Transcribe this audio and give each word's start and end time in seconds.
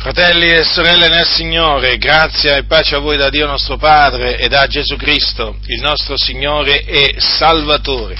Fratelli 0.00 0.46
e 0.46 0.62
sorelle 0.62 1.08
nel 1.08 1.26
Signore, 1.26 1.98
grazia 1.98 2.56
e 2.56 2.62
pace 2.66 2.94
a 2.94 3.00
voi 3.00 3.16
da 3.16 3.30
Dio 3.30 3.48
nostro 3.48 3.78
Padre 3.78 4.38
e 4.38 4.46
da 4.46 4.68
Gesù 4.68 4.94
Cristo, 4.94 5.58
il 5.66 5.80
nostro 5.80 6.16
Signore 6.16 6.84
e 6.84 7.16
Salvatore. 7.18 8.16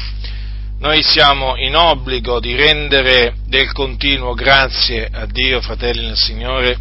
Noi 0.81 1.05
siamo 1.05 1.57
in 1.57 1.77
obbligo 1.77 2.41
di 2.41 2.57
rendere 2.57 3.37
del 3.47 3.71
continuo 3.71 4.35
grazie 4.35 5.09
a 5.11 5.25
Dio, 5.27 5.61
fratelli 5.61 6.05
nel 6.05 6.17
Signore, 6.17 6.77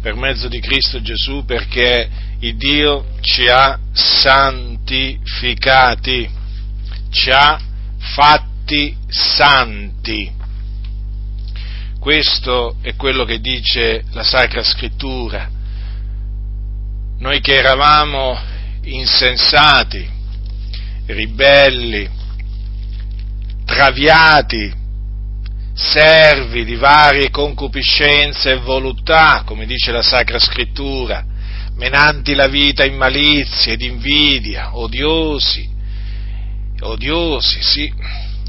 per 0.00 0.14
mezzo 0.14 0.48
di 0.48 0.60
Cristo 0.60 1.02
Gesù, 1.02 1.44
perché 1.44 2.08
il 2.40 2.56
Dio 2.56 3.08
ci 3.20 3.46
ha 3.46 3.78
santificati, 3.92 5.20
ci 7.10 7.30
ha 7.30 7.60
fatti 7.98 8.96
santi 9.06 10.40
questo 12.02 12.78
è 12.82 12.96
quello 12.96 13.24
che 13.24 13.38
dice 13.38 14.02
la 14.10 14.24
Sacra 14.24 14.64
Scrittura. 14.64 15.48
Noi 17.20 17.40
che 17.40 17.54
eravamo 17.54 18.36
insensati, 18.82 20.04
ribelli, 21.06 22.10
traviati, 23.64 24.74
servi 25.72 26.64
di 26.64 26.74
varie 26.74 27.30
concupiscenze 27.30 28.50
e 28.50 28.58
voluttà, 28.58 29.44
come 29.46 29.64
dice 29.64 29.92
la 29.92 30.02
Sacra 30.02 30.40
Scrittura, 30.40 31.24
menanti 31.76 32.34
la 32.34 32.48
vita 32.48 32.84
in 32.84 32.96
malizie 32.96 33.74
ed 33.74 33.80
invidia, 33.80 34.76
odiosi, 34.76 35.70
odiosi, 36.80 37.62
sì, 37.62 37.92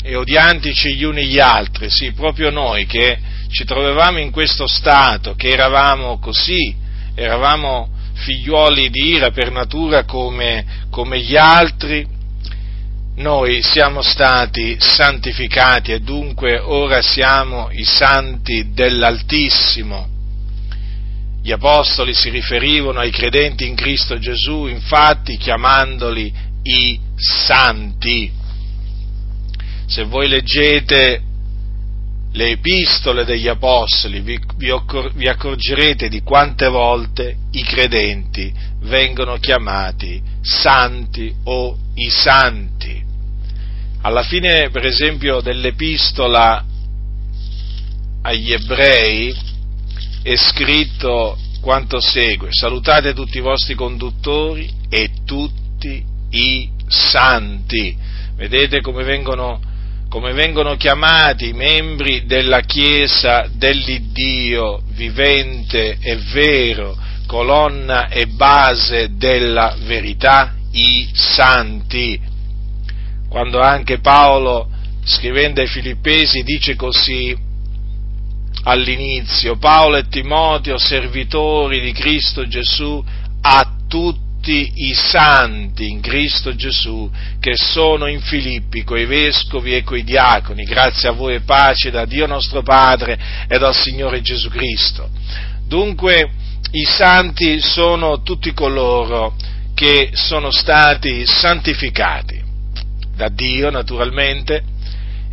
e 0.02 0.16
odiantici 0.16 0.96
gli 0.96 1.04
uni 1.04 1.28
gli 1.28 1.40
altri, 1.40 1.92
sì, 1.92 2.14
proprio 2.14 2.50
noi 2.50 2.88
che 2.88 3.30
ci 3.54 3.66
trovavamo 3.66 4.18
in 4.18 4.32
questo 4.32 4.66
stato, 4.66 5.36
che 5.36 5.50
eravamo 5.50 6.18
così, 6.18 6.76
eravamo 7.14 7.88
figliuoli 8.14 8.90
di 8.90 9.10
ira 9.10 9.30
per 9.30 9.52
natura 9.52 10.06
come, 10.06 10.66
come 10.90 11.20
gli 11.20 11.36
altri, 11.36 12.06
noi 13.16 13.62
siamo 13.62 14.02
stati 14.02 14.76
santificati 14.80 15.92
e 15.92 16.00
dunque 16.00 16.58
ora 16.58 17.04
siamo 17.04 17.70
i 17.72 17.84
santi 17.84 18.72
dell'Altissimo. 18.74 20.10
Gli 21.44 21.52
apostoli 21.52 22.16
si 22.16 22.30
riferivano 22.30 23.00
ai 23.00 23.12
credenti 23.12 23.68
in 23.68 23.76
Cristo 23.76 24.18
Gesù, 24.18 24.66
infatti 24.66 25.38
chiamandoli 25.38 26.34
i 26.64 27.00
santi. 27.16 28.32
Se 29.86 30.04
voi 30.06 30.28
leggete 30.28 31.22
le 32.34 32.50
epistole 32.50 33.26
degli 33.26 33.48
apostoli, 33.48 34.22
vi, 34.22 34.40
vi, 34.56 35.28
accorgerete 35.28 36.10
di 36.10 36.22
quante 36.22 36.68
volte 36.68 37.36
i 37.52 37.64
credenti 37.64 38.52
vengono 38.82 39.38
chiamati 39.38 40.22
santi 40.42 41.34
o 41.44 41.78
i 41.96 42.10
santi. 42.10 43.02
Alla 44.02 44.24
fine, 44.24 44.70
per 44.72 44.86
esempio, 44.86 45.42
dell'epistola 45.42 46.66
agli 48.24 48.52
ebrei 48.52 49.36
è 50.24 50.36
scritto 50.36 51.38
quanto 51.62 52.02
segue, 52.02 52.50
salutate 52.52 53.14
tutti 53.14 53.38
i 53.38 53.42
vostri 53.42 53.76
conduttori 53.76 54.70
e 54.90 55.12
tutti 55.24 56.04
i 56.32 56.70
santi. 56.88 57.96
Vedete 58.36 58.82
come 58.82 59.04
vengono 59.04 59.72
come 60.14 60.34
vengono 60.34 60.76
chiamati 60.76 61.48
i 61.48 61.54
membri 61.54 62.28
della 62.28 62.60
Chiesa 62.60 63.50
dell'Iddio 63.52 64.84
vivente 64.90 65.98
e 66.00 66.18
vero, 66.32 66.96
colonna 67.26 68.10
e 68.10 68.28
base 68.28 69.16
della 69.18 69.76
verità, 69.80 70.54
i 70.70 71.10
santi. 71.14 72.22
Quando 73.28 73.60
anche 73.60 74.02
Paolo, 74.02 74.70
scrivendo 75.04 75.62
ai 75.62 75.68
Filippesi, 75.68 76.44
dice 76.44 76.76
così 76.76 77.36
all'inizio, 78.66 79.58
Paolo 79.58 79.96
e 79.96 80.08
Timoteo, 80.10 80.78
servitori 80.78 81.82
di 81.82 81.92
Cristo 81.92 82.48
Gesù, 82.48 83.04
a 83.42 83.78
tutti 83.88 84.22
tutti 84.44 84.74
i 84.90 84.94
santi 84.94 85.90
in 85.90 86.02
Cristo 86.02 86.54
Gesù 86.54 87.10
che 87.40 87.56
sono 87.56 88.08
in 88.08 88.20
Filippi, 88.20 88.84
coi 88.84 89.06
vescovi 89.06 89.74
e 89.74 89.84
coi 89.84 90.04
diaconi, 90.04 90.66
grazie 90.66 91.08
a 91.08 91.14
voi 91.14 91.36
e 91.36 91.40
pace 91.40 91.92
da 91.92 92.04
Dio 92.04 92.28
nostro 92.28 92.62
Padre 92.62 93.18
e 93.48 93.58
dal 93.58 93.74
Signore 93.74 94.22
Gesù 94.22 94.50
Cristo. 94.50 95.10
Dunque 95.66 96.30
i 96.72 96.84
santi 96.84 97.62
sono 97.62 98.22
tutti 98.22 98.54
coloro 98.54 99.34
che 99.74 100.10
sono 100.12 100.52
stati 100.52 101.26
santificati 101.26 102.44
da 103.16 103.30
Dio 103.30 103.70
naturalmente 103.70 104.62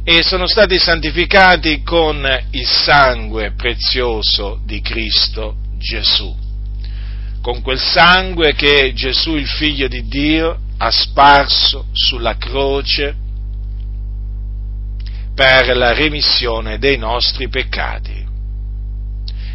e 0.05 0.23
sono 0.23 0.47
stati 0.47 0.79
santificati 0.79 1.83
con 1.83 2.25
il 2.53 2.67
sangue 2.67 3.55
prezioso 3.57 4.61
di 4.65 4.81
Cristo 4.81 5.57
Gesù 5.79 6.49
con 7.43 7.63
quel 7.63 7.81
sangue 7.81 8.55
che 8.55 8.93
Gesù, 8.95 9.37
il 9.37 9.49
figlio 9.49 9.89
di 9.89 10.07
Dio, 10.07 10.59
ha 10.79 10.91
sparso 10.91 11.87
sulla 11.93 12.37
croce 12.37 13.15
per 15.35 15.77
la 15.77 15.95
remissione 15.95 16.79
dei 16.79 16.99
nostri 16.99 17.49
peccati. 17.49 18.29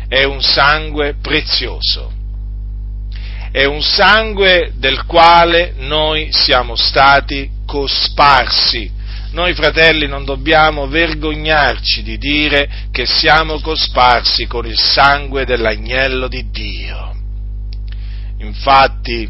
È 0.08 0.24
un 0.24 0.42
sangue 0.42 1.16
prezioso, 1.22 2.12
è 3.52 3.66
un 3.66 3.82
sangue 3.82 4.74
del 4.76 5.06
quale 5.06 5.74
noi 5.78 6.30
siamo 6.32 6.76
stati 6.76 7.50
cosparsi. 7.66 8.92
Noi 9.32 9.54
fratelli 9.54 10.08
non 10.08 10.26
dobbiamo 10.26 10.88
vergognarci 10.88 12.04
di 12.04 12.18
dire 12.18 12.70
che 12.92 13.06
siamo 13.06 13.60
cosparsi 13.60 14.46
con 14.46 14.66
il 14.66 14.78
sangue 14.78 15.46
dell'agnello 15.46 16.28
di 16.28 16.50
Dio. 16.52 17.15
Infatti, 18.40 19.30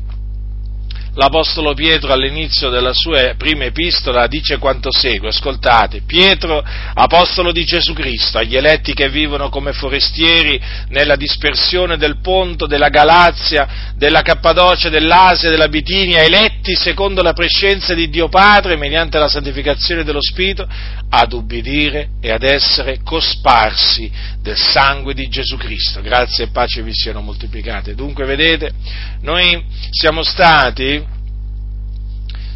l'Apostolo 1.16 1.74
Pietro 1.74 2.12
all'inizio 2.12 2.70
della 2.70 2.92
sua 2.94 3.36
prima 3.38 3.66
epistola 3.66 4.28
dice 4.28 4.58
quanto 4.58 4.92
segue, 4.92 5.30
ascoltate, 5.30 6.02
Pietro, 6.06 6.64
Apostolo 6.94 7.52
di 7.52 7.64
Gesù 7.64 7.94
Cristo, 7.94 8.38
agli 8.38 8.56
eletti 8.56 8.94
che 8.94 9.10
vivono 9.10 9.50
come 9.50 9.72
forestieri 9.74 10.60
nella 10.90 11.16
dispersione 11.16 11.98
del 11.98 12.20
Ponto, 12.20 12.66
della 12.66 12.90
Galazia, 12.90 13.94
della 13.96 14.22
Cappadocia, 14.22 14.90
dell'Asia, 14.90 15.50
della 15.50 15.70
Bitinia, 15.70 16.24
eletti 16.24 16.76
secondo 16.76 17.22
la 17.22 17.34
prescenza 17.34 17.94
di 17.94 18.10
Dio 18.10 18.28
Padre 18.28 18.76
mediante 18.76 19.18
la 19.18 19.30
santificazione 19.30 20.04
dello 20.04 20.22
Spirito, 20.22 20.68
ad 21.16 21.32
ubbidire 21.32 22.10
e 22.20 22.30
ad 22.32 22.44
essere 22.44 23.00
cosparsi 23.02 24.12
del 24.42 24.58
sangue 24.58 25.14
di 25.14 25.30
Gesù 25.30 25.56
Cristo. 25.56 26.02
Grazie 26.02 26.46
e 26.46 26.48
pace 26.48 26.84
vi 26.84 26.94
siano 26.94 27.22
moltiplicate. 27.22 27.96
Dunque, 27.96 28.26
vedete, 28.26 28.72
noi 29.22 29.64
siamo 29.92 30.24
stati, 30.24 31.02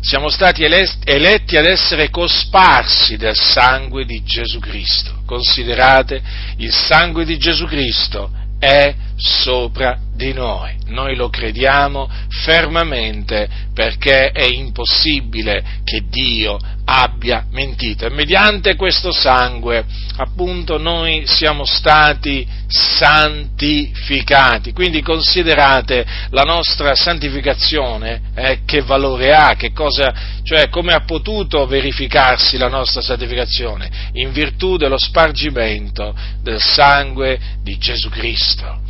siamo 0.02 0.28
stati 0.28 0.66
eletti 0.66 1.56
ad 1.56 1.66
essere 1.66 2.10
cosparsi 2.10 3.16
del 3.16 3.36
sangue 3.36 4.04
di 4.04 4.24
Gesù 4.26 4.60
Cristo. 4.60 5.22
Considerate, 5.26 6.22
il 6.58 6.74
sangue 6.74 7.24
di 7.24 7.38
Gesù 7.38 7.66
Cristo 7.66 8.30
è 8.60 8.94
sopra 9.16 9.98
di 10.20 10.34
noi. 10.34 10.76
Noi 10.88 11.16
lo 11.16 11.30
crediamo 11.30 12.10
fermamente 12.44 13.48
perché 13.74 14.32
è 14.32 14.46
impossibile 14.46 15.64
che 15.86 16.04
Dio 16.10 16.60
abbia 16.84 17.46
mentito 17.52 18.06
e 18.06 18.10
mediante 18.10 18.76
questo 18.76 19.14
sangue 19.14 19.86
appunto 20.18 20.78
noi 20.78 21.24
siamo 21.26 21.64
stati 21.64 22.46
santificati. 22.68 24.74
Quindi 24.74 25.02
considerate 25.02 26.06
la 26.32 26.44
nostra 26.44 26.96
santificazione 26.96 28.22
eh, 28.36 28.60
che 28.66 28.82
valore 28.82 29.34
ha, 29.34 29.56
che 29.56 29.72
cosa, 29.72 30.14
cioè 30.44 30.68
come 30.68 30.92
ha 30.92 31.06
potuto 31.06 31.66
verificarsi 31.66 32.58
la 32.58 32.68
nostra 32.68 33.02
santificazione 33.02 34.10
in 34.14 34.34
virtù 34.34 34.76
dello 34.76 34.98
spargimento 34.98 36.14
del 36.42 36.60
sangue 36.60 37.40
di 37.64 37.78
Gesù 37.78 38.10
Cristo. 38.10 38.88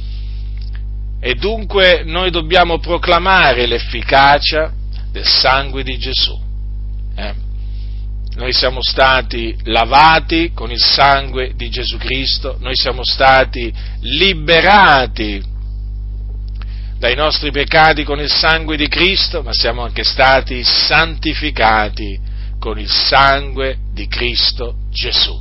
E 1.22 1.36
dunque 1.36 2.04
noi 2.06 2.32
dobbiamo 2.32 2.80
proclamare 2.80 3.66
l'efficacia 3.66 4.72
del 5.12 5.28
sangue 5.28 5.84
di 5.84 5.98
Gesù. 5.98 6.40
Eh? 7.16 7.34
Noi 8.36 8.54
siamo 8.54 8.82
stati 8.82 9.54
lavati 9.64 10.52
con 10.54 10.72
il 10.72 10.80
sangue 10.80 11.54
di 11.56 11.70
Gesù 11.70 11.98
Cristo, 11.98 12.58
noi 12.62 12.76
siamo 12.76 13.04
stati 13.04 13.74
liberati 14.02 15.44
dai 16.98 17.16
nostri 17.16 17.52
peccati 17.52 18.04
con 18.04 18.20
il 18.20 18.30
sangue 18.30 18.78
di 18.78 18.88
Cristo, 18.88 19.42
ma 19.42 19.52
siamo 19.52 19.84
anche 19.84 20.04
stati 20.04 20.64
santificati 20.64 22.20
con 22.60 22.80
il 22.80 22.90
sangue 22.90 23.78
di 23.94 24.08
Cristo 24.08 24.76
Gesù. 24.90 25.38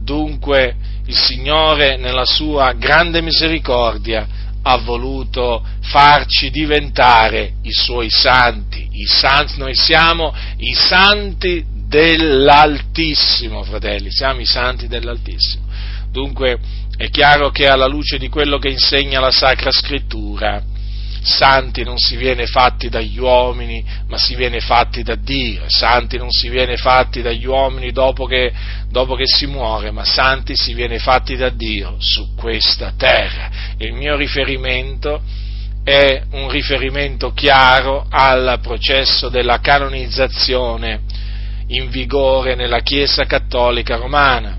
Dunque 0.00 0.74
il 1.06 1.16
Signore 1.16 1.96
nella 1.96 2.24
sua 2.24 2.72
grande 2.72 3.22
misericordia 3.22 4.26
ha 4.68 4.76
voluto 4.76 5.64
farci 5.80 6.50
diventare 6.50 7.54
i 7.62 7.72
suoi 7.72 8.08
santi. 8.10 8.86
I 8.92 9.06
santi 9.06 9.58
noi 9.58 9.74
siamo 9.74 10.34
i 10.58 10.74
santi 10.74 11.64
dell'Altissimo, 11.86 13.62
fratelli, 13.62 14.10
siamo 14.10 14.40
i 14.40 14.44
santi 14.44 14.86
dell'Altissimo. 14.86 15.64
Dunque 16.10 16.58
è 16.98 17.08
chiaro 17.08 17.50
che 17.50 17.66
alla 17.66 17.86
luce 17.86 18.18
di 18.18 18.28
quello 18.28 18.58
che 18.58 18.68
insegna 18.68 19.20
la 19.20 19.30
Sacra 19.30 19.70
Scrittura, 19.72 20.62
santi 21.28 21.84
non 21.84 21.98
si 21.98 22.16
viene 22.16 22.46
fatti 22.46 22.88
dagli 22.88 23.18
uomini, 23.18 23.84
ma 24.08 24.18
si 24.18 24.34
viene 24.34 24.60
fatti 24.60 25.02
da 25.02 25.14
Dio. 25.14 25.64
Santi 25.68 26.16
non 26.16 26.30
si 26.30 26.48
viene 26.48 26.76
fatti 26.76 27.22
dagli 27.22 27.46
uomini 27.46 27.92
dopo 27.92 28.24
che, 28.26 28.52
dopo 28.88 29.14
che 29.14 29.26
si 29.26 29.46
muore, 29.46 29.90
ma 29.90 30.04
santi 30.04 30.56
si 30.56 30.74
viene 30.74 30.98
fatti 30.98 31.36
da 31.36 31.50
Dio 31.50 31.96
su 31.98 32.34
questa 32.34 32.94
terra. 32.96 33.50
Il 33.76 33.92
mio 33.92 34.16
riferimento 34.16 35.22
è 35.84 36.22
un 36.32 36.50
riferimento 36.50 37.32
chiaro 37.32 38.06
al 38.10 38.58
processo 38.60 39.28
della 39.28 39.60
canonizzazione 39.60 41.00
in 41.68 41.88
vigore 41.90 42.54
nella 42.54 42.80
Chiesa 42.80 43.24
Cattolica 43.24 43.96
Romana, 43.96 44.56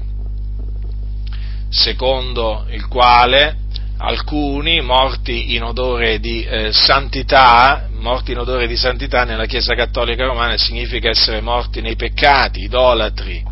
secondo 1.69 2.65
il 2.69 2.87
quale 2.87 3.67
alcuni 4.01 4.81
morti 4.81 5.55
in 5.55 5.63
odore 5.63 6.19
di 6.19 6.43
eh, 6.43 6.71
santità, 6.71 7.89
morti 7.97 8.31
in 8.31 8.39
odore 8.39 8.65
di 8.65 8.77
santità 8.77 9.25
nella 9.25 9.45
Chiesa 9.45 9.75
Cattolica 9.75 10.25
Romana 10.25 10.57
significa 10.57 11.09
essere 11.09 11.41
morti 11.41 11.81
nei 11.81 11.97
peccati, 11.97 12.61
idolatri, 12.61 13.43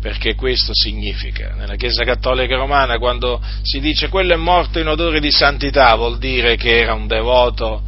perché 0.00 0.34
questo 0.34 0.72
significa. 0.74 1.54
Nella 1.54 1.76
Chiesa 1.76 2.04
Cattolica 2.04 2.56
Romana 2.56 2.98
quando 2.98 3.40
si 3.62 3.80
dice 3.80 4.08
quello 4.08 4.34
è 4.34 4.36
morto 4.36 4.78
in 4.78 4.88
odore 4.88 5.20
di 5.20 5.30
santità 5.30 5.94
vuol 5.94 6.18
dire 6.18 6.56
che 6.56 6.78
era 6.78 6.92
un 6.92 7.06
devoto, 7.06 7.82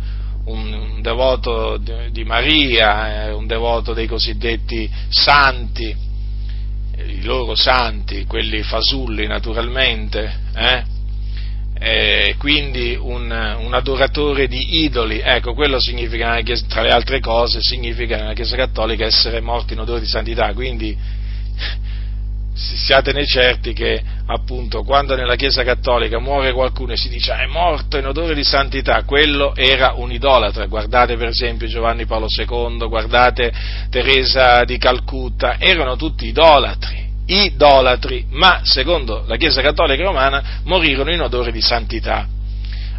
un, 0.47 0.73
un 0.73 1.03
devoto 1.03 1.77
di 1.77 2.25
Maria, 2.25 3.27
eh, 3.27 3.33
un 3.33 3.47
devoto 3.47 3.93
dei 3.93 4.07
cosiddetti 4.07 4.91
santi, 5.11 5.95
i 6.97 7.23
loro 7.25 7.55
santi, 7.55 8.25
quelli 8.25 8.63
fasulli 8.63 9.27
naturalmente, 9.27 10.41
eh? 10.55 10.97
Eh, 11.81 12.35
quindi 12.39 12.97
un, 13.01 13.31
un, 13.31 13.73
adoratore 13.73 14.49
di 14.49 14.83
idoli, 14.83 15.21
ecco, 15.21 15.55
quello 15.55 15.79
significa, 15.81 16.41
tra 16.69 16.83
le 16.83 16.91
altre 16.91 17.21
cose, 17.21 17.59
significa 17.61 18.17
nella 18.17 18.33
Chiesa 18.33 18.57
Cattolica 18.57 19.05
essere 19.05 19.41
morti 19.41 19.75
in 19.75 19.81
odore 19.81 20.01
di 20.01 20.07
santità, 20.07 20.53
quindi 20.55 20.97
siatene 22.55 23.25
certi 23.25 23.73
che 23.73 24.03
appunto 24.27 24.83
quando 24.83 25.15
nella 25.15 25.37
Chiesa 25.37 25.63
Cattolica 25.63 26.19
muore 26.19 26.53
qualcuno 26.53 26.93
e 26.93 26.97
si 26.97 27.09
dice 27.09 27.33
è 27.33 27.47
morto 27.47 27.97
in 27.99 28.07
odore 28.07 28.35
di 28.35 28.43
santità, 28.43 29.05
quello 29.05 29.55
era 29.55 29.93
un 29.95 30.11
idolatra, 30.11 30.67
guardate 30.67 31.17
per 31.17 31.29
esempio 31.29 31.69
Giovanni 31.69 32.05
Paolo 32.05 32.27
II, 32.29 32.89
guardate 32.89 33.53
Teresa 33.91 34.65
di 34.65 34.77
Calcutta, 34.79 35.59
erano 35.59 35.95
tutti 35.95 36.27
idolatri 36.27 37.08
idolatri, 37.29 38.27
ma 38.31 38.61
secondo 38.63 39.25
la 39.27 39.37
Chiesa 39.37 39.61
Cattolica 39.61 40.03
Romana 40.03 40.61
morirono 40.65 41.13
in 41.13 41.21
odore 41.21 41.53
di 41.53 41.61
santità. 41.61 42.27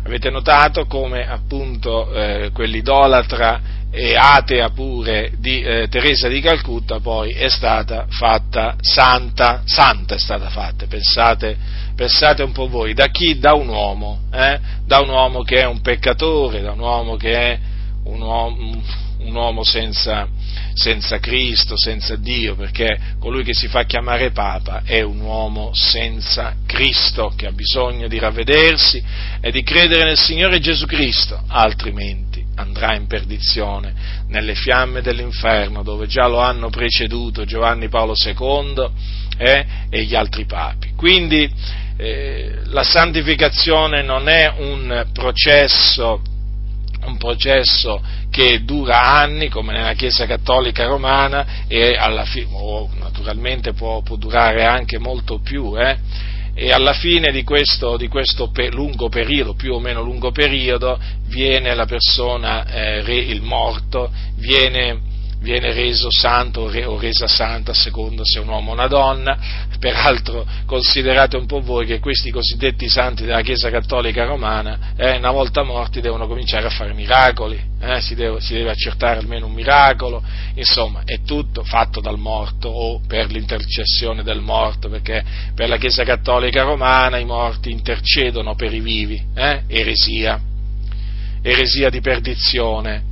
Avete 0.03 0.29
notato 0.29 0.85
come 0.85 1.27
appunto 1.27 2.13
eh, 2.13 2.51
quell'idolatra 2.53 3.77
e 3.91 4.15
atea 4.15 4.69
pure 4.69 5.31
di 5.39 5.61
eh, 5.61 5.87
Teresa 5.89 6.27
di 6.27 6.41
Calcutta 6.41 6.99
poi 6.99 7.31
è 7.31 7.49
stata 7.49 8.05
fatta 8.07 8.75
santa, 8.79 9.63
santa 9.65 10.15
è 10.15 10.19
stata 10.19 10.49
fatta, 10.49 10.85
pensate, 10.85 11.57
pensate 11.95 12.43
un 12.43 12.51
po' 12.51 12.67
voi, 12.67 12.93
da 12.93 13.07
chi? 13.07 13.39
Da 13.39 13.53
un 13.53 13.67
uomo, 13.67 14.21
eh? 14.31 14.59
da 14.85 14.99
un 14.99 15.09
uomo 15.09 15.41
che 15.41 15.61
è 15.61 15.65
un 15.65 15.81
peccatore, 15.81 16.61
da 16.61 16.71
un 16.71 16.79
uomo 16.79 17.15
che 17.15 17.33
è 17.33 17.59
un 18.03 18.21
uomo, 18.21 18.81
un 19.29 19.35
uomo 19.35 19.63
senza, 19.63 20.27
senza 20.73 21.19
Cristo, 21.19 21.77
senza 21.77 22.15
Dio, 22.15 22.55
perché 22.55 22.97
colui 23.19 23.43
che 23.43 23.53
si 23.53 23.67
fa 23.67 23.83
chiamare 23.83 24.31
Papa 24.31 24.81
è 24.83 25.01
un 25.01 25.19
uomo 25.21 25.71
senza 25.73 26.55
Cristo, 26.65 27.31
che 27.35 27.45
ha 27.45 27.51
bisogno 27.51 28.07
di 28.07 28.19
ravvedersi 28.19 29.01
e 29.39 29.51
di 29.51 29.63
credere 29.63 30.03
nel 30.03 30.17
Signore 30.17 30.59
Gesù 30.59 30.85
Cristo, 30.85 31.41
altrimenti 31.47 32.43
andrà 32.55 32.95
in 32.95 33.07
perdizione 33.07 33.93
nelle 34.27 34.55
fiamme 34.55 35.01
dell'inferno, 35.01 35.83
dove 35.83 36.07
già 36.07 36.27
lo 36.27 36.39
hanno 36.39 36.69
preceduto 36.69 37.45
Giovanni 37.45 37.87
Paolo 37.87 38.15
II 38.17 38.89
eh, 39.37 39.65
e 39.89 40.03
gli 40.03 40.15
altri 40.15 40.45
papi. 40.45 40.93
Quindi 40.95 41.49
eh, 41.97 42.59
la 42.65 42.83
santificazione 42.83 44.01
non 44.01 44.27
è 44.27 44.53
un 44.57 45.07
processo 45.13 46.21
un 47.05 47.17
processo 47.17 48.01
che 48.29 48.63
dura 48.63 49.01
anni, 49.01 49.49
come 49.49 49.73
nella 49.73 49.93
Chiesa 49.93 50.25
Cattolica 50.25 50.85
Romana, 50.85 51.65
e 51.67 51.95
alla 51.95 52.25
fine, 52.25 52.47
o 52.51 52.89
naturalmente 52.97 53.73
può, 53.73 54.01
può, 54.01 54.15
durare 54.15 54.65
anche 54.65 54.97
molto 54.97 55.39
più, 55.39 55.79
eh? 55.79 55.97
e 56.53 56.71
alla 56.71 56.93
fine 56.93 57.31
di 57.31 57.43
questo, 57.43 57.95
di 57.95 58.07
questo 58.07 58.49
pe- 58.51 58.69
lungo 58.69 59.07
periodo, 59.07 59.53
più 59.53 59.73
o 59.73 59.79
meno 59.79 60.01
lungo 60.01 60.31
periodo, 60.31 60.99
viene 61.27 61.73
la 61.73 61.85
persona, 61.85 62.65
eh, 62.65 63.01
re, 63.01 63.15
il 63.15 63.41
morto, 63.41 64.11
viene 64.35 65.08
viene 65.39 65.71
reso 65.73 66.09
santo 66.11 66.61
o 66.61 66.99
resa 66.99 67.27
santa 67.27 67.71
a 67.71 67.73
seconda 67.73 68.23
se 68.25 68.39
è 68.39 68.41
un 68.41 68.49
uomo 68.49 68.71
o 68.71 68.73
una 68.73 68.87
donna. 68.87 69.37
Peraltro 69.79 70.45
considerate 70.65 71.37
un 71.37 71.45
po' 71.45 71.61
voi 71.61 71.85
che 71.85 71.99
questi 71.99 72.31
cosiddetti 72.31 72.89
santi 72.89 73.23
della 73.23 73.41
Chiesa 73.41 73.69
Cattolica 73.69 74.25
Romana, 74.25 74.93
eh, 74.97 75.17
una 75.17 75.31
volta 75.31 75.63
morti, 75.63 76.01
devono 76.01 76.27
cominciare 76.27 76.67
a 76.67 76.69
fare 76.69 76.93
miracoli, 76.93 77.59
eh, 77.79 78.01
si, 78.01 78.13
deve, 78.15 78.41
si, 78.41 78.53
deve, 78.53 78.71
accertare 78.71 79.19
almeno 79.19 79.45
un 79.45 79.53
miracolo, 79.53 80.21
insomma 80.55 81.03
è 81.05 81.21
tutto 81.21 81.63
fatto 81.63 82.01
dal 82.01 82.17
morto 82.17 82.67
o 82.67 83.01
per 83.07 83.31
l'intercessione 83.31 84.21
del 84.21 84.41
morto, 84.41 84.89
perché 84.89 85.23
per 85.55 85.69
la 85.69 85.77
Chiesa 85.77 86.03
Cattolica 86.03 86.63
Romana 86.63 87.17
i 87.17 87.25
morti 87.25 87.71
intercedono 87.71 88.55
per 88.55 88.73
i 88.73 88.81
vivi, 88.81 89.23
eh, 89.33 89.63
eresia, 89.67 90.41
eresia 91.41 91.89
di 91.89 92.01
perdizione 92.01 93.03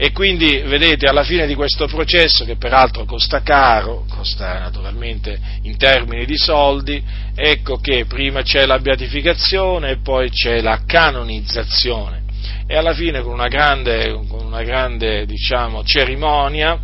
e 0.00 0.12
quindi, 0.12 0.62
vedete, 0.64 1.08
alla 1.08 1.24
fine 1.24 1.44
di 1.44 1.56
questo 1.56 1.88
processo, 1.88 2.44
che 2.44 2.54
peraltro 2.54 3.04
costa 3.04 3.42
caro, 3.42 4.04
costa 4.08 4.60
naturalmente 4.60 5.36
in 5.62 5.76
termini 5.76 6.24
di 6.24 6.36
soldi, 6.36 7.02
ecco 7.34 7.78
che 7.78 8.04
prima 8.04 8.42
c'è 8.42 8.64
la 8.64 8.78
beatificazione 8.78 9.90
e 9.90 9.96
poi 9.96 10.30
c'è 10.30 10.60
la 10.60 10.82
canonizzazione. 10.86 12.22
E 12.68 12.76
alla 12.76 12.94
fine, 12.94 13.22
con 13.22 13.32
una 13.32 13.48
grande, 13.48 14.12
con 14.28 14.46
una 14.46 14.62
grande 14.62 15.26
diciamo, 15.26 15.82
cerimonia, 15.82 16.78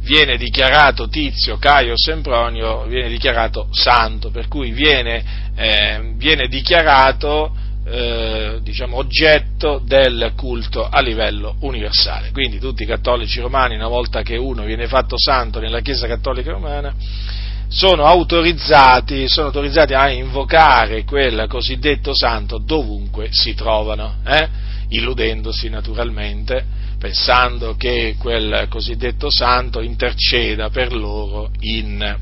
viene 0.00 0.38
dichiarato 0.38 1.06
Tizio, 1.06 1.58
Caio, 1.58 1.98
Sempronio, 1.98 2.86
viene 2.86 3.10
dichiarato 3.10 3.68
santo, 3.72 4.30
per 4.30 4.48
cui 4.48 4.70
viene, 4.70 5.52
eh, 5.54 6.14
viene 6.16 6.48
dichiarato 6.48 7.59
eh, 7.90 8.60
diciamo, 8.62 8.96
oggetto 8.96 9.82
del 9.84 10.32
culto 10.36 10.88
a 10.88 11.00
livello 11.00 11.56
universale. 11.60 12.30
Quindi 12.30 12.58
tutti 12.58 12.84
i 12.84 12.86
cattolici 12.86 13.40
romani, 13.40 13.74
una 13.74 13.88
volta 13.88 14.22
che 14.22 14.36
uno 14.36 14.62
viene 14.64 14.86
fatto 14.86 15.16
santo 15.18 15.58
nella 15.58 15.80
Chiesa 15.80 16.06
Cattolica 16.06 16.52
Romana, 16.52 16.94
sono 17.68 18.04
autorizzati, 18.04 19.28
sono 19.28 19.46
autorizzati 19.46 19.94
a 19.94 20.08
invocare 20.08 21.04
quel 21.04 21.46
cosiddetto 21.48 22.14
santo 22.14 22.58
dovunque 22.58 23.28
si 23.30 23.54
trovano, 23.54 24.16
eh? 24.24 24.48
illudendosi 24.88 25.68
naturalmente, 25.68 26.64
pensando 26.98 27.76
che 27.76 28.16
quel 28.18 28.66
cosiddetto 28.68 29.30
santo 29.30 29.80
interceda 29.80 30.70
per 30.70 30.92
loro 30.92 31.50
in, 31.60 32.16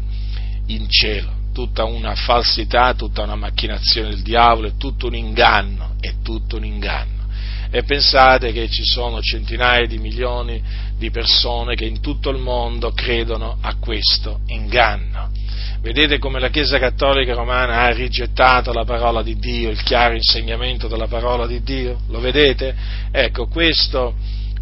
in 0.66 0.88
cielo 0.88 1.37
tutta 1.58 1.82
una 1.82 2.14
falsità, 2.14 2.94
tutta 2.94 3.24
una 3.24 3.34
macchinazione 3.34 4.10
del 4.10 4.22
diavolo, 4.22 4.68
è 4.68 4.76
tutto 4.76 5.08
un 5.08 5.16
inganno, 5.16 5.96
è 5.98 6.14
tutto 6.22 6.56
un 6.56 6.64
inganno. 6.64 7.26
E 7.68 7.82
pensate 7.82 8.52
che 8.52 8.68
ci 8.68 8.84
sono 8.84 9.20
centinaia 9.20 9.84
di 9.84 9.98
milioni 9.98 10.62
di 10.96 11.10
persone 11.10 11.74
che 11.74 11.84
in 11.84 12.00
tutto 12.00 12.30
il 12.30 12.38
mondo 12.38 12.92
credono 12.92 13.58
a 13.60 13.74
questo 13.74 14.38
inganno. 14.46 15.32
Vedete 15.80 16.18
come 16.18 16.38
la 16.38 16.48
Chiesa 16.48 16.78
Cattolica 16.78 17.34
Romana 17.34 17.80
ha 17.80 17.90
rigettato 17.90 18.72
la 18.72 18.84
parola 18.84 19.24
di 19.24 19.36
Dio, 19.36 19.68
il 19.68 19.82
chiaro 19.82 20.14
insegnamento 20.14 20.86
della 20.86 21.08
parola 21.08 21.44
di 21.44 21.60
Dio? 21.64 22.02
Lo 22.10 22.20
vedete? 22.20 22.72
Ecco, 23.10 23.48
questo 23.48 24.14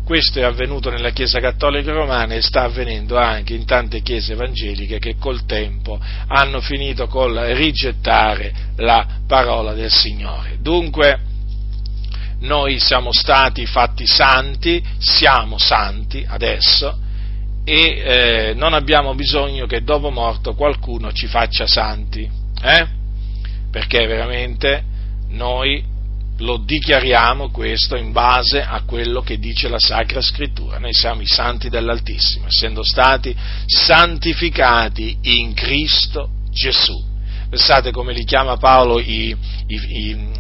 questo 0.06 0.38
è 0.38 0.44
avvenuto 0.44 0.88
nella 0.88 1.10
Chiesa 1.10 1.40
Cattolica 1.40 1.90
Romana 1.90 2.34
e 2.34 2.40
sta 2.40 2.62
avvenendo 2.62 3.18
anche 3.18 3.54
in 3.54 3.64
tante 3.64 4.02
chiese 4.02 4.34
evangeliche 4.34 5.00
che 5.00 5.16
col 5.18 5.44
tempo 5.46 5.98
hanno 6.28 6.60
finito 6.60 7.08
col 7.08 7.34
rigettare 7.34 8.52
la 8.76 9.04
parola 9.26 9.72
del 9.72 9.90
Signore. 9.90 10.58
Dunque, 10.60 11.18
noi 12.42 12.78
siamo 12.78 13.10
stati 13.10 13.66
fatti 13.66 14.06
santi, 14.06 14.80
siamo 14.98 15.58
santi 15.58 16.25
adesso 16.25 16.96
e 17.64 17.75
eh, 17.75 18.54
non 18.54 18.75
abbiamo 18.75 19.12
bisogno 19.16 19.66
che 19.66 19.82
dopo 19.82 20.12
morto 20.12 20.54
qualcuno 20.54 21.10
ci 21.10 21.26
faccia 21.26 21.66
santi. 21.66 22.30
Eh? 22.62 22.86
Perché 23.72 24.06
veramente 24.06 24.84
noi 25.30 25.82
lo 26.38 26.59
dichiariamo 26.59 27.50
questo 27.50 27.97
in 27.97 28.12
base 28.12 28.62
a 28.62 28.83
quello 28.85 29.23
che 29.23 29.38
dice 29.38 29.69
la 29.69 29.78
Sacra 29.78 30.21
Scrittura. 30.21 30.78
Noi 30.78 30.93
siamo 30.93 31.23
i 31.23 31.26
santi 31.26 31.69
dell'Altissimo, 31.69 32.47
essendo 32.47 32.83
stati 32.83 33.35
santificati 33.66 35.16
in 35.23 35.55
Cristo 35.55 36.31
Gesù. 36.50 37.02
Pensate 37.49 37.90
come 37.90 38.12
li 38.12 38.25
chiama 38.25 38.57
Paolo 38.57 38.99
i, 38.99 39.35
i, 39.66 39.76
i, 39.76 40.31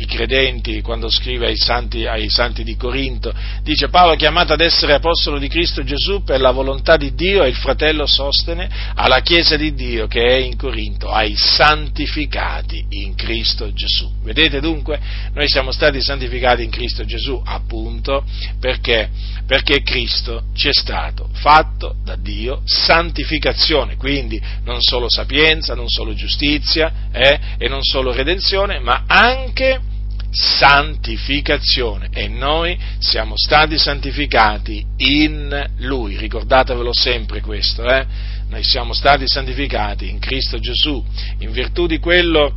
i 0.00 0.06
credenti 0.06 0.80
quando 0.80 1.10
scrive 1.10 1.46
ai 1.46 1.56
santi, 1.56 2.06
ai 2.06 2.30
santi, 2.30 2.64
di 2.64 2.76
Corinto, 2.76 3.32
dice 3.62 3.88
Paolo 3.88 4.14
è 4.14 4.16
chiamato 4.16 4.54
ad 4.54 4.60
essere 4.60 4.94
apostolo 4.94 5.38
di 5.38 5.48
Cristo 5.48 5.84
Gesù 5.84 6.22
per 6.22 6.40
la 6.40 6.50
volontà 6.50 6.96
di 6.96 7.14
Dio 7.14 7.42
e 7.44 7.48
il 7.48 7.54
fratello 7.54 8.06
sostene 8.06 8.68
alla 8.94 9.20
Chiesa 9.20 9.56
di 9.56 9.74
Dio 9.74 10.06
che 10.06 10.24
è 10.24 10.36
in 10.36 10.56
Corinto, 10.56 11.10
ai 11.10 11.34
santificati 11.36 12.86
in 12.90 13.14
Cristo 13.14 13.72
Gesù. 13.72 14.10
Vedete 14.22 14.60
dunque, 14.60 14.98
noi 15.34 15.48
siamo 15.48 15.70
stati 15.70 16.02
santificati 16.02 16.64
in 16.64 16.70
Cristo 16.70 17.04
Gesù 17.04 17.40
appunto 17.44 18.24
perché, 18.58 19.10
perché 19.46 19.82
Cristo 19.82 20.44
ci 20.54 20.68
è 20.68 20.72
stato 20.72 21.28
fatto 21.34 21.96
da 22.02 22.16
Dio 22.16 22.62
santificazione, 22.64 23.96
quindi 23.96 24.40
non 24.64 24.80
solo 24.80 25.06
sapienza, 25.08 25.74
non 25.74 25.88
solo 25.88 26.14
giustizia 26.14 27.08
eh, 27.12 27.38
e 27.58 27.68
non 27.68 27.82
solo 27.82 28.12
redenzione, 28.12 28.78
ma 28.78 29.04
anche 29.06 29.89
santificazione 30.30 32.08
e 32.12 32.28
noi 32.28 32.78
siamo 32.98 33.34
stati 33.36 33.78
santificati 33.78 34.84
in 34.98 35.70
Lui, 35.78 36.16
ricordatevelo 36.16 36.92
sempre 36.92 37.40
questo, 37.40 37.84
eh? 37.84 38.06
noi 38.48 38.62
siamo 38.62 38.92
stati 38.92 39.26
santificati 39.26 40.08
in 40.08 40.18
Cristo 40.18 40.58
Gesù, 40.58 41.04
in 41.38 41.50
virtù 41.50 41.86
di 41.86 41.98
quello, 41.98 42.54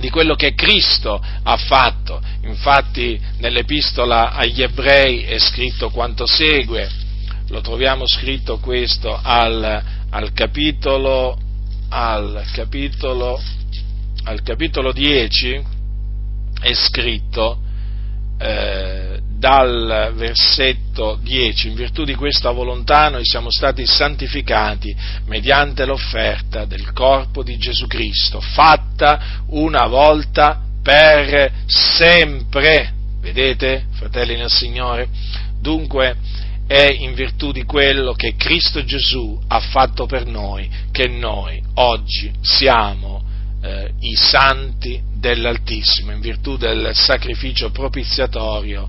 di 0.00 0.10
quello 0.10 0.34
che 0.34 0.54
Cristo 0.54 1.20
ha 1.42 1.56
fatto, 1.56 2.20
infatti 2.42 3.20
nell'epistola 3.38 4.32
agli 4.32 4.62
ebrei 4.62 5.22
è 5.22 5.38
scritto 5.38 5.90
quanto 5.90 6.26
segue, 6.26 6.88
lo 7.48 7.60
troviamo 7.60 8.06
scritto 8.06 8.58
questo 8.58 9.18
al, 9.20 9.82
al 10.10 10.32
capitolo, 10.32 11.36
al 11.88 12.44
capitolo, 12.52 13.40
al 14.24 14.42
capitolo 14.42 14.92
10, 14.92 15.78
è 16.60 16.72
scritto 16.74 17.58
eh, 18.38 19.20
dal 19.40 20.12
versetto 20.14 21.18
10, 21.22 21.68
in 21.68 21.74
virtù 21.74 22.04
di 22.04 22.14
questa 22.14 22.50
volontà 22.50 23.08
noi 23.08 23.24
siamo 23.24 23.50
stati 23.50 23.86
santificati 23.86 24.94
mediante 25.26 25.86
l'offerta 25.86 26.66
del 26.66 26.92
corpo 26.92 27.42
di 27.42 27.56
Gesù 27.56 27.86
Cristo, 27.86 28.40
fatta 28.40 29.42
una 29.48 29.86
volta 29.86 30.60
per 30.82 31.52
sempre. 31.66 32.92
Vedete, 33.20 33.86
fratelli 33.92 34.36
nel 34.36 34.50
Signore? 34.50 35.08
Dunque 35.58 36.16
è 36.66 36.88
in 36.98 37.14
virtù 37.14 37.52
di 37.52 37.64
quello 37.64 38.12
che 38.12 38.36
Cristo 38.36 38.84
Gesù 38.84 39.38
ha 39.48 39.60
fatto 39.60 40.06
per 40.06 40.24
noi 40.26 40.70
che 40.92 41.08
noi 41.08 41.60
oggi 41.74 42.30
siamo 42.40 43.22
eh, 43.62 43.92
i 44.00 44.14
santi 44.14 45.09
dell'Altissimo, 45.20 46.10
in 46.12 46.20
virtù 46.20 46.56
del 46.56 46.90
sacrificio 46.94 47.70
propiziatorio 47.70 48.88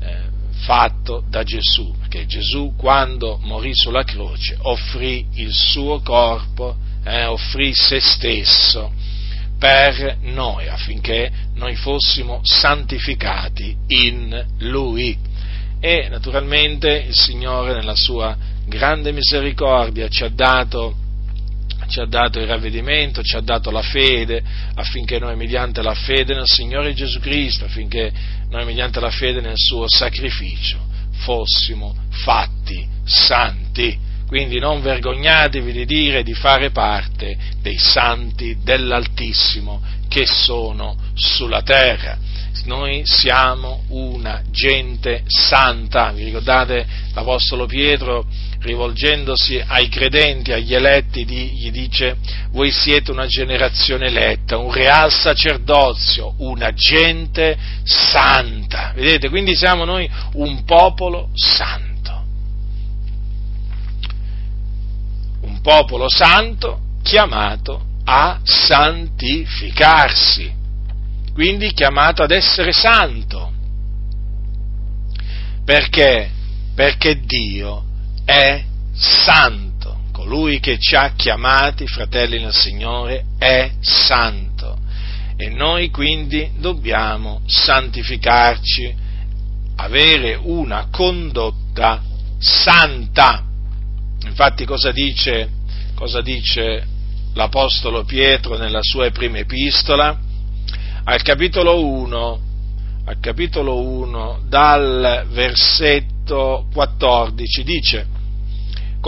eh, 0.00 0.16
fatto 0.60 1.24
da 1.28 1.42
Gesù, 1.42 1.94
perché 1.98 2.26
Gesù 2.26 2.74
quando 2.76 3.38
morì 3.42 3.74
sulla 3.74 4.04
croce 4.04 4.56
offrì 4.60 5.26
il 5.34 5.52
suo 5.52 6.00
corpo, 6.00 6.76
eh, 7.04 7.24
offrì 7.24 7.72
se 7.74 7.98
stesso 8.00 8.92
per 9.58 10.18
noi 10.22 10.68
affinché 10.68 11.32
noi 11.54 11.74
fossimo 11.74 12.40
santificati 12.42 13.76
in 13.88 14.46
Lui. 14.58 15.16
E 15.80 16.08
naturalmente 16.08 17.04
il 17.08 17.14
Signore 17.14 17.72
nella 17.72 17.94
sua 17.94 18.36
grande 18.66 19.12
misericordia 19.12 20.08
ci 20.08 20.24
ha 20.24 20.28
dato 20.28 20.94
ci 21.88 22.00
ha 22.00 22.06
dato 22.06 22.38
il 22.38 22.46
ravvedimento, 22.46 23.22
ci 23.22 23.36
ha 23.36 23.40
dato 23.40 23.70
la 23.70 23.82
fede, 23.82 24.42
affinché 24.74 25.18
noi 25.18 25.36
mediante 25.36 25.82
la 25.82 25.94
fede 25.94 26.34
nel 26.34 26.46
Signore 26.46 26.94
Gesù 26.94 27.18
Cristo, 27.18 27.64
affinché 27.64 28.12
noi 28.50 28.64
mediante 28.64 29.00
la 29.00 29.10
fede 29.10 29.40
nel 29.40 29.56
suo 29.56 29.86
sacrificio 29.88 30.78
fossimo 31.18 31.94
fatti 32.10 32.86
santi. 33.04 34.06
Quindi 34.26 34.58
non 34.58 34.82
vergognatevi 34.82 35.72
di 35.72 35.86
dire 35.86 36.22
di 36.22 36.34
fare 36.34 36.70
parte 36.70 37.36
dei 37.62 37.78
santi 37.78 38.58
dell'Altissimo 38.62 39.80
che 40.08 40.26
sono 40.26 40.96
sulla 41.14 41.62
terra. 41.62 42.18
Noi 42.64 43.02
siamo 43.04 43.84
una 43.88 44.42
gente 44.50 45.22
santa. 45.26 46.12
Vi 46.12 46.24
ricordate 46.24 46.86
l'Apostolo 47.14 47.64
Pietro? 47.64 48.26
Rivolgendosi 48.60 49.62
ai 49.64 49.88
credenti, 49.88 50.52
agli 50.52 50.74
eletti, 50.74 51.24
gli 51.24 51.70
dice, 51.70 52.16
voi 52.50 52.72
siete 52.72 53.10
una 53.10 53.26
generazione 53.26 54.06
eletta, 54.06 54.56
un 54.58 54.72
real 54.72 55.12
sacerdozio, 55.12 56.34
una 56.38 56.72
gente 56.72 57.56
santa. 57.84 58.92
Vedete, 58.94 59.28
quindi 59.28 59.54
siamo 59.54 59.84
noi 59.84 60.10
un 60.34 60.64
popolo 60.64 61.28
santo. 61.34 61.86
Un 65.42 65.60
popolo 65.60 66.06
santo 66.08 66.80
chiamato 67.02 67.84
a 68.04 68.40
santificarsi, 68.42 70.50
quindi 71.32 71.72
chiamato 71.72 72.22
ad 72.22 72.30
essere 72.32 72.72
santo. 72.72 73.52
Perché? 75.64 76.30
Perché 76.74 77.20
Dio 77.20 77.87
è 78.28 78.62
santo. 78.92 80.00
Colui 80.12 80.60
che 80.60 80.78
ci 80.78 80.94
ha 80.94 81.12
chiamati, 81.16 81.86
fratelli 81.86 82.38
nel 82.38 82.52
Signore, 82.52 83.24
è 83.38 83.70
santo. 83.80 84.76
E 85.34 85.48
noi 85.48 85.88
quindi 85.88 86.50
dobbiamo 86.58 87.40
santificarci, 87.46 88.94
avere 89.76 90.38
una 90.42 90.88
condotta 90.90 92.02
santa. 92.38 93.44
Infatti 94.26 94.66
cosa 94.66 94.92
dice, 94.92 95.48
cosa 95.94 96.20
dice 96.20 96.86
l'Apostolo 97.32 98.04
Pietro 98.04 98.58
nella 98.58 98.80
sua 98.82 99.10
prima 99.10 99.38
epistola? 99.38 100.18
Al 101.04 101.22
capitolo 101.22 101.82
1, 101.82 102.40
al 103.06 103.18
capitolo 103.20 103.80
1 103.80 104.40
dal 104.48 105.26
versetto 105.30 106.66
14 106.74 107.62
dice 107.64 108.16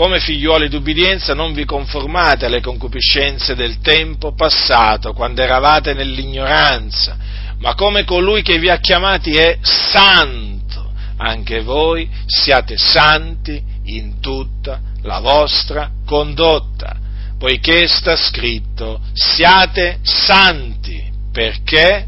come 0.01 0.19
figliuoli 0.19 0.67
d'ubbidienza 0.67 1.35
non 1.35 1.53
vi 1.53 1.63
conformate 1.63 2.47
alle 2.47 2.59
concupiscenze 2.59 3.53
del 3.53 3.81
tempo 3.81 4.33
passato, 4.33 5.13
quando 5.13 5.43
eravate 5.43 5.93
nell'ignoranza, 5.93 7.15
ma 7.59 7.75
come 7.75 8.03
colui 8.03 8.41
che 8.41 8.57
vi 8.57 8.67
ha 8.67 8.77
chiamati 8.77 9.35
è 9.35 9.59
santo, 9.61 10.91
anche 11.17 11.61
voi 11.61 12.09
siate 12.25 12.77
santi 12.77 13.61
in 13.83 14.19
tutta 14.19 14.81
la 15.03 15.19
vostra 15.19 15.91
condotta, 16.03 16.97
poiché 17.37 17.87
sta 17.87 18.15
scritto 18.15 19.01
siate 19.13 19.99
santi, 20.01 21.11
perché 21.31 22.07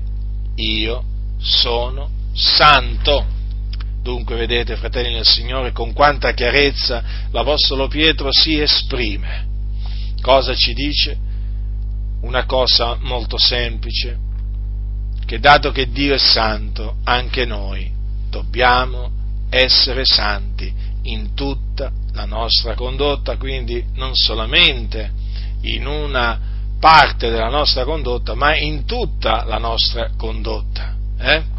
io 0.55 1.03
sono 1.39 2.09
santo. 2.33 3.23
Dunque, 4.03 4.35
vedete, 4.35 4.75
fratelli 4.75 5.13
del 5.13 5.25
Signore, 5.25 5.71
con 5.71 5.93
quanta 5.93 6.33
chiarezza 6.33 7.01
l'Apostolo 7.31 7.87
Pietro 7.87 8.27
si 8.31 8.59
esprime. 8.59 9.47
Cosa 10.21 10.53
ci 10.53 10.73
dice? 10.73 11.17
Una 12.23 12.45
cosa 12.45 12.97
molto 12.99 13.37
semplice, 13.37 14.19
che 15.25 15.39
dato 15.39 15.71
che 15.71 15.89
Dio 15.89 16.15
è 16.15 16.17
santo, 16.17 16.97
anche 17.05 17.45
noi 17.45 17.89
dobbiamo 18.29 19.09
essere 19.49 20.03
santi 20.03 20.73
in 21.03 21.33
tutta 21.33 21.89
la 22.11 22.25
nostra 22.25 22.75
condotta, 22.75 23.37
quindi 23.37 23.85
non 23.93 24.15
solamente 24.15 25.11
in 25.61 25.85
una 25.85 26.39
parte 26.77 27.29
della 27.29 27.49
nostra 27.49 27.85
condotta, 27.85 28.35
ma 28.35 28.57
in 28.57 28.83
tutta 28.83 29.45
la 29.45 29.59
nostra 29.59 30.09
condotta. 30.17 30.93
Eh? 31.17 31.52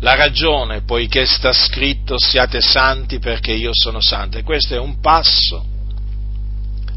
La 0.00 0.14
ragione, 0.14 0.82
poiché 0.82 1.26
sta 1.26 1.52
scritto 1.52 2.16
siate 2.18 2.60
santi 2.60 3.18
perché 3.18 3.52
io 3.52 3.70
sono 3.72 4.00
santo. 4.00 4.38
E 4.38 4.42
questo 4.42 4.74
è 4.74 4.78
un 4.78 5.00
passo 5.00 5.64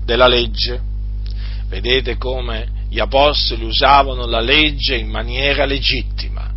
della 0.05 0.27
legge. 0.27 0.81
Vedete 1.67 2.17
come 2.17 2.81
gli 2.89 2.99
apostoli 2.99 3.63
usavano 3.63 4.25
la 4.25 4.39
legge 4.39 4.95
in 4.95 5.09
maniera 5.09 5.65
legittima 5.65 6.51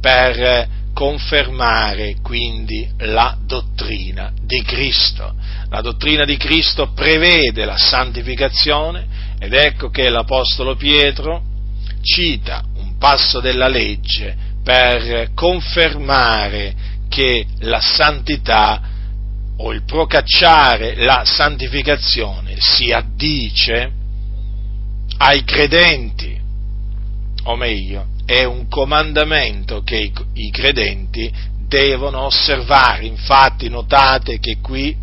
per 0.00 0.68
confermare 0.94 2.16
quindi 2.22 2.88
la 3.00 3.36
dottrina 3.38 4.32
di 4.40 4.62
Cristo. 4.62 5.34
La 5.68 5.80
dottrina 5.80 6.24
di 6.24 6.36
Cristo 6.38 6.92
prevede 6.92 7.64
la 7.64 7.76
santificazione 7.76 9.06
ed 9.38 9.52
ecco 9.52 9.90
che 9.90 10.08
l'Apostolo 10.08 10.74
Pietro 10.74 11.42
cita 12.00 12.64
un 12.76 12.96
passo 12.96 13.40
della 13.40 13.68
legge 13.68 14.45
per 14.66 15.30
confermare 15.32 16.74
che 17.08 17.46
la 17.60 17.78
santità 17.78 18.82
o 19.58 19.72
il 19.72 19.84
procacciare 19.84 20.96
la 20.96 21.22
santificazione 21.24 22.56
si 22.58 22.90
addice 22.90 23.92
ai 25.18 25.44
credenti, 25.44 26.36
o 27.44 27.54
meglio, 27.54 28.06
è 28.24 28.42
un 28.42 28.66
comandamento 28.68 29.82
che 29.82 29.98
i, 29.98 30.12
i 30.32 30.50
credenti 30.50 31.32
devono 31.68 32.22
osservare. 32.22 33.06
Infatti 33.06 33.68
notate 33.68 34.40
che 34.40 34.56
qui 34.60 34.96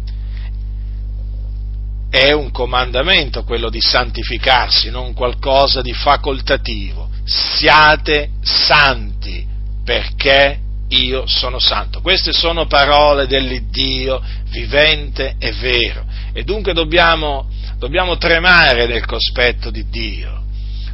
è 2.09 2.33
un 2.33 2.51
comandamento 2.51 3.45
quello 3.45 3.69
di 3.69 3.79
santificarsi, 3.79 4.89
non 4.89 5.13
qualcosa 5.13 5.81
di 5.81 5.93
facoltativo. 5.93 7.09
Siate 7.23 8.31
santi 8.41 9.51
perché 9.83 10.59
io 10.89 11.25
sono 11.25 11.59
santo. 11.59 12.01
Queste 12.01 12.31
sono 12.31 12.67
parole 12.67 13.27
dell'Iddio 13.27 14.21
vivente 14.49 15.35
e 15.39 15.51
vero. 15.53 16.05
E 16.33 16.43
dunque 16.43 16.73
dobbiamo, 16.73 17.49
dobbiamo 17.77 18.17
tremare 18.17 18.85
del 18.87 19.05
cospetto 19.05 19.69
di 19.71 19.87
Dio. 19.89 20.41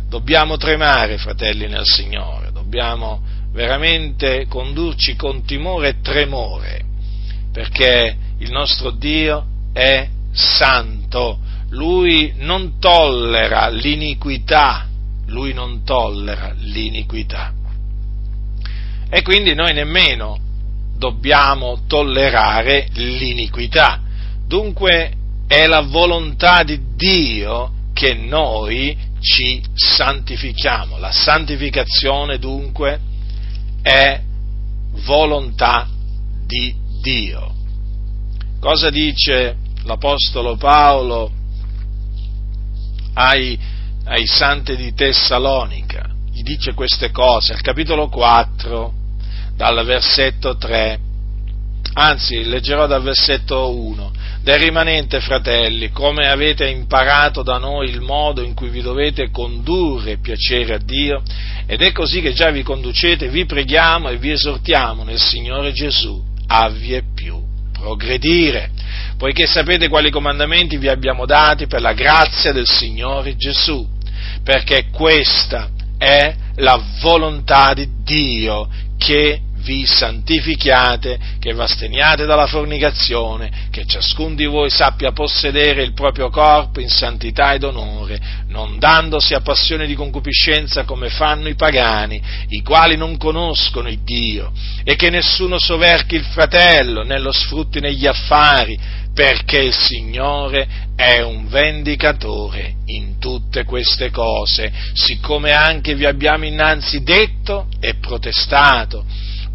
Dobbiamo 0.08 0.58
tremare, 0.58 1.18
fratelli 1.18 1.68
nel 1.68 1.86
Signore, 1.86 2.52
dobbiamo 2.52 3.22
veramente 3.52 4.48
condurci 4.48 5.16
con 5.16 5.46
timore 5.46 5.90
e 5.90 6.02
tremore, 6.02 6.84
perché 7.52 8.18
il 8.40 8.52
nostro 8.52 8.90
Dio 8.90 9.46
è 9.72 10.08
santo, 10.32 11.38
Lui 11.70 12.34
non 12.38 12.80
tollera 12.80 13.70
l'iniquità, 13.70 14.88
Lui 15.28 15.54
non 15.54 15.84
tollera 15.84 16.54
l'iniquità. 16.58 17.54
E 19.10 19.22
quindi 19.24 19.56
noi 19.56 19.74
nemmeno 19.74 20.38
dobbiamo 20.98 21.82
tollerare 21.88 22.88
l'iniquità. 22.94 24.02
Dunque 24.46 25.14
è 25.48 25.66
la 25.66 25.82
volontà 25.82 26.64
di 26.64 26.80
Dio 26.96 27.72
che 27.94 28.14
noi 28.14 28.96
ci 29.20 29.62
santifichiamo. 29.74 30.98
La 31.00 31.12
santificazione 31.12 32.38
dunque 32.38 33.00
è 33.82 34.22
volontà 35.06 35.88
di 36.46 36.76
Dio. 37.02 37.56
Cosa 38.60 38.90
dice 38.90 39.56
l'Apostolo 39.84 40.56
Paolo 40.58 41.32
ai, 43.14 43.58
ai 44.06 44.28
santi 44.28 44.76
di 44.76 44.94
Tessalonica? 44.94 46.10
Gli 46.32 46.44
dice 46.44 46.74
queste 46.74 47.12
cose 47.12 47.54
al 47.54 47.62
capitolo 47.62 48.10
4, 48.10 48.94
dal 49.60 49.84
versetto 49.84 50.56
3, 50.56 50.98
anzi 51.96 52.46
leggerò 52.46 52.88
dal 52.88 53.02
versetto 53.02 53.76
1 53.76 54.12
del 54.42 54.58
rimanente, 54.58 55.20
fratelli, 55.20 55.90
come 55.90 56.30
avete 56.30 56.66
imparato 56.66 57.44
da 57.44 57.58
noi 57.58 57.90
il 57.90 58.00
modo 58.00 58.42
in 58.42 58.54
cui 58.54 58.70
vi 58.70 58.82
dovete 58.82 59.32
condurre 59.32 60.20
piacere 60.20 60.76
a 60.76 60.80
Dio, 60.82 61.22
ed 61.66 61.82
è 61.82 61.92
così 61.92 62.22
che 62.22 62.32
già 62.32 62.52
vi 62.52 62.64
conducete, 62.64 63.28
vi 63.28 63.46
preghiamo 63.46 64.08
e 64.08 64.16
vi 64.16 64.32
esortiamo 64.32 65.04
nel 65.04 65.20
Signore 65.20 65.74
Gesù 65.74 66.24
a 66.48 66.70
vie 66.70 67.04
più 67.14 67.38
progredire, 67.74 68.72
poiché 69.18 69.46
sapete 69.46 69.90
quali 69.90 70.10
comandamenti 70.10 70.78
vi 70.78 70.88
abbiamo 70.88 71.26
dati 71.26 71.68
per 71.68 71.82
la 71.82 71.92
grazia 71.92 72.54
del 72.54 72.66
Signore 72.66 73.36
Gesù, 73.36 73.86
perché 74.42 74.86
questa 74.90 75.70
è 75.98 76.34
la 76.56 76.82
volontà 77.02 77.74
di 77.74 77.90
Dio 78.06 78.70
che 78.98 79.42
vi 79.60 79.86
santifichiate, 79.86 81.20
che 81.40 81.54
v'asteniate 81.54 82.26
dalla 82.26 82.48
fornicazione, 82.48 83.68
che 83.72 83.86
ciascun 83.86 84.36
di 84.36 84.46
voi 84.46 84.70
sappia 84.70 85.12
possedere 85.12 85.84
il 85.84 85.94
proprio 85.94 86.30
corpo 86.30 86.80
in 86.80 86.90
santità 86.90 87.54
ed 87.54 87.64
onore, 87.64 88.20
non 88.48 88.80
dandosi 88.80 89.34
a 89.34 89.42
passione 89.42 89.88
di 89.88 89.96
concupiscenza 89.96 90.84
come 90.84 91.10
fanno 91.10 91.48
i 91.48 91.56
pagani, 91.56 92.22
i 92.50 92.62
quali 92.62 92.96
non 92.96 93.18
conoscono 93.18 93.90
il 93.90 94.04
Dio, 94.04 94.52
e 94.84 94.96
che 94.96 95.10
nessuno 95.10 95.58
soverchi 95.60 96.16
il 96.16 96.26
fratello, 96.26 97.04
né 97.04 97.20
lo 97.20 97.32
sfrutti 97.32 97.80
negli 97.80 98.08
affari, 98.08 98.78
perché 99.14 99.60
il 99.60 99.74
Signore 99.74 100.88
è 100.96 101.20
un 101.22 101.48
vendicatore 101.48 102.76
in 102.86 103.20
tutte 103.20 103.66
queste 103.66 104.12
cose, 104.12 104.72
siccome 104.94 105.52
anche 105.52 105.96
vi 105.96 106.06
abbiamo 106.06 106.46
innanzi 106.46 107.04
detto 107.04 107.68
e 107.80 107.96
protestato 107.96 109.06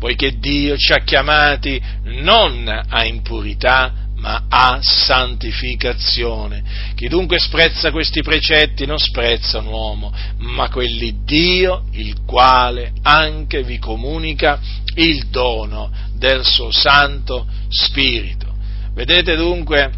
poiché 0.04 0.38
Dio 0.38 0.76
ci 0.76 0.92
ha 0.92 0.98
chiamati 0.98 1.80
non 2.02 2.68
a 2.68 3.06
impurità, 3.06 3.90
ma 4.16 4.44
a 4.50 4.78
santificazione. 4.82 6.62
Chi 6.94 7.08
dunque 7.08 7.38
sprezza 7.38 7.90
questi 7.90 8.20
precetti 8.20 8.84
non 8.84 8.98
sprezza 8.98 9.60
un 9.60 9.66
uomo, 9.68 10.12
ma 10.40 10.68
quelli 10.68 11.22
Dio, 11.24 11.84
il 11.92 12.16
quale 12.26 12.92
anche 13.00 13.62
vi 13.62 13.78
comunica 13.78 14.60
il 14.96 15.28
dono 15.28 15.90
del 16.12 16.44
suo 16.44 16.70
Santo 16.70 17.46
Spirito. 17.70 18.54
Vedete 18.92 19.36
dunque 19.36 19.90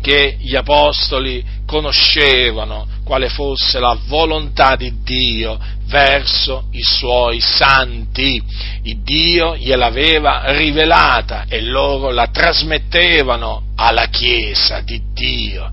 che 0.00 0.38
gli 0.40 0.56
apostoli 0.56 1.44
conoscevano 1.66 2.88
quale 3.10 3.28
fosse 3.28 3.80
la 3.80 3.98
volontà 4.06 4.76
di 4.76 5.02
Dio 5.02 5.58
verso 5.86 6.66
i 6.70 6.80
suoi 6.80 7.40
santi. 7.40 8.40
Il 8.82 9.02
Dio 9.02 9.56
gliel'aveva 9.56 10.52
rivelata 10.52 11.46
e 11.48 11.60
loro 11.60 12.12
la 12.12 12.28
trasmettevano 12.28 13.72
alla 13.74 14.06
Chiesa 14.06 14.82
di 14.82 15.02
Dio. 15.12 15.72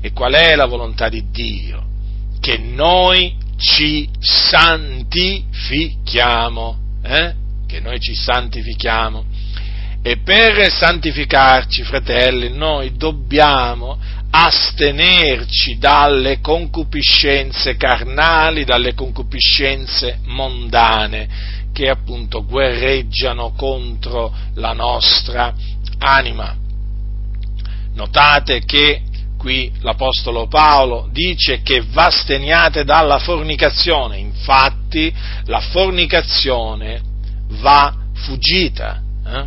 E 0.00 0.10
qual 0.10 0.32
è 0.32 0.56
la 0.56 0.66
volontà 0.66 1.08
di 1.08 1.30
Dio? 1.30 1.84
Che 2.40 2.58
noi 2.58 3.36
ci 3.58 4.08
santifichiamo, 4.18 6.78
eh? 7.04 7.34
che 7.68 7.78
noi 7.78 8.00
ci 8.00 8.16
santifichiamo. 8.16 9.24
E 10.02 10.16
per 10.16 10.68
santificarci, 10.68 11.84
fratelli, 11.84 12.52
noi 12.52 12.96
dobbiamo 12.96 14.00
astenerci 14.34 15.76
dalle 15.76 16.40
concupiscenze 16.40 17.76
carnali, 17.76 18.64
dalle 18.64 18.94
concupiscenze 18.94 20.20
mondane 20.24 21.70
che 21.74 21.90
appunto 21.90 22.42
guerreggiano 22.44 23.52
contro 23.52 24.34
la 24.54 24.72
nostra 24.72 25.54
anima. 25.98 26.56
Notate 27.94 28.64
che 28.64 29.02
qui 29.36 29.70
l'Apostolo 29.80 30.46
Paolo 30.46 31.10
dice 31.12 31.60
che 31.60 31.82
v'asteniate 31.86 32.84
dalla 32.84 33.18
fornicazione, 33.18 34.16
infatti 34.16 35.12
la 35.44 35.60
fornicazione 35.60 37.02
va 37.60 37.94
fuggita, 38.14 39.02
eh? 39.26 39.44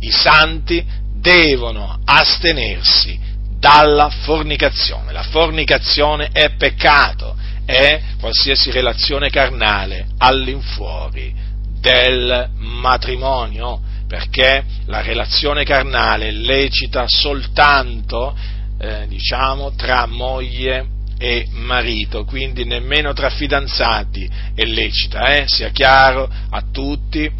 i 0.00 0.10
santi 0.10 0.84
devono 1.14 1.98
astenersi 2.04 3.27
dalla 3.58 4.08
fornicazione. 4.08 5.12
La 5.12 5.22
fornicazione 5.22 6.28
è 6.32 6.50
peccato, 6.56 7.36
è 7.64 8.00
qualsiasi 8.20 8.70
relazione 8.70 9.30
carnale 9.30 10.06
all'infuori 10.18 11.34
del 11.80 12.50
matrimonio, 12.56 13.80
perché 14.06 14.64
la 14.86 15.02
relazione 15.02 15.64
carnale 15.64 16.28
è 16.28 16.32
lecita 16.32 17.04
soltanto, 17.06 18.36
eh, 18.80 19.06
diciamo, 19.06 19.74
tra 19.74 20.06
moglie 20.06 20.96
e 21.18 21.46
marito, 21.50 22.24
quindi 22.24 22.64
nemmeno 22.64 23.12
tra 23.12 23.28
fidanzati 23.28 24.30
è 24.54 24.62
lecita, 24.62 25.34
eh? 25.34 25.44
sia 25.48 25.70
chiaro 25.70 26.30
a 26.50 26.62
tutti, 26.72 27.30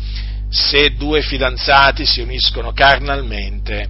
se 0.51 0.95
due 0.97 1.23
fidanzati 1.23 2.05
si 2.05 2.21
uniscono 2.21 2.73
carnalmente, 2.73 3.89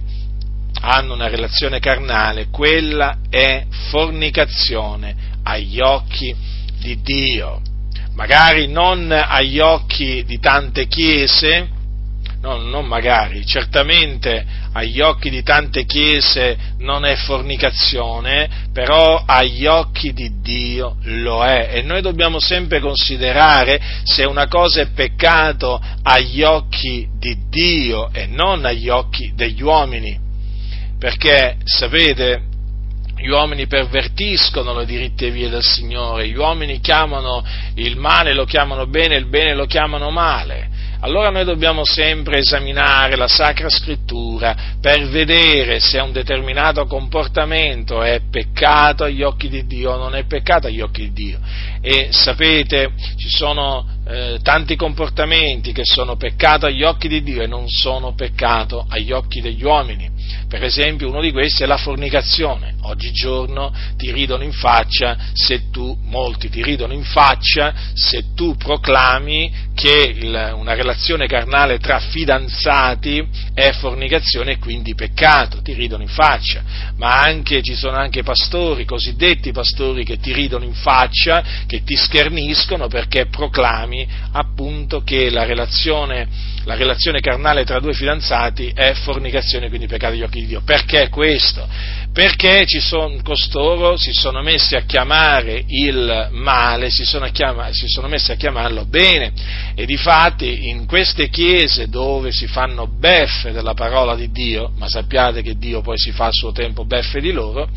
hanno 0.81 1.13
una 1.13 1.27
relazione 1.27 1.79
carnale, 1.79 2.47
quella 2.49 3.17
è 3.29 3.65
fornicazione 3.89 5.15
agli 5.43 5.79
occhi 5.79 6.35
di 6.79 7.01
Dio. 7.01 7.61
Magari 8.13 8.67
non 8.67 9.11
agli 9.11 9.59
occhi 9.59 10.23
di 10.25 10.39
tante 10.39 10.87
chiese, 10.87 11.69
no, 12.41 12.57
non 12.57 12.85
magari, 12.85 13.45
certamente 13.45 14.45
agli 14.73 14.99
occhi 15.01 15.29
di 15.29 15.41
tante 15.41 15.85
chiese 15.85 16.57
non 16.79 17.05
è 17.05 17.15
fornicazione, 17.15 18.67
però 18.71 19.23
agli 19.25 19.65
occhi 19.65 20.13
di 20.13 20.41
Dio 20.41 20.97
lo 21.03 21.43
è 21.43 21.69
e 21.71 21.81
noi 21.81 22.01
dobbiamo 22.01 22.39
sempre 22.39 22.79
considerare 22.79 23.79
se 24.03 24.23
una 24.25 24.47
cosa 24.47 24.81
è 24.81 24.89
peccato 24.91 25.81
agli 26.03 26.43
occhi 26.43 27.07
di 27.17 27.47
Dio 27.49 28.11
e 28.13 28.27
non 28.27 28.65
agli 28.65 28.89
occhi 28.89 29.33
degli 29.35 29.61
uomini. 29.61 30.27
Perché, 30.99 31.55
sapete, 31.63 32.41
gli 33.15 33.29
uomini 33.29 33.67
pervertiscono 33.67 34.77
le 34.77 34.85
diritte 34.85 35.31
vie 35.31 35.49
del 35.49 35.63
Signore, 35.63 36.27
gli 36.27 36.35
uomini 36.35 36.79
chiamano 36.79 37.43
il 37.75 37.97
male, 37.97 38.33
lo 38.33 38.45
chiamano 38.45 38.85
bene, 38.87 39.15
il 39.15 39.27
bene 39.27 39.53
lo 39.55 39.65
chiamano 39.65 40.09
male. 40.09 40.67
Allora 41.01 41.29
noi 41.29 41.45
dobbiamo 41.45 41.85
sempre 41.85 42.39
esaminare 42.39 43.15
la 43.15 43.29
Sacra 43.29 43.69
Scrittura 43.69 44.75
per 44.81 45.07
vedere 45.07 45.79
se 45.79 45.99
un 45.99 46.11
determinato 46.11 46.85
comportamento 46.85 48.01
è 48.01 48.19
peccato 48.29 49.05
agli 49.05 49.21
occhi 49.21 49.47
di 49.47 49.65
Dio 49.65 49.91
o 49.91 49.97
non 49.97 50.15
è 50.15 50.25
peccato 50.25 50.67
agli 50.67 50.81
occhi 50.81 51.03
di 51.03 51.13
Dio. 51.13 51.39
E 51.79 52.09
sapete, 52.11 52.91
ci 53.17 53.29
sono 53.29 53.98
eh, 54.09 54.39
tanti 54.41 54.75
comportamenti 54.75 55.71
che 55.71 55.83
sono 55.83 56.15
peccato 56.15 56.65
agli 56.65 56.81
occhi 56.81 57.07
di 57.07 57.21
Dio 57.21 57.43
e 57.43 57.47
non 57.47 57.69
sono 57.69 58.15
peccato 58.15 58.83
agli 58.89 59.11
occhi 59.11 59.39
degli 59.39 59.63
uomini. 59.63 60.09
Per 60.47 60.63
esempio 60.63 61.09
uno 61.09 61.21
di 61.21 61.31
questi 61.31 61.61
è 61.61 61.67
la 61.67 61.77
fornicazione. 61.77 62.75
Oggigiorno 62.81 63.71
ti 63.97 64.11
ridono 64.11 64.43
in 64.43 64.51
faccia 64.51 65.15
se 65.33 65.69
tu, 65.69 65.95
molti 66.05 66.49
ti 66.49 66.63
ridono 66.63 66.93
in 66.93 67.03
faccia 67.03 67.71
se 67.93 68.33
tu 68.33 68.55
proclami 68.55 69.67
che 69.75 70.13
il, 70.15 70.53
una 70.55 70.73
relazione 70.73 71.27
carnale 71.27 71.77
tra 71.77 71.99
fidanzati 71.99 73.25
è 73.53 73.71
fornicazione 73.73 74.53
e 74.53 74.57
quindi 74.57 74.95
peccato, 74.95 75.61
ti 75.61 75.73
ridono 75.73 76.01
in 76.01 76.09
faccia. 76.09 76.63
Ma 76.97 77.19
anche, 77.19 77.61
ci 77.61 77.75
sono 77.75 77.95
anche 77.95 78.23
pastori, 78.23 78.85
cosiddetti 78.85 79.51
pastori, 79.51 80.03
che 80.03 80.19
ti 80.19 80.33
ridono 80.33 80.65
in 80.65 80.73
faccia, 80.73 81.43
che 81.67 81.83
ti 81.83 81.95
scherniscono 81.95 82.87
perché 82.87 83.27
proclami 83.27 83.98
appunto 84.31 85.01
che 85.01 85.29
la 85.29 85.45
relazione 85.45 86.27
la 86.69 86.75
relazione 86.75 87.19
carnale 87.19 87.63
tra 87.63 87.79
due 87.79 87.93
fidanzati 87.93 88.71
è 88.75 88.93
fornicazione, 88.93 89.69
quindi 89.69 89.87
peccato 89.87 90.13
agli 90.13 90.21
occhi 90.21 90.41
di 90.41 90.47
Dio. 90.47 90.61
Perché 90.63 91.09
questo? 91.09 91.67
Perché 92.13 92.65
son, 92.79 93.23
costoro 93.23 93.97
si 93.97 94.11
sono 94.11 94.41
messi 94.41 94.75
a 94.75 94.81
chiamare 94.81 95.63
il 95.65 96.29
male, 96.31 96.89
si 96.89 97.05
sono, 97.05 97.27
chiama, 97.31 97.71
si 97.71 97.87
sono 97.87 98.07
messi 98.07 98.31
a 98.31 98.35
chiamarlo 98.35 98.85
bene. 98.85 99.31
E 99.73 99.85
difatti 99.85 100.69
in 100.69 100.85
queste 100.85 101.29
chiese 101.29 101.87
dove 101.87 102.31
si 102.31 102.45
fanno 102.45 102.87
beffe 102.87 103.51
della 103.51 103.73
parola 103.73 104.15
di 104.15 104.29
Dio, 104.31 104.71
ma 104.77 104.87
sappiate 104.87 105.41
che 105.41 105.57
Dio 105.57 105.81
poi 105.81 105.97
si 105.97 106.11
fa 106.11 106.25
a 106.25 106.31
suo 106.31 106.51
tempo 106.51 106.85
beffe 106.85 107.19
di 107.19 107.31
loro, 107.31 107.67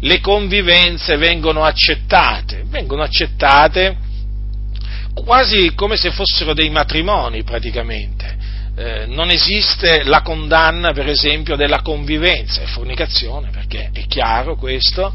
le 0.00 0.20
convivenze 0.20 1.16
vengono 1.16 1.64
accettate, 1.64 2.64
vengono 2.68 3.02
accettate 3.02 4.08
quasi 5.22 5.72
come 5.74 5.96
se 5.96 6.10
fossero 6.10 6.54
dei 6.54 6.70
matrimoni 6.70 7.42
praticamente. 7.42 8.36
Eh, 8.76 9.06
non 9.06 9.30
esiste 9.30 10.04
la 10.04 10.22
condanna, 10.22 10.92
per 10.92 11.08
esempio, 11.08 11.56
della 11.56 11.82
convivenza, 11.82 12.62
è 12.62 12.66
fornicazione, 12.66 13.50
perché 13.50 13.90
è 13.92 14.06
chiaro 14.06 14.56
questo, 14.56 15.12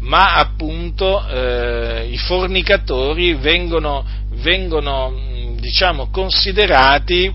ma 0.00 0.34
appunto 0.34 1.26
eh, 1.28 2.08
i 2.10 2.18
fornicatori 2.18 3.34
vengono, 3.34 4.04
vengono 4.42 5.14
diciamo, 5.58 6.10
considerati 6.10 7.32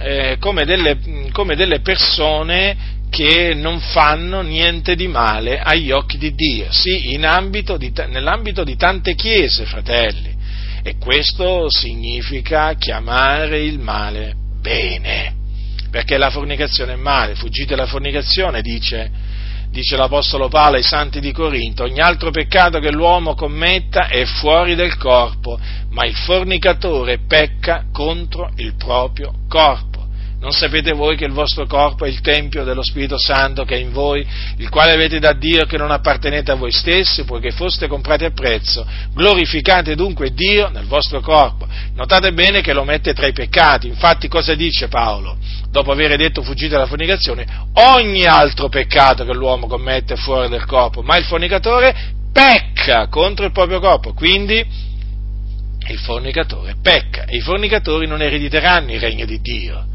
eh, 0.00 0.36
come, 0.40 0.64
delle, 0.64 0.98
come 1.32 1.54
delle 1.54 1.80
persone 1.80 2.92
che 3.10 3.54
non 3.54 3.78
fanno 3.78 4.40
niente 4.40 4.96
di 4.96 5.06
male 5.06 5.60
agli 5.60 5.92
occhi 5.92 6.18
di 6.18 6.34
Dio, 6.34 6.66
sì, 6.70 7.16
ambito 7.22 7.76
di, 7.76 7.92
nell'ambito 8.08 8.64
di 8.64 8.74
tante 8.76 9.14
chiese, 9.14 9.66
fratelli. 9.66 10.33
E 10.86 10.98
questo 10.98 11.70
significa 11.70 12.74
chiamare 12.74 13.62
il 13.62 13.78
male 13.78 14.34
bene, 14.60 15.34
perché 15.90 16.18
la 16.18 16.28
fornicazione 16.28 16.92
è 16.92 16.96
male, 16.96 17.36
fuggite 17.36 17.74
la 17.74 17.86
fornicazione, 17.86 18.60
dice, 18.60 19.10
dice 19.70 19.96
l'Apostolo 19.96 20.48
Paolo 20.48 20.76
ai 20.76 20.82
santi 20.82 21.20
di 21.20 21.32
Corinto, 21.32 21.84
ogni 21.84 22.00
altro 22.00 22.30
peccato 22.30 22.80
che 22.80 22.92
l'uomo 22.92 23.34
commetta 23.34 24.08
è 24.08 24.26
fuori 24.26 24.74
del 24.74 24.98
corpo, 24.98 25.58
ma 25.88 26.04
il 26.04 26.14
fornicatore 26.14 27.20
pecca 27.26 27.86
contro 27.90 28.50
il 28.56 28.74
proprio 28.74 29.32
corpo. 29.48 29.93
Non 30.44 30.52
sapete 30.52 30.92
voi 30.92 31.16
che 31.16 31.24
il 31.24 31.32
vostro 31.32 31.66
corpo 31.66 32.04
è 32.04 32.08
il 32.08 32.20
Tempio 32.20 32.64
dello 32.64 32.82
Spirito 32.82 33.16
Santo 33.16 33.64
che 33.64 33.76
è 33.76 33.78
in 33.78 33.92
voi, 33.92 34.26
il 34.58 34.68
quale 34.68 34.92
avete 34.92 35.18
da 35.18 35.32
Dio 35.32 35.62
e 35.62 35.66
che 35.66 35.78
non 35.78 35.90
appartenete 35.90 36.50
a 36.50 36.54
voi 36.54 36.70
stessi, 36.70 37.24
poiché 37.24 37.50
foste 37.50 37.86
comprati 37.86 38.26
a 38.26 38.30
prezzo. 38.30 38.86
Glorificate 39.14 39.94
dunque 39.94 40.34
Dio 40.34 40.68
nel 40.68 40.84
vostro 40.84 41.22
corpo. 41.22 41.66
Notate 41.94 42.34
bene 42.34 42.60
che 42.60 42.74
lo 42.74 42.84
mette 42.84 43.14
tra 43.14 43.26
i 43.26 43.32
peccati. 43.32 43.86
Infatti 43.86 44.28
cosa 44.28 44.54
dice 44.54 44.88
Paolo? 44.88 45.38
Dopo 45.70 45.92
aver 45.92 46.14
detto 46.18 46.42
fuggite 46.42 46.74
dalla 46.74 46.84
fornicazione, 46.84 47.46
ogni 47.72 48.26
altro 48.26 48.68
peccato 48.68 49.24
che 49.24 49.32
l'uomo 49.32 49.66
commette 49.66 50.12
è 50.12 50.18
fuori 50.18 50.50
del 50.50 50.66
corpo, 50.66 51.00
ma 51.00 51.16
il 51.16 51.24
fornicatore 51.24 51.96
pecca 52.30 53.08
contro 53.08 53.46
il 53.46 53.52
proprio 53.52 53.80
corpo. 53.80 54.12
Quindi 54.12 54.62
il 55.88 55.98
fornicatore 56.00 56.74
pecca 56.82 57.24
e 57.24 57.38
i 57.38 57.40
fornicatori 57.40 58.06
non 58.06 58.20
erediteranno 58.20 58.92
il 58.92 59.00
regno 59.00 59.24
di 59.24 59.40
Dio. 59.40 59.92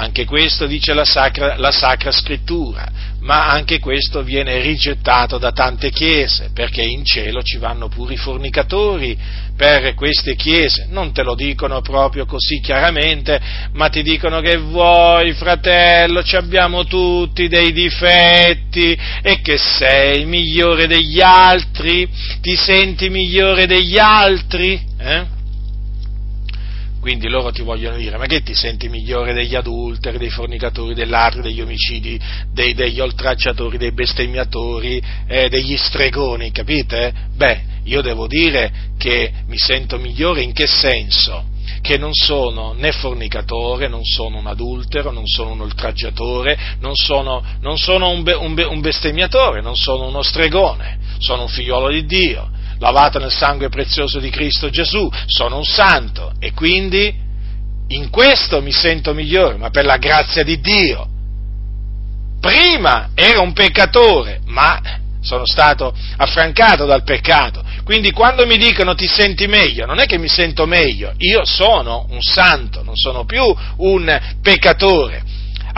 Anche 0.00 0.26
questo 0.26 0.66
dice 0.66 0.94
la 0.94 1.04
Sacra, 1.04 1.56
la 1.56 1.72
Sacra 1.72 2.12
Scrittura, 2.12 2.88
ma 3.22 3.48
anche 3.48 3.80
questo 3.80 4.22
viene 4.22 4.60
rigettato 4.60 5.38
da 5.38 5.50
tante 5.50 5.90
chiese, 5.90 6.50
perché 6.54 6.82
in 6.82 7.04
cielo 7.04 7.42
ci 7.42 7.58
vanno 7.58 7.88
pure 7.88 8.14
i 8.14 8.16
fornicatori 8.16 9.18
per 9.56 9.94
queste 9.94 10.36
chiese. 10.36 10.86
Non 10.88 11.12
te 11.12 11.24
lo 11.24 11.34
dicono 11.34 11.80
proprio 11.80 12.26
così 12.26 12.60
chiaramente, 12.60 13.40
ma 13.72 13.88
ti 13.88 14.04
dicono 14.04 14.40
che 14.40 14.56
vuoi, 14.56 15.32
fratello, 15.32 16.22
ci 16.22 16.36
abbiamo 16.36 16.84
tutti 16.84 17.48
dei 17.48 17.72
difetti 17.72 18.96
e 19.20 19.40
che 19.40 19.58
sei 19.58 20.24
migliore 20.26 20.86
degli 20.86 21.20
altri, 21.20 22.08
ti 22.40 22.54
senti 22.54 23.10
migliore 23.10 23.66
degli 23.66 23.98
altri? 23.98 24.80
Eh? 24.96 25.37
Quindi 27.08 27.30
loro 27.30 27.50
ti 27.50 27.62
vogliono 27.62 27.96
dire, 27.96 28.18
ma 28.18 28.26
che 28.26 28.42
ti 28.42 28.52
senti 28.52 28.90
migliore 28.90 29.32
degli 29.32 29.54
adulteri, 29.54 30.18
dei 30.18 30.28
fornicatori, 30.28 30.92
dell'arte, 30.92 31.40
degli 31.40 31.62
omicidi, 31.62 32.20
dei, 32.52 32.74
degli 32.74 33.00
oltraggiatori, 33.00 33.78
dei 33.78 33.94
bestemmiatori, 33.94 35.02
eh, 35.26 35.48
degli 35.48 35.74
stregoni, 35.78 36.50
capite? 36.50 37.10
Beh, 37.34 37.62
io 37.84 38.02
devo 38.02 38.26
dire 38.26 38.70
che 38.98 39.32
mi 39.46 39.56
sento 39.56 39.96
migliore 39.96 40.42
in 40.42 40.52
che 40.52 40.66
senso? 40.66 41.46
Che 41.80 41.96
non 41.96 42.12
sono 42.12 42.74
né 42.74 42.92
fornicatore, 42.92 43.88
non 43.88 44.04
sono 44.04 44.36
un 44.36 44.46
adultero, 44.46 45.10
non 45.10 45.26
sono 45.26 45.52
un 45.52 45.62
oltraggiatore, 45.62 46.58
non 46.80 46.94
sono, 46.94 47.42
non 47.62 47.78
sono 47.78 48.10
un, 48.10 48.22
be, 48.22 48.34
un, 48.34 48.52
be, 48.52 48.64
un 48.64 48.82
bestemmiatore, 48.82 49.62
non 49.62 49.76
sono 49.76 50.06
uno 50.06 50.20
stregone, 50.20 50.98
sono 51.20 51.44
un 51.44 51.48
figliolo 51.48 51.88
di 51.88 52.04
Dio 52.04 52.56
lavato 52.78 53.18
nel 53.18 53.32
sangue 53.32 53.68
prezioso 53.68 54.18
di 54.18 54.30
Cristo 54.30 54.70
Gesù, 54.70 55.08
sono 55.26 55.56
un 55.56 55.64
santo 55.64 56.32
e 56.38 56.52
quindi 56.52 57.14
in 57.88 58.10
questo 58.10 58.60
mi 58.60 58.72
sento 58.72 59.14
migliore, 59.14 59.56
ma 59.56 59.70
per 59.70 59.84
la 59.84 59.96
grazia 59.96 60.42
di 60.42 60.60
Dio. 60.60 61.06
Prima 62.40 63.10
ero 63.14 63.42
un 63.42 63.52
peccatore, 63.52 64.40
ma 64.46 64.80
sono 65.20 65.44
stato 65.44 65.92
affrancato 66.16 66.84
dal 66.84 67.02
peccato. 67.02 67.64
Quindi 67.84 68.10
quando 68.10 68.46
mi 68.46 68.56
dicono 68.56 68.94
ti 68.94 69.06
senti 69.06 69.46
meglio, 69.46 69.86
non 69.86 69.98
è 69.98 70.06
che 70.06 70.18
mi 70.18 70.28
sento 70.28 70.66
meglio, 70.66 71.14
io 71.16 71.44
sono 71.44 72.06
un 72.10 72.20
santo, 72.20 72.82
non 72.82 72.96
sono 72.96 73.24
più 73.24 73.42
un 73.76 74.20
peccatore. 74.42 75.22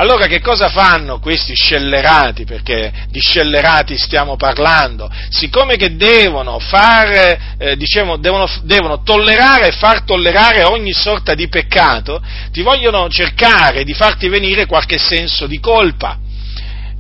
Allora 0.01 0.29
che 0.29 0.41
cosa 0.41 0.71
fanno 0.71 1.19
questi 1.19 1.55
scellerati, 1.55 2.47
perché 2.47 2.91
di 3.11 3.21
scellerati 3.21 3.99
stiamo 3.99 4.37
parlando? 4.37 5.11
Siccome 5.29 5.77
che 5.77 5.95
devono 5.95 6.59
far, 6.59 7.39
eh, 7.59 7.77
diciamo, 7.77 8.17
devono, 8.17 8.49
devono 8.63 9.03
tollerare 9.03 9.67
e 9.69 9.73
far 9.73 10.05
tollerare 10.05 10.65
ogni 10.65 10.95
sorta 10.95 11.35
di 11.35 11.49
peccato, 11.49 12.23
ti 12.51 12.63
vogliono 12.63 13.11
cercare 13.11 13.85
di 13.85 13.93
farti 13.93 14.31
venire 14.31 14.65
qualche 14.65 14.97
senso 14.97 15.47
di 15.47 15.61
colpa 15.61 16.20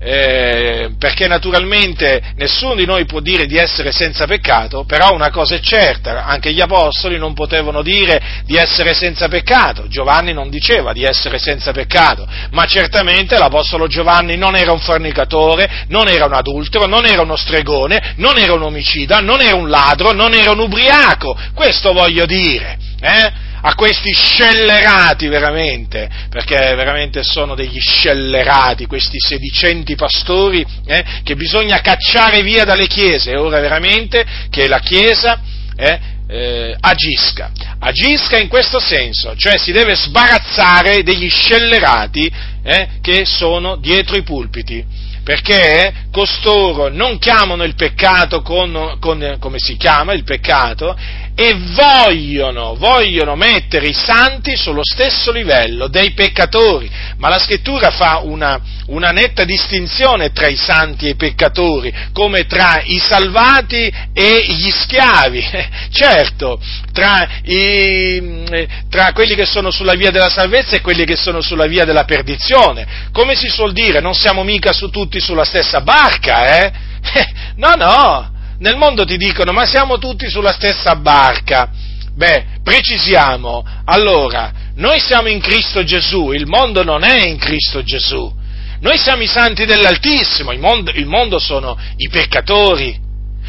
eh, 0.02 0.92
perché 0.98 1.26
naturalmente 1.26 2.32
nessuno 2.36 2.74
di 2.74 2.86
noi 2.86 3.04
può 3.04 3.20
dire 3.20 3.46
di 3.46 3.58
essere 3.58 3.92
senza 3.92 4.26
peccato, 4.26 4.84
però 4.84 5.12
una 5.12 5.30
cosa 5.30 5.56
è 5.56 5.60
certa, 5.60 6.24
anche 6.24 6.52
gli 6.52 6.60
apostoli 6.60 7.18
non 7.18 7.34
potevano 7.34 7.82
dire 7.82 8.42
di 8.46 8.56
essere 8.56 8.94
senza 8.94 9.28
peccato, 9.28 9.88
Giovanni 9.88 10.32
non 10.32 10.48
diceva 10.48 10.94
di 10.94 11.04
essere 11.04 11.38
senza 11.38 11.72
peccato, 11.72 12.26
ma 12.52 12.64
certamente 12.64 13.36
l'apostolo 13.36 13.88
Giovanni 13.88 14.38
non 14.38 14.56
era 14.56 14.72
un 14.72 14.80
fornicatore, 14.80 15.84
non 15.88 16.08
era 16.08 16.24
un 16.24 16.32
adultero, 16.32 16.86
non 16.86 17.04
era 17.04 17.20
uno 17.20 17.36
stregone, 17.36 18.14
non 18.16 18.38
era 18.38 18.54
un 18.54 18.62
omicida, 18.62 19.20
non 19.20 19.42
era 19.42 19.54
un 19.54 19.68
ladro, 19.68 20.12
non 20.12 20.32
era 20.32 20.52
un 20.52 20.60
ubriaco, 20.60 21.36
questo 21.52 21.92
voglio 21.92 22.24
dire. 22.24 22.78
Eh? 23.02 23.48
A 23.62 23.74
questi 23.74 24.12
scellerati 24.12 25.28
veramente, 25.28 26.08
perché 26.28 26.56
veramente 26.74 27.22
sono 27.22 27.54
degli 27.54 27.80
scellerati, 27.80 28.86
questi 28.86 29.18
sedicenti 29.18 29.94
pastori 29.94 30.64
eh, 30.86 31.04
che 31.22 31.36
bisogna 31.36 31.80
cacciare 31.80 32.42
via 32.42 32.64
dalle 32.64 32.86
chiese, 32.86 33.32
è 33.32 33.38
ora 33.38 33.60
veramente 33.60 34.24
che 34.50 34.66
la 34.66 34.78
Chiesa 34.80 35.40
eh, 35.76 35.98
eh, 36.30 36.76
agisca, 36.78 37.50
agisca 37.80 38.38
in 38.38 38.48
questo 38.48 38.78
senso, 38.78 39.34
cioè 39.36 39.58
si 39.58 39.72
deve 39.72 39.94
sbarazzare 39.94 41.02
degli 41.02 41.28
scellerati 41.28 42.30
eh, 42.62 42.88
che 43.02 43.24
sono 43.24 43.76
dietro 43.76 44.16
i 44.16 44.22
pulpiti. 44.22 45.08
Perché 45.22 45.92
costoro 46.10 46.88
non 46.88 47.18
chiamano 47.18 47.62
il 47.64 47.74
peccato 47.74 48.40
con, 48.40 48.96
con, 48.98 49.36
come 49.38 49.58
si 49.58 49.76
chiama 49.76 50.12
il 50.14 50.24
peccato 50.24 50.96
e 51.34 51.54
vogliono, 51.54 52.74
vogliono 52.74 53.34
mettere 53.34 53.88
i 53.88 53.94
santi 53.94 54.56
sullo 54.56 54.82
stesso 54.84 55.32
livello 55.32 55.88
dei 55.88 56.12
peccatori, 56.12 56.90
ma 57.16 57.28
la 57.28 57.38
scrittura 57.38 57.90
fa 57.90 58.20
una, 58.22 58.60
una 58.86 59.10
netta 59.10 59.44
distinzione 59.44 60.32
tra 60.32 60.48
i 60.48 60.56
santi 60.56 61.06
e 61.06 61.10
i 61.10 61.16
peccatori, 61.16 61.92
come 62.12 62.46
tra 62.46 62.82
i 62.84 62.98
salvati 62.98 63.92
e 64.12 64.44
gli 64.48 64.70
schiavi, 64.70 65.48
certo, 65.90 66.60
tra, 66.92 67.40
i, 67.44 68.66
tra 68.88 69.12
quelli 69.12 69.34
che 69.34 69.46
sono 69.46 69.70
sulla 69.70 69.94
via 69.94 70.10
della 70.10 70.28
salvezza 70.30 70.76
e 70.76 70.80
quelli 70.80 71.04
che 71.04 71.16
sono 71.16 71.40
sulla 71.40 71.66
via 71.66 71.84
della 71.84 72.04
perdizione. 72.04 73.08
Come 73.12 73.34
si 73.34 73.48
suol 73.48 73.72
dire, 73.72 74.00
non 74.00 74.14
siamo 74.14 74.42
mica 74.42 74.72
su 74.72 74.90
tutti 74.90 75.20
sulla 75.20 75.44
stessa 75.44 75.80
barca, 75.80 76.58
eh? 76.58 76.72
No, 77.56 77.74
no, 77.76 78.30
nel 78.60 78.76
mondo 78.76 79.04
ti 79.04 79.16
dicono 79.16 79.52
ma 79.52 79.66
siamo 79.66 79.98
tutti 79.98 80.28
sulla 80.30 80.52
stessa 80.52 80.96
barca. 80.96 81.68
Beh, 82.14 82.44
precisiamo, 82.62 83.64
allora, 83.84 84.52
noi 84.76 85.00
siamo 85.00 85.28
in 85.28 85.40
Cristo 85.40 85.84
Gesù, 85.84 86.32
il 86.32 86.46
mondo 86.46 86.82
non 86.82 87.02
è 87.02 87.26
in 87.26 87.38
Cristo 87.38 87.82
Gesù. 87.82 88.38
Noi 88.80 88.98
siamo 88.98 89.22
i 89.22 89.26
santi 89.26 89.66
dell'Altissimo, 89.66 90.52
il 90.52 90.58
mondo, 90.58 90.90
il 90.92 91.06
mondo 91.06 91.38
sono 91.38 91.78
i 91.96 92.08
peccatori. 92.08 92.98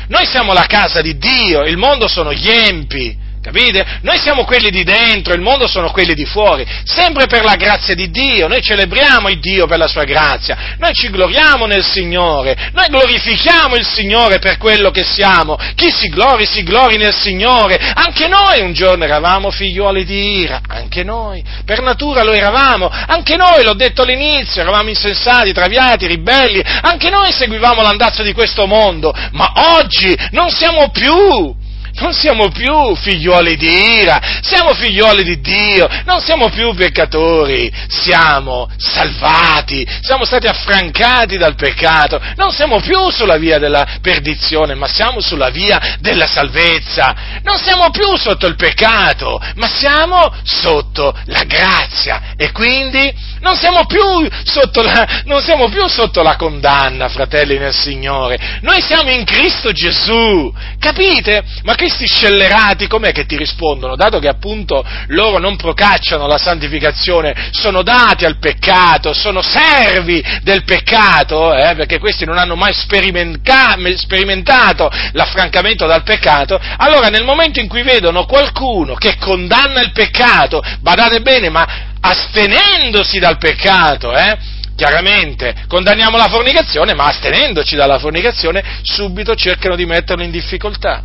Noi 0.08 0.26
siamo 0.26 0.52
la 0.52 0.65
casa 0.65 1.02
di 1.02 1.17
Dio, 1.17 1.63
il 1.63 1.78
mondo 1.78 2.08
sono 2.08 2.34
gli 2.34 2.50
empi. 2.50 3.17
Capite? 3.41 3.84
Noi 4.04 4.19
siamo 4.19 4.45
quelli 4.45 4.69
di 4.69 4.84
dentro, 4.84 5.34
il 5.34 5.41
mondo 5.41 5.65
sono 5.65 5.89
quelli 5.89 6.13
di 6.13 6.25
fuori, 6.25 6.63
sempre 6.84 7.25
per 7.25 7.43
la 7.43 7.56
grazia 7.56 7.95
di 7.95 8.12
Dio, 8.12 8.47
noi 8.47 8.62
celebriamo 8.62 9.30
il 9.30 9.39
Dio 9.39 9.65
per 9.65 9.80
la 9.80 9.88
sua 9.88 10.04
grazia, 10.04 10.75
noi 10.77 10.93
ci 10.93 11.10
gloriamo 11.10 11.65
nel 11.65 11.84
Signore, 11.84 12.69
noi 12.71 12.86
glorifichiamo 12.89 13.75
il 13.77 13.86
Signore 13.86 14.38
per 14.38 14.58
quello 14.58 14.91
che 14.91 15.04
siamo, 15.04 15.58
chi 15.73 15.89
si 15.89 16.10
glori 16.10 16.45
si 16.45 16.62
glori 16.62 16.97
nel 16.97 17.15
Signore, 17.15 17.80
anche 17.95 18.27
noi 18.27 18.62
un 18.62 18.73
giorno 18.73 19.06
eravamo 19.06 19.49
figliuoli 19.49 20.06
di 20.06 20.41
ira, 20.41 20.62
anche 20.67 21.04
noi, 21.04 21.43
per 21.65 21.82
natura 21.82 22.21
lo 22.21 22.34
eravamo, 22.34 22.89
anche 22.89 23.38
noi, 23.38 23.63
l'ho 23.63 23.73
detto 23.73 24.04
all'inizio, 24.04 24.62
eravamo 24.62 24.89
insensati, 24.89 25.51
traviati, 25.51 26.06
ribelli, 26.06 26.63
anche 26.82 27.10
noi 27.10 27.32
seguivamo 27.32 27.82
l'andazzo 27.82 28.21
di 28.21 28.34
questo 28.34 28.67
mondo, 28.67 29.12
ma 29.32 29.51
oggi 29.80 30.15
non 30.30 30.51
siamo 30.51 30.91
più 30.91 31.56
non 32.02 32.14
siamo 32.14 32.50
più 32.50 32.96
figlioli 32.96 33.56
di 33.56 34.00
ira, 34.00 34.20
siamo 34.42 34.74
figlioli 34.74 35.24
di 35.24 35.40
Dio, 35.40 35.88
non 36.06 36.20
siamo 36.20 36.50
più 36.50 36.74
peccatori, 36.74 37.72
siamo 37.88 38.68
salvati, 38.78 39.88
siamo 40.02 40.26
stati 40.26 40.48
affrancati 40.48 41.38
dal 41.38 41.56
peccato, 41.56 42.20
non 42.36 42.52
siamo 42.52 42.80
più 42.80 43.10
sulla 43.12 43.38
via 43.38 43.60
della 43.60 44.00
perdizione, 44.02 44.74
ma 44.74 44.88
siamo 44.88 45.22
sulla 45.22 45.50
via 45.50 45.98
della 46.00 46.28
salvezza, 46.28 47.16
non 47.44 47.58
siamo 47.60 47.92
più 47.92 48.18
sotto 48.18 48.48
il 48.48 48.56
peccato, 48.56 49.40
ma 49.56 49.68
siamo 49.68 50.34
sotto 50.44 51.16
la 51.26 51.44
grazia. 51.44 52.34
E 52.36 52.52
quindi 52.52 53.14
non 53.41 53.56
siamo 53.56 53.86
più 53.86 54.01
sotto 54.43 54.82
la, 54.82 55.08
siamo 55.41 55.69
più 55.69 55.88
sotto 55.88 56.21
la 56.21 56.36
condanna, 56.36 57.10
fratelli 57.10 57.58
nel 57.58 57.73
Signore, 57.73 58.60
noi 58.62 58.82
siamo 58.82 59.12
in 59.12 59.25
Cristo 59.25 59.71
Gesù, 59.71 60.54
capite? 60.80 61.43
Ma 61.63 61.75
questi 61.75 62.06
scellerati 62.06 62.88
com'è 62.88 63.12
che 63.12 63.25
ti 63.25 63.36
rispondono? 63.36 63.95
Dato 63.95 64.19
che 64.19 64.27
appunto 64.27 64.86
loro 65.08 65.39
non 65.39 65.56
procacciano 65.56 66.27
la 66.27 66.38
santificazione, 66.38 67.49
sono 67.51 67.82
dati 67.82 68.25
al 68.25 68.38
peccato, 68.38 69.13
sono 69.13 69.41
servi 69.41 70.23
del 70.43 70.63
peccato, 70.63 71.54
eh, 71.54 71.75
perché 71.75 71.99
questi 71.99 72.25
non 72.25 72.38
hanno 72.38 72.56
mai 72.56 72.73
sperimentato 72.73 74.89
l'affrancamento 75.13 75.88
dal 75.88 76.04
peccato, 76.04 76.60
allora 76.77 77.10
nel 77.10 77.23
momento 77.23 77.60
in 77.60 77.67
cui 77.67 77.84
vedono 77.84 78.25
qualcuno 78.25 78.95
che 78.95 79.17
condanna 79.17 79.82
il 79.82 79.91
peccato, 79.91 80.62
badate 80.80 81.21
bene, 81.21 81.49
ma 81.49 81.89
astenendosi 82.02 83.20
dal 83.20 83.38
peccato, 83.38 84.14
eh, 84.14 84.38
chiaramente 84.76 85.64
condanniamo 85.68 86.18
la 86.18 86.28
fornicazione, 86.28 86.94
ma 86.94 87.06
astenendoci 87.06 87.76
dalla 87.76 88.00
fornicazione, 88.00 88.64
subito 88.82 89.36
cercano 89.36 89.76
di 89.76 89.86
metterlo 89.86 90.24
in 90.24 90.32
difficoltà 90.32 91.04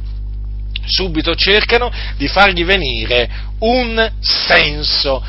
subito 0.88 1.34
cercano 1.34 1.90
di 2.16 2.28
fargli 2.28 2.64
venire 2.64 3.28
un 3.58 4.12
senso 4.20 5.22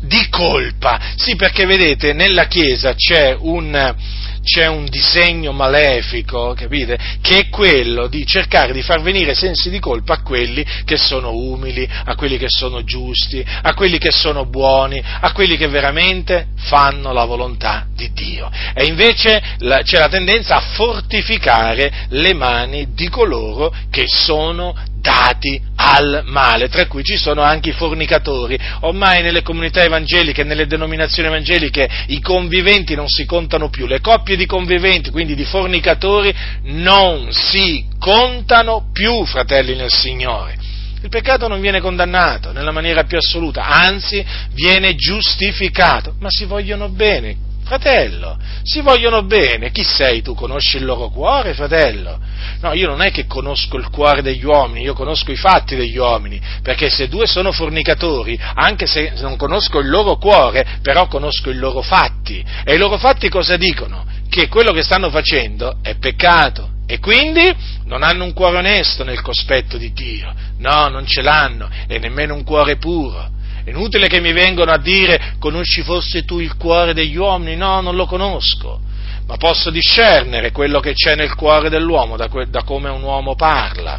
di 0.00 0.28
colpa. 0.28 1.00
Sì, 1.16 1.36
perché 1.36 1.64
vedete, 1.66 2.12
nella 2.12 2.46
Chiesa 2.46 2.94
c'è 2.94 3.34
un, 3.38 3.94
c'è 4.44 4.66
un 4.66 4.84
disegno 4.84 5.52
malefico, 5.52 6.54
capite? 6.54 6.98
Che 7.20 7.38
è 7.38 7.48
quello 7.48 8.06
di 8.06 8.24
cercare 8.26 8.72
di 8.72 8.82
far 8.82 9.00
venire 9.00 9.34
sensi 9.34 9.70
di 9.70 9.80
colpa 9.80 10.14
a 10.14 10.22
quelli 10.22 10.64
che 10.84 10.96
sono 10.96 11.32
umili, 11.32 11.88
a 12.04 12.14
quelli 12.14 12.36
che 12.36 12.48
sono 12.48 12.84
giusti, 12.84 13.44
a 13.62 13.74
quelli 13.74 13.98
che 13.98 14.10
sono 14.12 14.44
buoni, 14.44 15.02
a 15.02 15.32
quelli 15.32 15.56
che 15.56 15.66
veramente 15.68 16.48
fanno 16.56 17.12
la 17.12 17.24
volontà 17.24 17.86
di 17.94 18.12
Dio. 18.12 18.50
E 18.74 18.84
invece 18.84 19.42
la, 19.58 19.82
c'è 19.82 19.98
la 19.98 20.08
tendenza 20.08 20.56
a 20.56 20.60
fortificare 20.60 22.06
le 22.10 22.34
mani 22.34 22.92
di 22.92 23.08
coloro 23.08 23.74
che 23.90 24.04
sono 24.06 24.74
dati 25.04 25.60
al 25.76 26.22
male, 26.24 26.70
tra 26.70 26.86
cui 26.86 27.04
ci 27.04 27.18
sono 27.18 27.42
anche 27.42 27.68
i 27.68 27.72
fornicatori. 27.72 28.58
Ormai 28.80 29.22
nelle 29.22 29.42
comunità 29.42 29.82
evangeliche, 29.82 30.44
nelle 30.44 30.66
denominazioni 30.66 31.28
evangeliche, 31.28 31.86
i 32.06 32.22
conviventi 32.22 32.94
non 32.94 33.06
si 33.06 33.26
contano 33.26 33.68
più, 33.68 33.86
le 33.86 34.00
coppie 34.00 34.36
di 34.36 34.46
conviventi, 34.46 35.10
quindi 35.10 35.34
di 35.34 35.44
fornicatori, 35.44 36.34
non 36.62 37.28
si 37.32 37.84
contano 37.98 38.88
più, 38.94 39.26
fratelli 39.26 39.74
nel 39.74 39.92
Signore. 39.92 40.56
Il 41.02 41.10
peccato 41.10 41.48
non 41.48 41.60
viene 41.60 41.82
condannato 41.82 42.50
nella 42.52 42.70
maniera 42.70 43.04
più 43.04 43.18
assoluta, 43.18 43.66
anzi 43.66 44.24
viene 44.54 44.94
giustificato, 44.94 46.14
ma 46.18 46.28
si 46.30 46.46
vogliono 46.46 46.88
bene, 46.88 47.43
Fratello, 47.64 48.36
si 48.62 48.82
vogliono 48.82 49.22
bene, 49.22 49.70
chi 49.70 49.82
sei 49.82 50.20
tu? 50.20 50.34
Conosci 50.34 50.76
il 50.76 50.84
loro 50.84 51.08
cuore, 51.08 51.54
fratello? 51.54 52.18
No, 52.60 52.74
io 52.74 52.86
non 52.86 53.00
è 53.00 53.10
che 53.10 53.26
conosco 53.26 53.78
il 53.78 53.88
cuore 53.88 54.20
degli 54.20 54.44
uomini, 54.44 54.82
io 54.82 54.92
conosco 54.92 55.32
i 55.32 55.36
fatti 55.36 55.74
degli 55.74 55.96
uomini, 55.96 56.38
perché 56.62 56.90
se 56.90 57.08
due 57.08 57.26
sono 57.26 57.52
fornicatori, 57.52 58.38
anche 58.54 58.86
se 58.86 59.14
non 59.20 59.36
conosco 59.36 59.78
il 59.78 59.88
loro 59.88 60.16
cuore, 60.16 60.78
però 60.82 61.06
conosco 61.06 61.48
i 61.48 61.54
loro 61.54 61.80
fatti. 61.80 62.44
E 62.64 62.74
i 62.74 62.78
loro 62.78 62.98
fatti 62.98 63.30
cosa 63.30 63.56
dicono? 63.56 64.04
Che 64.28 64.48
quello 64.48 64.72
che 64.72 64.82
stanno 64.82 65.08
facendo 65.08 65.78
è 65.80 65.96
peccato. 65.96 66.68
E 66.86 66.98
quindi 66.98 67.50
non 67.86 68.02
hanno 68.02 68.24
un 68.24 68.34
cuore 68.34 68.58
onesto 68.58 69.04
nel 69.04 69.22
cospetto 69.22 69.78
di 69.78 69.90
Dio, 69.94 70.34
no, 70.58 70.88
non 70.88 71.06
ce 71.06 71.22
l'hanno, 71.22 71.70
e 71.88 71.98
nemmeno 71.98 72.34
un 72.34 72.44
cuore 72.44 72.76
puro. 72.76 73.30
È 73.64 73.70
inutile 73.70 74.08
che 74.08 74.20
mi 74.20 74.32
vengano 74.32 74.72
a 74.72 74.78
dire 74.78 75.36
conosci 75.38 75.80
forse 75.80 76.24
tu 76.24 76.38
il 76.38 76.56
cuore 76.56 76.92
degli 76.92 77.16
uomini? 77.16 77.56
No, 77.56 77.80
non 77.80 77.96
lo 77.96 78.04
conosco, 78.04 78.78
ma 79.26 79.38
posso 79.38 79.70
discernere 79.70 80.52
quello 80.52 80.80
che 80.80 80.92
c'è 80.92 81.14
nel 81.14 81.34
cuore 81.34 81.70
dell'uomo 81.70 82.16
da, 82.16 82.28
que- 82.28 82.50
da 82.50 82.62
come 82.62 82.90
un 82.90 83.02
uomo 83.02 83.34
parla. 83.34 83.98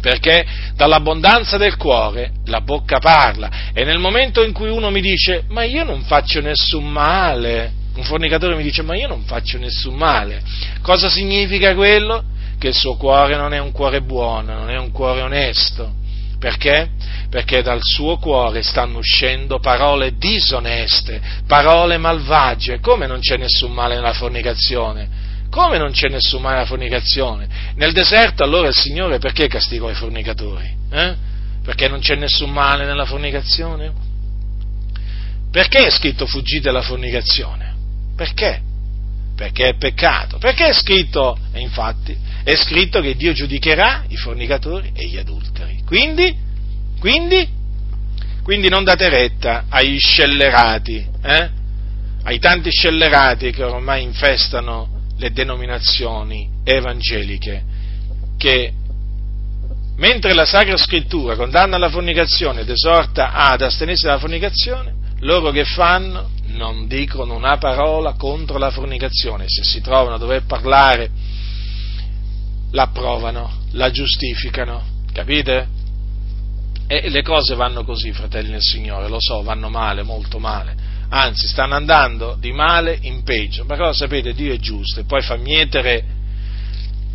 Perché 0.00 0.44
dall'abbondanza 0.74 1.58
del 1.58 1.76
cuore 1.76 2.32
la 2.46 2.60
bocca 2.60 2.98
parla 2.98 3.70
e 3.72 3.84
nel 3.84 3.98
momento 4.00 4.42
in 4.42 4.52
cui 4.52 4.68
uno 4.68 4.90
mi 4.90 5.00
dice 5.00 5.44
ma 5.50 5.62
io 5.62 5.84
non 5.84 6.02
faccio 6.02 6.40
nessun 6.40 6.84
male, 6.84 7.72
un 7.94 8.02
fornicatore 8.02 8.56
mi 8.56 8.64
dice 8.64 8.82
ma 8.82 8.96
io 8.96 9.06
non 9.06 9.22
faccio 9.22 9.58
nessun 9.58 9.94
male, 9.94 10.42
cosa 10.82 11.08
significa 11.08 11.72
quello? 11.76 12.24
Che 12.58 12.66
il 12.66 12.74
suo 12.74 12.96
cuore 12.96 13.36
non 13.36 13.52
è 13.52 13.60
un 13.60 13.70
cuore 13.70 14.02
buono, 14.02 14.54
non 14.54 14.70
è 14.70 14.76
un 14.76 14.90
cuore 14.90 15.20
onesto 15.20 16.00
perché? 16.42 16.88
Perché 17.30 17.62
dal 17.62 17.78
suo 17.80 18.16
cuore 18.16 18.64
stanno 18.64 18.98
uscendo 18.98 19.60
parole 19.60 20.16
disoneste, 20.16 21.22
parole 21.46 21.98
malvagie. 21.98 22.80
Come 22.80 23.06
non 23.06 23.20
c'è 23.20 23.36
nessun 23.36 23.70
male 23.70 23.94
nella 23.94 24.12
fornicazione? 24.12 25.08
Come 25.48 25.78
non 25.78 25.92
c'è 25.92 26.08
nessun 26.08 26.42
male 26.42 26.56
nella 26.56 26.66
fornicazione? 26.66 27.46
Nel 27.76 27.92
deserto 27.92 28.42
allora 28.42 28.66
il 28.66 28.74
Signore 28.74 29.20
perché 29.20 29.46
castigò 29.46 29.88
i 29.88 29.94
fornicatori? 29.94 30.68
Eh? 30.90 31.14
Perché 31.62 31.86
non 31.86 32.00
c'è 32.00 32.16
nessun 32.16 32.50
male 32.50 32.86
nella 32.86 33.04
fornicazione? 33.04 33.92
Perché 35.48 35.86
è 35.86 35.90
scritto 35.90 36.26
fuggite 36.26 36.62
dalla 36.62 36.82
fornicazione? 36.82 37.72
Perché? 38.16 38.62
Perché 39.34 39.68
è 39.70 39.74
peccato. 39.76 40.38
Perché 40.38 40.66
è 40.66 40.72
scritto, 40.72 41.38
e 41.52 41.60
infatti, 41.60 42.16
è 42.44 42.54
scritto 42.54 43.00
che 43.00 43.16
Dio 43.16 43.32
giudicherà 43.32 44.04
i 44.08 44.16
fornicatori 44.16 44.92
e 44.94 45.06
gli 45.06 45.16
adulteri. 45.16 45.82
Quindi, 45.86 46.36
quindi, 46.98 47.60
Quindi 48.42 48.68
non 48.68 48.82
date 48.82 49.08
retta 49.08 49.66
agli 49.68 49.98
scellerati, 49.98 51.06
eh? 51.22 51.50
ai 52.24 52.38
tanti 52.40 52.70
scellerati 52.70 53.52
che 53.52 53.62
ormai 53.62 54.02
infestano 54.02 55.02
le 55.16 55.30
denominazioni 55.30 56.50
evangeliche, 56.64 57.62
che 58.36 58.72
mentre 59.96 60.34
la 60.34 60.44
Sacra 60.44 60.76
Scrittura 60.76 61.36
condanna 61.36 61.78
la 61.78 61.88
fornicazione 61.88 62.62
ed 62.62 62.70
esorta 62.70 63.32
ad 63.32 63.62
astenersi 63.62 64.06
dalla 64.06 64.18
fornicazione, 64.18 64.94
loro 65.22 65.50
che 65.50 65.64
fanno? 65.64 66.30
Non 66.46 66.86
dicono 66.86 67.34
una 67.34 67.56
parola 67.58 68.12
contro 68.12 68.58
la 68.58 68.70
fornicazione, 68.70 69.44
se 69.46 69.62
si 69.64 69.80
trovano 69.80 70.16
a 70.16 70.18
dover 70.18 70.44
parlare 70.44 71.10
la 72.72 72.82
approvano, 72.84 73.50
la 73.72 73.90
giustificano, 73.90 74.82
capite? 75.12 75.68
E 76.86 77.08
le 77.08 77.22
cose 77.22 77.54
vanno 77.54 77.84
così, 77.84 78.12
fratelli 78.12 78.50
del 78.50 78.62
Signore, 78.62 79.08
lo 79.08 79.18
so, 79.18 79.42
vanno 79.42 79.68
male, 79.68 80.02
molto 80.02 80.38
male, 80.38 80.74
anzi 81.08 81.46
stanno 81.46 81.74
andando 81.74 82.36
di 82.38 82.52
male 82.52 82.98
in 83.02 83.22
peggio, 83.22 83.64
però 83.64 83.92
sapete, 83.92 84.34
Dio 84.34 84.52
è 84.52 84.58
giusto 84.58 85.00
e 85.00 85.04
poi 85.04 85.22
fa 85.22 85.36
mietere 85.36 86.20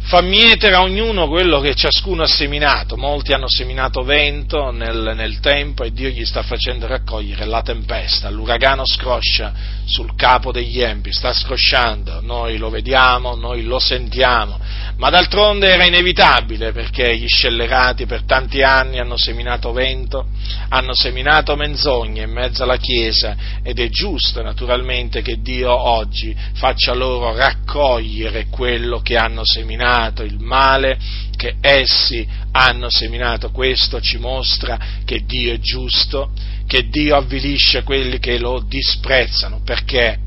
fa 0.08 0.22
mietere 0.22 0.76
a 0.76 0.84
ognuno 0.84 1.28
quello 1.28 1.60
che 1.60 1.76
ciascuno 1.76 2.24
ha 2.24 2.28
seminato. 2.28 2.96
Molti 2.96 3.34
hanno 3.34 3.50
seminato 3.50 4.04
vento 4.04 4.72
nel, 4.72 5.12
nel, 5.16 5.42
tempo 5.42 5.84
e 5.84 5.92
Dio 5.92 6.08
gli 6.08 6.24
sta 6.24 6.44
facendo 6.44 6.88
raccogliere 6.88 7.46
la 7.46 7.62
tempesta, 7.62 8.30
l'uragano 8.30 8.84
scroscia 8.86 9.54
sul 9.86 10.16
capo 10.16 10.52
degli 10.52 10.82
empi, 10.82 11.12
sta 11.12 11.34
scrosciando, 11.34 12.22
noi 12.22 12.58
lo 12.58 12.70
vediamo, 12.70 13.36
noi 13.36 13.64
lo 13.64 13.80
sentiamo, 13.80 14.60
ma 14.98 15.10
d'altronde 15.10 15.70
era 15.70 15.86
inevitabile 15.86 16.72
perché 16.72 17.16
gli 17.16 17.28
scellerati 17.28 18.06
per 18.06 18.24
tanti 18.24 18.62
anni 18.62 19.00
hanno 19.00 19.18
seminato 19.18 19.72
vento, 19.72 20.28
hanno 20.70 20.94
seminato 20.94 21.56
menzogne 21.56 22.24
in 22.24 22.32
mezzo 22.32 22.64
alla 22.64 22.78
Chiesa 22.78 23.36
ed 23.64 23.80
è 23.80 23.90
giusto 23.90 24.42
naturalmente 24.42 25.22
che 25.22 25.42
Dio 25.42 25.72
oggi 25.72 26.36
faccia 26.54 26.94
loro 26.94 27.34
raccogliere 27.36 28.48
quello 28.50 29.00
che 29.00 29.16
hanno 29.16 29.44
seminato, 29.44 29.96
il 30.24 30.40
male 30.40 30.98
che 31.36 31.56
essi 31.60 32.28
hanno 32.52 32.90
seminato. 32.90 33.52
Questo 33.52 34.00
ci 34.00 34.18
mostra 34.18 34.78
che 35.04 35.24
Dio 35.26 35.54
è 35.54 35.60
giusto, 35.60 36.32
che 36.66 36.88
Dio 36.90 37.16
avvilisce 37.16 37.84
quelli 37.84 38.20
che 38.20 38.38
lo 38.38 38.64
disprezzano, 38.68 39.62
perché 39.64 40.20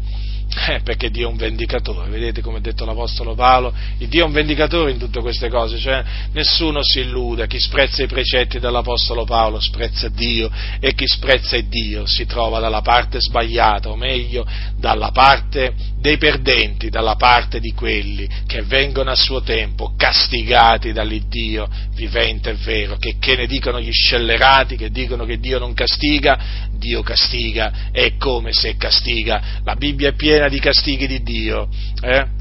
eh, 0.52 0.80
perché 0.82 1.10
Dio 1.10 1.28
è 1.28 1.30
un 1.30 1.36
vendicatore, 1.36 2.10
vedete 2.10 2.40
come 2.40 2.58
ha 2.58 2.60
detto 2.60 2.84
l'Apostolo 2.84 3.34
Paolo, 3.34 3.72
il 3.98 4.08
Dio 4.08 4.24
è 4.24 4.26
un 4.26 4.32
vendicatore 4.32 4.90
in 4.90 4.98
tutte 4.98 5.20
queste 5.20 5.48
cose, 5.48 5.78
cioè 5.78 6.02
nessuno 6.32 6.82
si 6.82 7.00
illuda, 7.00 7.46
chi 7.46 7.60
sprezza 7.60 8.02
i 8.02 8.08
precetti 8.08 8.58
dell'Apostolo 8.58 9.24
Paolo 9.24 9.60
sprezza 9.60 10.08
Dio 10.08 10.50
e 10.80 10.94
chi 10.94 11.06
sprezza 11.06 11.58
Dio 11.60 12.04
si 12.06 12.26
trova 12.26 12.58
dalla 12.58 12.80
parte 12.80 13.20
sbagliata, 13.20 13.90
o 13.90 13.96
meglio, 13.96 14.44
dalla 14.76 15.12
parte 15.12 15.72
dei 16.00 16.18
perdenti, 16.18 16.90
dalla 16.90 17.14
parte 17.14 17.60
di 17.60 17.72
quelli 17.72 18.28
che 18.46 18.62
vengono 18.62 19.10
a 19.10 19.16
suo 19.16 19.42
tempo 19.42 19.92
castigati 19.96 20.92
dall'Iddio 20.92 21.68
vivente 21.94 22.50
e 22.50 22.54
vero, 22.54 22.96
che, 22.96 23.16
che 23.20 23.36
ne 23.36 23.46
dicono 23.46 23.80
gli 23.80 23.92
scellerati, 23.92 24.76
che 24.76 24.90
dicono 24.90 25.24
che 25.24 25.38
Dio 25.38 25.58
non 25.58 25.74
castiga, 25.74 26.68
Dio 26.80 27.02
castiga, 27.02 27.90
è 27.92 28.16
come 28.16 28.52
se 28.52 28.76
castiga, 28.76 29.60
la 29.62 29.76
Bibbia 29.76 30.08
è 30.08 30.14
piena 30.14 30.48
di 30.48 30.58
castighi 30.58 31.06
di 31.06 31.22
Dio, 31.22 31.68
eh? 32.00 32.39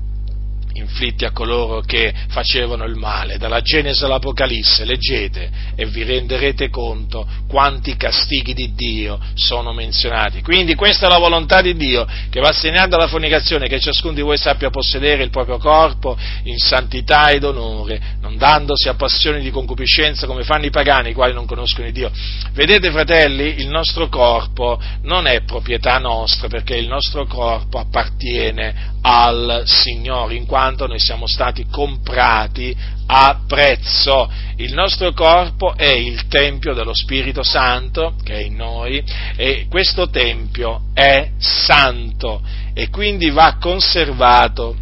Inflitti 0.73 1.25
a 1.25 1.31
coloro 1.31 1.81
che 1.81 2.13
facevano 2.29 2.85
il 2.85 2.95
male. 2.95 3.37
Dalla 3.37 3.61
Genesi 3.61 4.03
all'Apocalisse 4.03 4.85
leggete 4.85 5.49
e 5.75 5.85
vi 5.85 6.03
renderete 6.03 6.69
conto 6.69 7.27
quanti 7.47 7.95
castighi 7.95 8.53
di 8.53 8.73
Dio 8.73 9.19
sono 9.33 9.73
menzionati. 9.73 10.41
Quindi 10.41 10.75
questa 10.75 11.07
è 11.07 11.09
la 11.09 11.17
volontà 11.17 11.61
di 11.61 11.75
Dio 11.75 12.05
che 12.29 12.39
va 12.39 12.51
segnando 12.51 12.95
alla 12.95 13.07
fornicazione 13.07 13.67
che 13.67 13.79
ciascuno 13.79 14.13
di 14.13 14.21
voi 14.21 14.37
sappia 14.37 14.69
possedere 14.69 15.23
il 15.23 15.29
proprio 15.29 15.57
corpo 15.57 16.17
in 16.43 16.57
santità 16.57 17.29
ed 17.29 17.43
onore, 17.43 18.17
non 18.21 18.37
dandosi 18.37 18.87
a 18.87 18.93
passioni 18.93 19.41
di 19.41 19.51
concupiscenza 19.51 20.27
come 20.27 20.43
fanno 20.43 20.65
i 20.65 20.69
pagani, 20.69 21.09
i 21.09 21.13
quali 21.13 21.33
non 21.33 21.45
conoscono 21.45 21.89
Dio. 21.89 22.11
Vedete 22.53 22.91
fratelli, 22.91 23.59
il 23.59 23.67
nostro 23.67 24.07
corpo 24.09 24.79
non 25.03 25.25
è 25.25 25.41
proprietà 25.41 25.97
nostra 25.97 26.47
perché 26.47 26.75
il 26.75 26.87
nostro 26.87 27.25
corpo 27.25 27.79
appartiene 27.79 28.97
al 29.01 29.63
Signore, 29.65 30.35
in 30.35 30.45
quanto 30.45 30.58
noi 30.59 30.99
siamo 30.99 31.25
stati 31.25 31.65
comprati 31.69 32.75
a 33.05 33.41
prezzo. 33.47 34.29
Il 34.57 34.73
nostro 34.73 35.13
corpo 35.13 35.73
è 35.75 35.91
il 35.91 36.27
Tempio 36.27 36.73
dello 36.73 36.93
Spirito 36.93 37.43
Santo 37.43 38.15
che 38.23 38.33
è 38.33 38.41
in 38.43 38.55
noi 38.55 39.03
e 39.35 39.67
questo 39.69 40.09
Tempio 40.09 40.81
è 40.93 41.31
santo 41.37 42.41
e 42.73 42.89
quindi 42.89 43.29
va 43.29 43.55
conservato, 43.59 44.75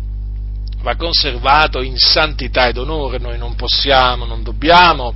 va 0.81 0.95
conservato 0.95 1.81
in 1.81 1.97
santità 1.97 2.67
ed 2.67 2.77
onore. 2.77 3.19
Noi 3.19 3.37
non 3.37 3.55
possiamo, 3.55 4.25
non 4.25 4.41
dobbiamo 4.41 5.13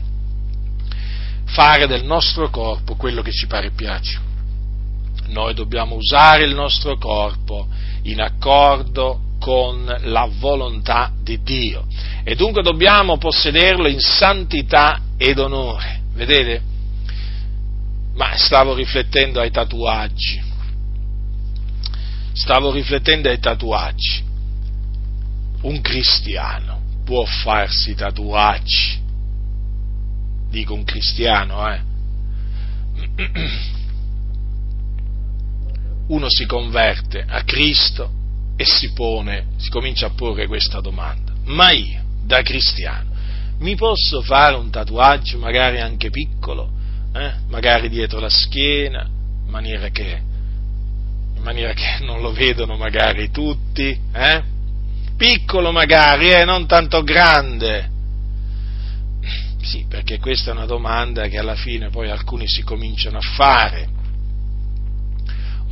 fare 1.46 1.88
del 1.88 2.04
nostro 2.04 2.50
corpo 2.50 2.96
quello 2.96 3.24
che 3.24 3.32
ci 3.32 3.48
pare 3.48 3.68
e 3.68 3.72
piace. 3.72 4.20
Noi 5.30 5.54
dobbiamo 5.56 5.96
usare 5.96 6.44
il 6.44 6.54
nostro 6.54 6.98
corpo 6.98 7.68
in 8.04 8.22
accordo 8.22 9.30
con 9.42 9.84
la 10.04 10.30
volontà 10.38 11.12
di 11.20 11.42
Dio 11.42 11.88
e 12.24 12.36
dunque 12.36 12.62
dobbiamo 12.62 13.18
possederlo 13.18 13.88
in 13.88 14.00
santità 14.00 15.02
ed 15.18 15.40
onore. 15.40 16.02
Vedete? 16.14 16.62
Ma 18.14 18.38
stavo 18.38 18.76
riflettendo 18.76 19.42
ai 19.42 19.50
tatuaggi. 19.50 20.40
Stavo 22.34 22.72
riflettendo 22.72 23.30
ai 23.30 23.40
tatuaggi. 23.40 24.24
Un 25.64 25.82
cristiano 25.82 26.82
può 27.04 27.26
farsi 27.26 27.96
tatuaggi. 27.96 29.00
Dico 30.52 30.76
un 30.76 30.84
cristiano, 30.84 31.68
eh. 31.74 31.82
uno 36.08 36.30
si 36.30 36.46
converte 36.46 37.26
a 37.28 37.42
Cristo 37.44 38.20
e 38.62 38.66
si 38.66 38.92
pone, 38.92 39.48
si 39.58 39.70
comincia 39.70 40.06
a 40.06 40.12
porre 40.12 40.46
questa 40.46 40.82
domanda. 40.82 41.34
Ma 41.46 41.72
io, 41.72 42.02
da 42.24 42.44
cristiano, 42.44 43.10
mi 43.60 43.76
posso 43.76 44.22
fare 44.22 44.56
un 44.56 44.70
tatuaggio, 44.70 45.40
magari 45.40 45.80
anche 45.80 46.12
piccolo, 46.12 46.70
eh? 47.14 47.34
magari 47.50 47.90
dietro 47.90 48.20
la 48.20 48.30
schiena, 48.30 49.02
in 49.02 49.50
maniera 49.50 49.90
che, 49.90 50.22
in 51.36 51.42
maniera 51.42 51.74
che 51.74 52.04
non 52.04 52.22
lo 52.22 52.32
vedono 52.32 52.78
magari 52.78 53.32
tutti, 53.32 54.00
eh? 54.14 54.44
piccolo 55.18 55.72
magari, 55.72 56.30
eh? 56.30 56.46
non 56.46 56.68
tanto 56.68 57.02
grande. 57.02 57.90
Sì, 59.64 59.86
perché 59.88 60.20
questa 60.20 60.52
è 60.52 60.54
una 60.54 60.66
domanda 60.66 61.28
che 61.28 61.40
alla 61.40 61.56
fine 61.56 61.90
poi 61.90 62.12
alcuni 62.12 62.48
si 62.48 62.62
cominciano 62.62 63.18
a 63.18 63.22
fare 63.22 64.01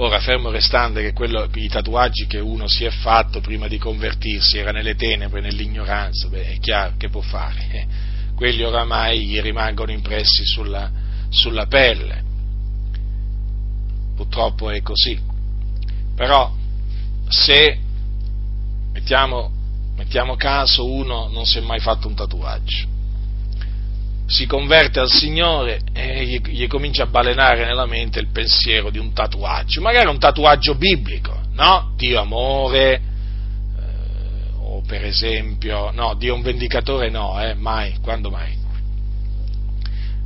Ora, 0.01 0.21
fermo 0.21 0.49
restando 0.49 1.01
che 1.01 1.11
quello, 1.11 1.49
i 1.55 1.67
tatuaggi 1.67 2.25
che 2.25 2.39
uno 2.39 2.69
si 2.69 2.85
è 2.85 2.89
fatto 2.89 3.41
prima 3.41 3.67
di 3.67 3.77
convertirsi 3.77 4.57
era 4.57 4.71
nelle 4.71 4.95
tenebre, 4.95 5.41
nell'ignoranza, 5.41 6.29
beh, 6.29 6.53
è 6.53 6.59
chiaro 6.59 6.93
che 6.95 7.09
può 7.09 7.19
fare. 7.19 7.67
Eh? 7.69 7.87
Quelli 8.33 8.63
oramai 8.63 9.25
gli 9.25 9.41
rimangono 9.41 9.91
impressi 9.91 10.45
sulla, 10.45 10.89
sulla 11.27 11.65
pelle. 11.65 12.23
Purtroppo 14.15 14.69
è 14.69 14.81
così. 14.81 15.19
Però, 16.15 16.49
se, 17.27 17.77
mettiamo, 18.93 19.51
mettiamo 19.97 20.37
caso, 20.37 20.89
uno 20.89 21.27
non 21.27 21.45
si 21.45 21.57
è 21.57 21.61
mai 21.61 21.81
fatto 21.81 22.07
un 22.07 22.15
tatuaggio, 22.15 22.87
si 24.29 24.45
converte 24.45 24.99
al 24.99 25.09
Signore 25.09 25.81
e 25.91 26.23
gli, 26.23 26.39
gli, 26.39 26.67
comincia 26.67 27.03
a 27.03 27.07
balenare 27.07 27.65
nella 27.65 27.87
mente 27.87 28.19
il 28.19 28.27
pensiero 28.27 28.91
di 28.91 28.99
un 28.99 29.11
tatuaggio, 29.11 29.81
magari 29.81 30.07
un 30.07 30.19
tatuaggio 30.19 30.75
biblico, 30.75 31.35
no? 31.53 31.93
Dio 31.95 32.21
amore, 32.21 32.93
eh, 32.93 33.01
o 34.59 34.83
per 34.85 35.03
esempio, 35.03 35.89
no, 35.91 36.13
Dio 36.13 36.35
un 36.35 36.43
vendicatore 36.43 37.09
no, 37.09 37.41
eh, 37.43 37.55
mai, 37.55 37.97
quando 38.01 38.29
mai? 38.29 38.55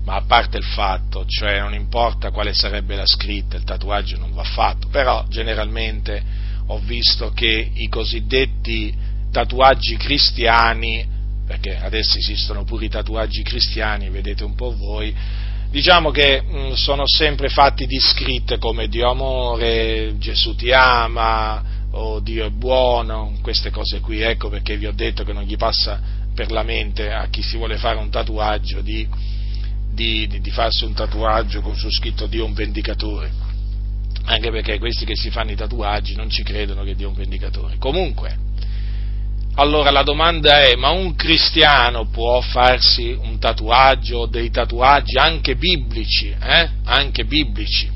Ma 0.04 0.16
a 0.16 0.24
parte 0.28 0.58
il 0.58 0.66
fatto, 0.66 1.24
cioè 1.26 1.62
non 1.62 1.74
importa 1.74 2.32
quale 2.32 2.54
sarebbe 2.54 2.98
la 2.98 3.08
scritta, 3.08 3.56
il 3.56 3.64
tatuaggio 3.64 4.18
non 4.18 4.34
va 4.34 4.44
fatto, 4.44 4.90
però 4.90 5.24
generalmente 5.30 6.22
ho 6.68 6.78
visto 6.80 7.32
che 7.32 7.72
i 7.74 7.88
cosiddetti 7.88 8.94
tatuaggi 9.32 9.96
cristiani 9.96 11.13
perché 11.54 11.78
adesso 11.78 12.18
esistono 12.18 12.64
pure 12.64 12.86
i 12.86 12.90
tatuaggi 12.90 13.44
cristiani, 13.44 14.10
vedete 14.10 14.44
un 14.44 14.56
po' 14.56 14.76
voi, 14.76 15.14
diciamo 15.70 16.10
che 16.10 16.42
mh, 16.42 16.58
mm, 16.58 16.72
sono 16.72 17.04
sempre 17.06 17.50
fatti 17.50 17.86
di 17.86 18.00
scritte 18.00 18.58
come 18.58 18.88
Dio 18.88 19.08
amore, 19.12 20.16
Gesù 20.18 20.56
ti 20.56 20.72
ama, 20.72 21.64
o 21.92 22.20
Dio 22.22 22.48
è 22.48 22.50
buono, 22.50 23.38
queste 23.44 23.70
cose 23.70 24.00
qui, 24.00 24.22
ecco 24.22 24.50
perché 24.50 24.78
vi 24.78 24.88
ho 24.88 24.94
detto 24.94 25.24
che 25.24 25.32
non 25.32 25.44
gli 25.44 25.56
passa 25.56 26.02
per 26.34 26.52
la 26.52 26.64
mente 26.64 27.12
a 27.12 27.28
chi 27.28 27.44
si 27.44 27.56
vuole 27.56 27.78
fare 27.78 28.00
un 28.00 28.10
tatuaggio 28.10 28.82
di, 28.82 29.08
di, 29.94 30.26
di, 30.26 30.42
di 30.42 30.50
farsi 30.50 30.86
un 30.86 30.94
tatuaggio 30.94 31.62
con 31.62 31.76
su 31.76 31.88
scritto 31.92 32.26
Dio 32.26 32.46
un 32.46 32.54
vendicatore, 32.54 33.32
anche 34.24 34.50
perché 34.50 34.80
questi 34.80 35.06
che 35.06 35.16
si 35.16 35.30
fanno 35.30 35.52
i 35.52 35.56
tatuaggi 35.56 36.16
non 36.16 36.32
ci 36.32 36.42
credono 36.42 36.84
che 36.84 36.96
Dio 36.96 37.06
è 37.06 37.10
un 37.10 37.16
vendicatore. 37.16 37.76
Comunque, 37.78 38.38
allora 39.56 39.92
la 39.92 40.02
domanda 40.02 40.62
è, 40.64 40.76
ma 40.76 40.90
un 40.90 41.16
cristiano 41.16 42.08
può 42.10 42.42
farsi 42.42 43.12
un 43.12 43.38
tatuaggio 43.38 44.20
o 44.20 44.26
dei 44.26 44.50
tatuaggi 44.50 45.18
anche 45.18 45.56
biblici? 45.56 46.30
Eh? 46.30 46.70
Anche 46.86 47.26
biblici? 47.26 47.90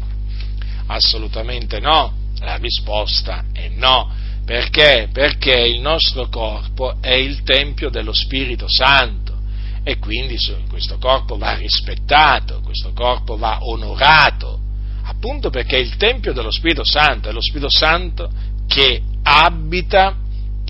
Assolutamente 0.88 1.80
no. 1.80 2.14
La 2.40 2.58
risposta 2.58 3.46
è 3.52 3.70
no. 3.70 4.14
Perché? 4.46 5.10
Perché 5.12 5.60
il 5.60 5.82
nostro 5.82 6.30
corpo 6.30 7.02
è 7.02 7.14
il 7.14 7.42
Tempio 7.42 7.90
dello 7.90 8.14
Spirito 8.14 8.68
Santo 8.70 9.36
e 9.84 9.98
quindi 9.98 10.38
questo 10.70 10.98
corpo 11.00 11.38
va 11.38 11.56
rispettato, 11.56 12.62
questo 12.62 12.92
corpo 12.94 13.36
va 13.36 13.60
onorato, 13.62 14.60
appunto 15.04 15.50
perché 15.50 15.78
è 15.78 15.80
il 15.80 15.96
Tempio 15.98 16.34
dello 16.34 16.52
Spirito 16.52 16.84
Santo, 16.86 17.30
è 17.30 17.32
lo 17.32 17.42
Spirito 17.42 17.70
Santo 17.70 18.30
che 18.68 19.02
abita 19.24 20.16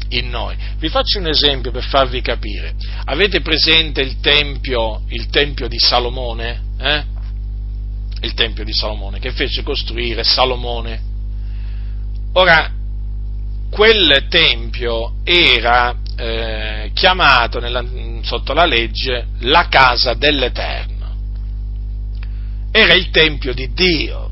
in 0.09 0.29
noi. 0.29 0.55
Vi 0.77 0.89
faccio 0.89 1.19
un 1.19 1.27
esempio 1.27 1.71
per 1.71 1.83
farvi 1.83 2.21
capire. 2.21 2.75
Avete 3.05 3.41
presente 3.41 4.01
il 4.01 4.19
tempio, 4.19 5.01
il 5.09 5.27
tempio 5.27 5.67
di 5.67 5.77
Salomone? 5.79 6.61
Eh? 6.79 7.03
Il 8.21 8.33
tempio 8.33 8.63
di 8.63 8.73
Salomone 8.73 9.19
che 9.19 9.31
fece 9.31 9.63
costruire 9.63 10.23
Salomone. 10.23 11.01
Ora, 12.33 12.71
quel 13.69 14.25
tempio 14.29 15.15
era 15.23 15.95
eh, 16.15 16.91
chiamato 16.93 17.59
nella, 17.59 17.83
sotto 18.21 18.53
la 18.53 18.65
legge 18.65 19.27
la 19.39 19.67
casa 19.67 20.13
dell'Eterno. 20.13 20.95
Era 22.71 22.93
il 22.93 23.09
tempio 23.09 23.53
di 23.53 23.71
Dio. 23.73 24.31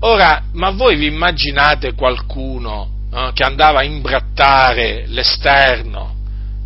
Ora, 0.00 0.44
ma 0.52 0.70
voi 0.70 0.96
vi 0.96 1.06
immaginate 1.06 1.94
qualcuno 1.94 2.97
no, 3.10 3.32
che 3.32 3.42
andava 3.42 3.80
a 3.80 3.84
imbrattare 3.84 5.04
l'esterno, 5.06 6.16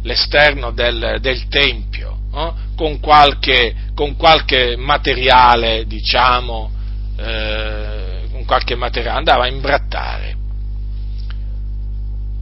l'esterno 0.03 0.73
del, 0.73 1.19
del 1.21 1.49
tempio, 1.49 2.19
no, 2.33 2.57
con, 2.77 2.99
qualche, 3.01 3.75
con, 3.95 4.17
qualche, 4.17 4.77
materiale, 4.77 5.85
diciamo, 5.87 6.71
eh, 7.17 8.23
con 8.31 8.45
qualche 8.45 8.75
materiale, 8.75 9.19
andava 9.19 9.45
a 9.45 9.49
imbrattare. 9.49 10.41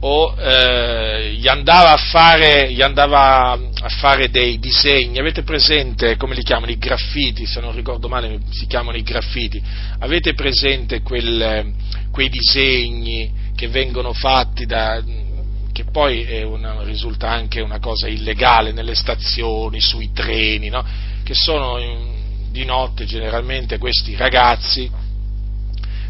O 0.03 0.33
eh, 0.35 1.33
gli, 1.35 1.47
andava 1.47 1.95
fare, 1.95 2.71
gli, 2.73 2.81
andava 2.81 3.51
a 3.51 3.89
fare, 3.99 4.31
dei 4.31 4.57
disegni, 4.57 5.19
avete 5.19 5.43
presente 5.43 6.17
come 6.17 6.33
li 6.33 6.41
chiamano 6.41 6.71
i 6.71 6.79
graffiti, 6.79 7.45
se 7.45 7.61
non 7.61 7.75
ricordo 7.75 8.07
male 8.07 8.39
si 8.49 8.65
chiamano 8.65 8.97
i 8.97 9.03
graffiti, 9.03 9.61
avete 9.99 10.33
presente 10.33 11.03
quel, 11.03 11.71
quei 12.11 12.29
disegni 12.29 13.40
che 13.61 13.67
vengono 13.67 14.11
fatti 14.11 14.65
da, 14.65 14.99
che 15.71 15.83
poi 15.83 16.41
una, 16.41 16.81
risulta 16.81 17.29
anche 17.29 17.61
una 17.61 17.77
cosa 17.77 18.07
illegale 18.07 18.71
nelle 18.71 18.95
stazioni, 18.95 19.79
sui 19.79 20.11
treni, 20.11 20.69
no? 20.69 20.83
che 21.23 21.35
sono 21.35 21.77
di 22.49 22.65
notte 22.65 23.05
generalmente 23.05 23.77
questi 23.77 24.15
ragazzi, 24.15 24.89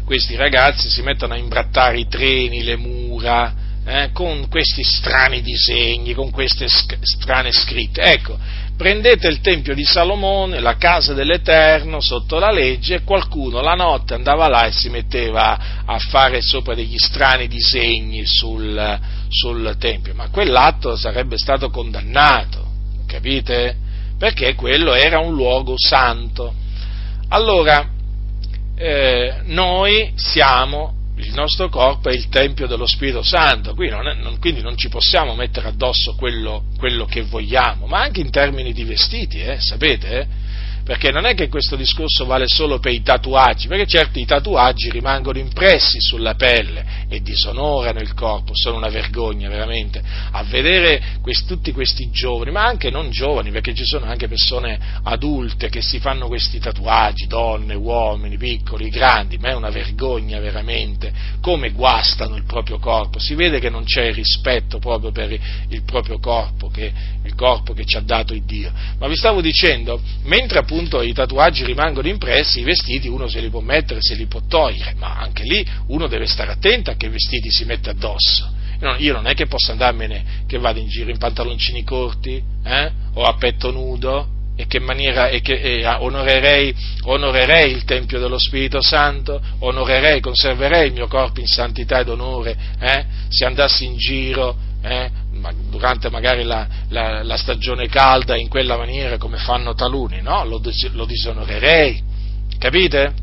questi 0.02 0.34
ragazzi 0.34 0.88
si 0.88 1.02
mettono 1.02 1.34
a 1.34 1.36
imbrattare 1.36 1.98
i 1.98 2.08
treni, 2.08 2.62
le 2.62 2.76
mura, 2.76 3.54
eh, 3.84 4.08
con 4.14 4.48
questi 4.48 4.82
strani 4.82 5.42
disegni, 5.42 6.14
con 6.14 6.30
queste 6.30 6.66
sc- 6.68 6.96
strane 7.02 7.52
scritte. 7.52 8.00
Ecco, 8.00 8.38
prendete 8.76 9.28
il 9.28 9.40
Tempio 9.40 9.74
di 9.74 9.84
Salomone, 9.84 10.60
la 10.60 10.76
casa 10.76 11.12
dell'Eterno 11.12 12.00
sotto 12.00 12.38
la 12.38 12.50
legge 12.50 12.96
e 12.96 13.02
qualcuno 13.02 13.60
la 13.60 13.74
notte 13.74 14.14
andava 14.14 14.48
là 14.48 14.66
e 14.66 14.72
si 14.72 14.88
metteva 14.88 15.84
a 15.84 15.98
fare 15.98 16.40
sopra 16.40 16.74
degli 16.74 16.96
strani 16.98 17.48
disegni 17.48 18.24
sul, 18.24 18.98
sul 19.28 19.76
Tempio, 19.78 20.14
ma 20.14 20.28
quell'atto 20.28 20.96
sarebbe 20.96 21.38
stato 21.38 21.70
condannato, 21.70 22.66
capite? 23.06 23.76
Perché 24.18 24.54
quello 24.54 24.94
era 24.94 25.18
un 25.18 25.34
luogo 25.34 25.74
santo. 25.76 26.54
Allora, 27.28 27.88
eh, 28.76 29.40
noi 29.44 30.12
siamo 30.16 30.94
il 31.16 31.32
nostro 31.34 31.68
corpo 31.68 32.08
è 32.08 32.12
il 32.12 32.28
Tempio 32.28 32.66
dello 32.66 32.86
Spirito 32.86 33.22
Santo, 33.22 33.74
non, 33.74 34.08
è, 34.08 34.14
non, 34.14 34.38
quindi 34.38 34.62
non 34.62 34.76
ci 34.76 34.88
possiamo 34.88 35.34
mettere 35.34 35.68
addosso 35.68 36.14
quello, 36.14 36.64
quello, 36.78 37.04
che 37.04 37.22
vogliamo, 37.22 37.86
ma 37.86 38.00
anche 38.00 38.20
in 38.20 38.30
termini 38.30 38.72
di 38.72 38.84
vestiti, 38.84 39.40
eh, 39.40 39.60
sapete? 39.60 40.20
Eh? 40.20 40.26
Perché 40.84 41.10
non 41.10 41.26
è 41.26 41.34
che 41.34 41.48
questo 41.48 41.76
discorso 41.76 42.24
vale 42.24 42.46
solo 42.48 42.78
per 42.78 42.92
i 42.92 43.02
tatuaggi, 43.02 43.68
perché 43.68 43.86
certo 43.86 44.18
i 44.18 44.24
tatuaggi 44.24 44.90
rimangono 44.90 45.38
impressi 45.38 46.00
sulla 46.00 46.34
pelle 46.34 47.06
e 47.08 47.20
disonorano 47.20 48.00
il 48.00 48.14
corpo, 48.14 48.52
sono 48.54 48.76
una 48.76 48.88
vergogna 48.88 49.48
veramente, 49.48 50.02
a 50.32 50.42
vedere 50.42 51.18
questi, 51.20 51.46
tutti 51.46 51.72
questi 51.72 52.10
giovani, 52.10 52.50
ma 52.50 52.64
anche 52.64 52.90
non 52.90 53.10
giovani, 53.10 53.50
perché 53.50 53.74
ci 53.74 53.84
sono 53.84 54.06
anche 54.06 54.26
persone 54.26 54.78
adulte 55.04 55.68
che 55.68 55.82
si 55.82 56.00
fanno 56.00 56.26
questi 56.26 56.58
tatuaggi, 56.58 57.26
donne, 57.26 57.74
uomini, 57.74 58.36
piccoli, 58.36 58.88
grandi, 58.88 59.38
ma 59.38 59.50
è 59.50 59.54
una 59.54 59.70
vergogna 59.70 60.40
veramente, 60.40 61.12
come 61.40 61.70
guastano 61.70 62.34
il 62.36 62.44
proprio 62.44 62.78
corpo, 62.78 63.18
si 63.18 63.34
vede 63.34 63.60
che 63.60 63.70
non 63.70 63.84
c'è 63.84 64.12
rispetto 64.12 64.78
proprio 64.78 65.12
per 65.12 65.38
il 65.68 65.82
proprio 65.84 66.18
corpo, 66.18 66.68
che, 66.68 66.92
il 67.22 67.34
corpo 67.34 67.72
che 67.72 67.84
ci 67.84 67.96
ha 67.96 68.00
dato 68.00 68.34
il 68.34 68.44
Dio. 68.44 68.72
Ma 68.98 69.06
vi 69.06 69.16
stavo 69.16 69.40
dicendo, 69.40 70.00
mentre 70.24 70.58
appunto 70.58 70.70
appunto 70.72 71.02
i 71.02 71.12
tatuaggi 71.12 71.66
rimangono 71.66 72.08
impressi, 72.08 72.60
i 72.60 72.64
vestiti 72.64 73.06
uno 73.06 73.28
se 73.28 73.40
li 73.40 73.50
può 73.50 73.60
mettere, 73.60 74.00
se 74.00 74.14
li 74.14 74.24
può 74.24 74.40
togliere, 74.48 74.94
ma 74.96 75.18
anche 75.18 75.42
lì 75.42 75.64
uno 75.88 76.06
deve 76.06 76.26
stare 76.26 76.50
attento 76.50 76.90
a 76.90 76.94
che 76.94 77.10
vestiti 77.10 77.50
si 77.50 77.66
mette 77.66 77.90
addosso. 77.90 78.60
Io 78.98 79.12
non 79.12 79.26
è 79.26 79.34
che 79.34 79.46
posso 79.46 79.70
andarmene 79.70 80.24
che 80.48 80.58
vado 80.58 80.80
in 80.80 80.88
giro 80.88 81.10
in 81.10 81.18
pantaloncini 81.18 81.84
corti 81.84 82.42
eh? 82.64 82.90
o 83.14 83.22
a 83.22 83.34
petto 83.34 83.70
nudo 83.70 84.26
e 84.56 84.66
che 84.66 84.80
maniera 84.80 85.28
e 85.28 85.40
che 85.40 85.60
e 85.60 85.86
onorerei, 85.86 86.74
onorerei, 87.02 87.70
il 87.70 87.84
Tempio 87.84 88.18
dello 88.18 88.38
Spirito 88.38 88.80
Santo, 88.80 89.40
onorerei, 89.60 90.20
conserverei 90.20 90.88
il 90.88 90.94
mio 90.94 91.06
corpo 91.06 91.38
in 91.38 91.46
santità 91.46 92.00
ed 92.00 92.08
onore 92.08 92.56
eh? 92.80 93.04
se 93.28 93.44
andassi 93.44 93.84
in 93.84 93.96
giro 93.96 94.56
eh, 94.82 95.10
durante 95.70 96.10
magari 96.10 96.42
la, 96.42 96.66
la, 96.88 97.22
la, 97.22 97.36
stagione 97.36 97.88
calda 97.88 98.36
in 98.36 98.48
quella 98.48 98.76
maniera 98.76 99.16
come 99.16 99.38
fanno 99.38 99.74
taluni, 99.74 100.20
no? 100.20 100.44
Lo, 100.44 100.60
lo 100.92 101.04
disonorerei, 101.04 102.02
capite? 102.58 103.14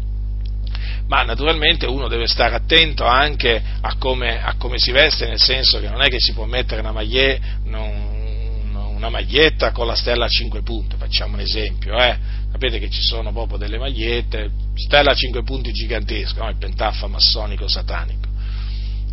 Ma 1.08 1.24
naturalmente 1.24 1.86
uno 1.86 2.08
deve 2.08 2.28
stare 2.28 2.56
attento 2.56 3.04
anche 3.06 3.62
a 3.82 3.96
come, 3.98 4.42
a 4.42 4.56
come, 4.58 4.78
si 4.80 4.92
veste, 4.92 5.28
nel 5.28 5.40
senso 5.40 5.80
che 5.80 5.90
non 5.90 6.02
è 6.02 6.08
che 6.08 6.20
si 6.20 6.34
può 6.34 6.46
mettere 6.46 6.82
una, 6.82 6.92
maglie, 6.92 7.40
una 7.66 9.10
maglietta 9.10 9.72
con 9.72 9.88
la 9.88 9.96
stella 9.96 10.26
a 10.26 10.30
5 10.30 10.62
punti, 10.62 10.96
facciamo 10.98 11.34
un 11.34 11.42
esempio, 11.42 11.98
eh? 11.98 12.18
sapete 12.52 12.80
che 12.80 12.90
ci 12.90 13.02
sono 13.02 13.32
proprio 13.32 13.58
delle 13.58 13.78
magliette, 13.78 14.52
stella 14.76 15.12
a 15.12 15.16
5 15.16 15.44
punti 15.44 15.72
gigantesca, 15.72 16.44
no? 16.44 16.50
il 16.50 16.58
pentaffa 16.58 17.08
massonico 17.08 17.68
satanico 17.68 18.29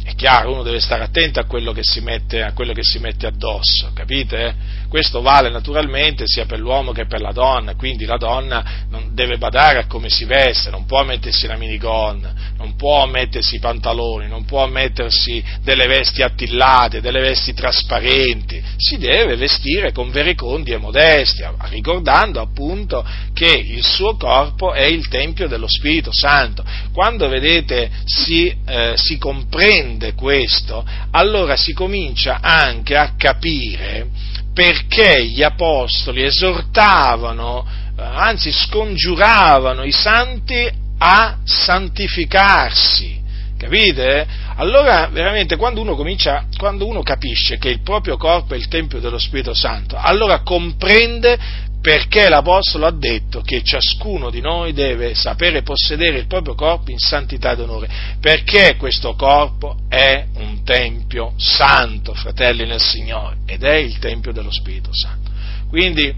è 0.07 0.15
chiaro, 0.15 0.53
uno 0.53 0.63
deve 0.63 0.79
stare 0.79 1.03
attento 1.03 1.41
a 1.41 1.47
quello 1.47 1.73
che 1.73 1.83
si 1.83 1.99
mette, 1.99 2.41
a 2.41 2.53
quello 2.53 2.73
che 2.73 2.85
si 2.85 3.01
mette 3.01 3.27
addosso, 3.27 3.91
capite? 3.93 4.55
Questo 4.89 5.21
vale 5.21 5.51
naturalmente 5.51 6.23
sia 6.27 6.47
per 6.47 6.61
l'uomo 6.61 6.93
che 6.93 7.07
per 7.07 7.21
la 7.21 7.33
donna, 7.33 7.75
quindi 7.75 8.05
la 8.05 8.17
donna 8.17 8.85
deve 9.11 9.37
badare 9.37 9.81
a 9.81 9.87
come 9.87 10.09
si 10.09 10.25
veste, 10.25 10.71
non 10.71 10.87
può 10.87 11.03
mettersi 11.03 11.49
la 11.49 11.57
minigonna, 11.57 12.33
non 12.57 12.77
può 12.77 13.05
mettersi 13.07 13.57
i 13.57 13.59
pantaloni, 13.59 14.29
non 14.29 14.45
può 14.45 14.65
mettersi 14.69 15.43
delle 15.65 15.89
vesti 15.89 16.23
attillate, 16.23 17.01
delle 17.01 17.21
vesti 17.21 17.53
trasparenti, 17.53 18.63
si 18.77 18.99
deve 18.99 19.35
vestire 19.35 19.91
con 19.91 20.13
verecondi 20.13 20.71
e 20.71 20.79
modestia, 20.79 21.53
ricordando 21.69 22.41
appunto 22.41 23.05
che 23.35 23.51
il 23.51 23.85
suo 23.85 24.17
corpo 24.17 24.73
è 24.73 24.85
il 24.85 25.09
Tempio 25.09 25.49
dello 25.49 25.67
Spirito 25.67 26.13
Santo. 26.13 26.65
Quando 26.93 27.29
vedete 27.29 27.91
si, 28.05 28.55
eh, 28.67 28.93
si 28.95 29.19
comprende 29.19 29.95
comprende 29.97 30.15
questo, 30.15 30.85
allora 31.11 31.57
si 31.57 31.73
comincia 31.73 32.39
anche 32.41 32.97
a 32.97 33.15
capire 33.17 34.09
perché 34.53 35.25
gli 35.25 35.43
apostoli 35.43 36.23
esortavano, 36.23 37.67
eh, 37.99 38.03
anzi 38.03 38.53
scongiuravano 38.53 39.85
i 39.85 39.93
santi 39.93 40.69
a 40.99 41.39
santificarsi. 41.45 43.25
Capite? 43.59 44.27
Allora, 44.57 45.09
veramente, 45.11 45.57
quando 45.57 45.81
uno, 45.81 45.95
comincia, 45.95 46.45
quando 46.59 46.87
uno 46.87 47.03
capisce 47.03 47.59
che 47.59 47.69
il 47.69 47.81
proprio 47.81 48.17
corpo 48.17 48.55
è 48.55 48.57
il 48.57 48.69
Tempio 48.69 49.01
dello 49.01 49.19
Spirito 49.19 49.55
Santo, 49.55 49.97
allora 49.99 50.41
comprende 50.41 51.39
perché 51.81 52.29
l'Apostolo 52.29 52.87
ha 52.87 52.93
detto 52.93 53.43
che 53.43 53.63
ciascuno 53.63 54.31
di 54.31 54.41
noi 54.41 54.73
deve 54.73 55.15
sapere 55.15 55.63
possedere 55.63 56.19
il 56.19 56.27
proprio 56.27 56.55
corpo 56.55 56.91
in 56.91 56.99
santità 56.99 57.53
ed 57.53 57.61
onore, 57.61 57.89
perché 58.21 58.77
questo 58.77 59.15
corpo 59.15 59.77
è 59.89 60.27
un 60.37 60.65
tempio 60.65 61.35
santo, 61.37 62.13
fratelli 62.15 62.67
nel 62.67 62.81
Signore, 62.81 63.37
ed 63.47 63.63
è 63.63 63.75
il 63.75 63.99
tempio 63.99 64.33
dello 64.33 64.51
Spirito 64.51 64.91
Santo. 64.93 65.31
Quindi, 65.69 66.13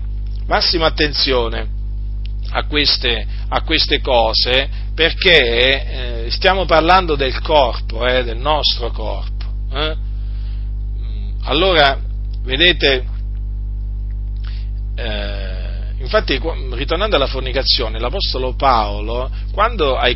massima 0.47 0.87
attenzione 0.87 1.77
a 2.51 2.65
queste, 2.65 3.27
a 3.49 3.63
queste 3.63 4.01
cose 4.01 4.87
perché 4.95 6.25
eh, 6.25 6.31
stiamo 6.31 6.65
parlando 6.65 7.15
del 7.15 7.41
corpo, 7.41 8.07
eh, 8.07 8.25
del 8.25 8.39
nostro 8.39 8.91
corpo. 8.91 9.45
Eh? 9.73 9.97
Allora, 11.45 11.99
vedete, 12.43 13.05
eh, 14.97 15.38
Infatti, 16.11 16.41
ritornando 16.71 17.17
alla 17.17 17.27
fornicazione, 17.27 17.99
l'Apostolo 17.99 18.55
Paolo, 18.55 19.31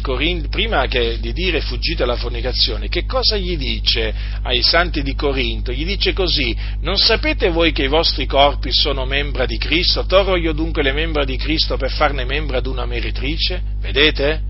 Corinti, 0.00 0.48
prima 0.48 0.86
che, 0.86 1.20
di 1.20 1.34
dire 1.34 1.60
fuggite 1.60 2.04
alla 2.04 2.16
fornicazione, 2.16 2.88
che 2.88 3.04
cosa 3.04 3.36
gli 3.36 3.58
dice 3.58 4.14
ai 4.42 4.62
santi 4.62 5.02
di 5.02 5.14
Corinto? 5.14 5.70
Gli 5.70 5.84
dice 5.84 6.14
così, 6.14 6.56
non 6.80 6.96
sapete 6.96 7.50
voi 7.50 7.72
che 7.72 7.82
i 7.82 7.88
vostri 7.88 8.24
corpi 8.24 8.72
sono 8.72 9.04
membra 9.04 9.44
di 9.44 9.58
Cristo? 9.58 10.06
Torro 10.06 10.36
io 10.36 10.52
dunque 10.52 10.82
le 10.82 10.92
membra 10.92 11.26
di 11.26 11.36
Cristo 11.36 11.76
per 11.76 11.90
farne 11.90 12.24
membra 12.24 12.56
ad 12.56 12.66
una 12.66 12.86
meretrice? 12.86 13.62
Vedete? 13.78 14.40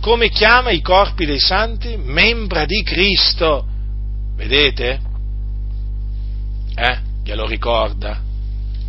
Come 0.00 0.30
chiama 0.30 0.70
i 0.70 0.80
corpi 0.80 1.26
dei 1.26 1.40
santi? 1.40 1.98
Membra 2.02 2.64
di 2.64 2.82
Cristo. 2.82 3.66
Vedete? 4.34 5.00
Eh? 6.74 6.98
Glielo 7.22 7.46
ricorda? 7.46 8.28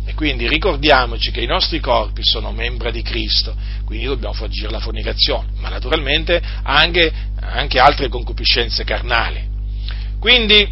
E 0.04 0.14
quindi 0.14 0.48
ricordiamoci 0.48 1.30
che 1.30 1.40
i 1.40 1.46
nostri 1.46 1.78
corpi 1.78 2.22
sono 2.24 2.50
membra 2.50 2.90
di 2.90 3.02
Cristo, 3.02 3.54
quindi 3.84 4.06
dobbiamo 4.06 4.34
fuggire 4.34 4.68
la 4.68 4.80
fornicazione, 4.80 5.50
ma 5.58 5.68
naturalmente 5.68 6.42
anche, 6.64 7.12
anche 7.40 7.78
altre 7.78 8.08
concupiscenze 8.08 8.82
carnali. 8.82 9.48
Quindi, 10.18 10.68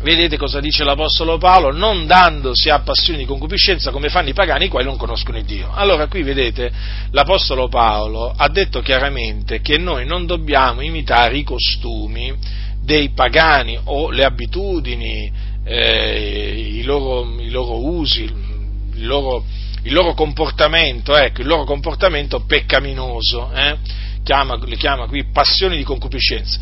vedete 0.00 0.38
cosa 0.38 0.60
dice 0.60 0.84
l'Apostolo 0.84 1.36
Paolo? 1.36 1.70
Non 1.70 2.06
dandosi 2.06 2.70
a 2.70 2.80
passioni 2.80 3.18
di 3.18 3.24
concupiscenza 3.26 3.90
come 3.90 4.08
fanno 4.08 4.30
i 4.30 4.34
pagani, 4.34 4.66
i 4.66 4.68
quali 4.68 4.86
non 4.86 4.96
conoscono 4.96 5.36
il 5.36 5.44
Dio. 5.44 5.70
Allora 5.72 6.06
qui 6.06 6.22
vedete, 6.22 6.72
l'Apostolo 7.10 7.68
Paolo 7.68 8.32
ha 8.34 8.48
detto 8.48 8.80
chiaramente 8.80 9.60
che 9.60 9.76
noi 9.76 10.06
non 10.06 10.24
dobbiamo 10.24 10.80
imitare 10.80 11.36
i 11.36 11.42
costumi 11.42 12.34
dei 12.80 13.10
pagani 13.10 13.78
o 13.84 14.10
le 14.10 14.24
abitudini 14.24 15.52
eh, 15.64 16.76
i, 16.78 16.82
loro, 16.82 17.40
i, 17.40 17.50
loro, 17.50 17.84
usi, 17.86 18.22
il 18.24 19.06
loro, 19.06 19.44
il 19.82 19.92
loro 19.92 20.14
comportamento, 20.14 21.16
ecco, 21.16 21.40
il 21.40 21.46
loro 21.46 21.64
comportamento 21.64 22.44
peccaminoso, 22.44 23.50
eh? 23.52 23.78
chiama, 24.22 24.56
le 24.56 24.76
chiama 24.76 25.06
qui 25.06 25.24
passioni 25.32 25.76
di 25.76 25.84
concupiscenza. 25.84 26.60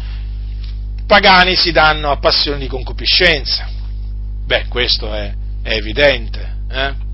Pagani 1.07 1.57
si 1.57 1.73
danno 1.73 2.11
a 2.11 2.19
passioni 2.19 2.61
di 2.61 2.67
concupiscenza. 2.69 3.69
Beh, 4.47 4.67
questo 4.69 5.13
è, 5.13 5.33
è 5.63 5.73
evidente. 5.75 6.57
Eh? 6.71 7.11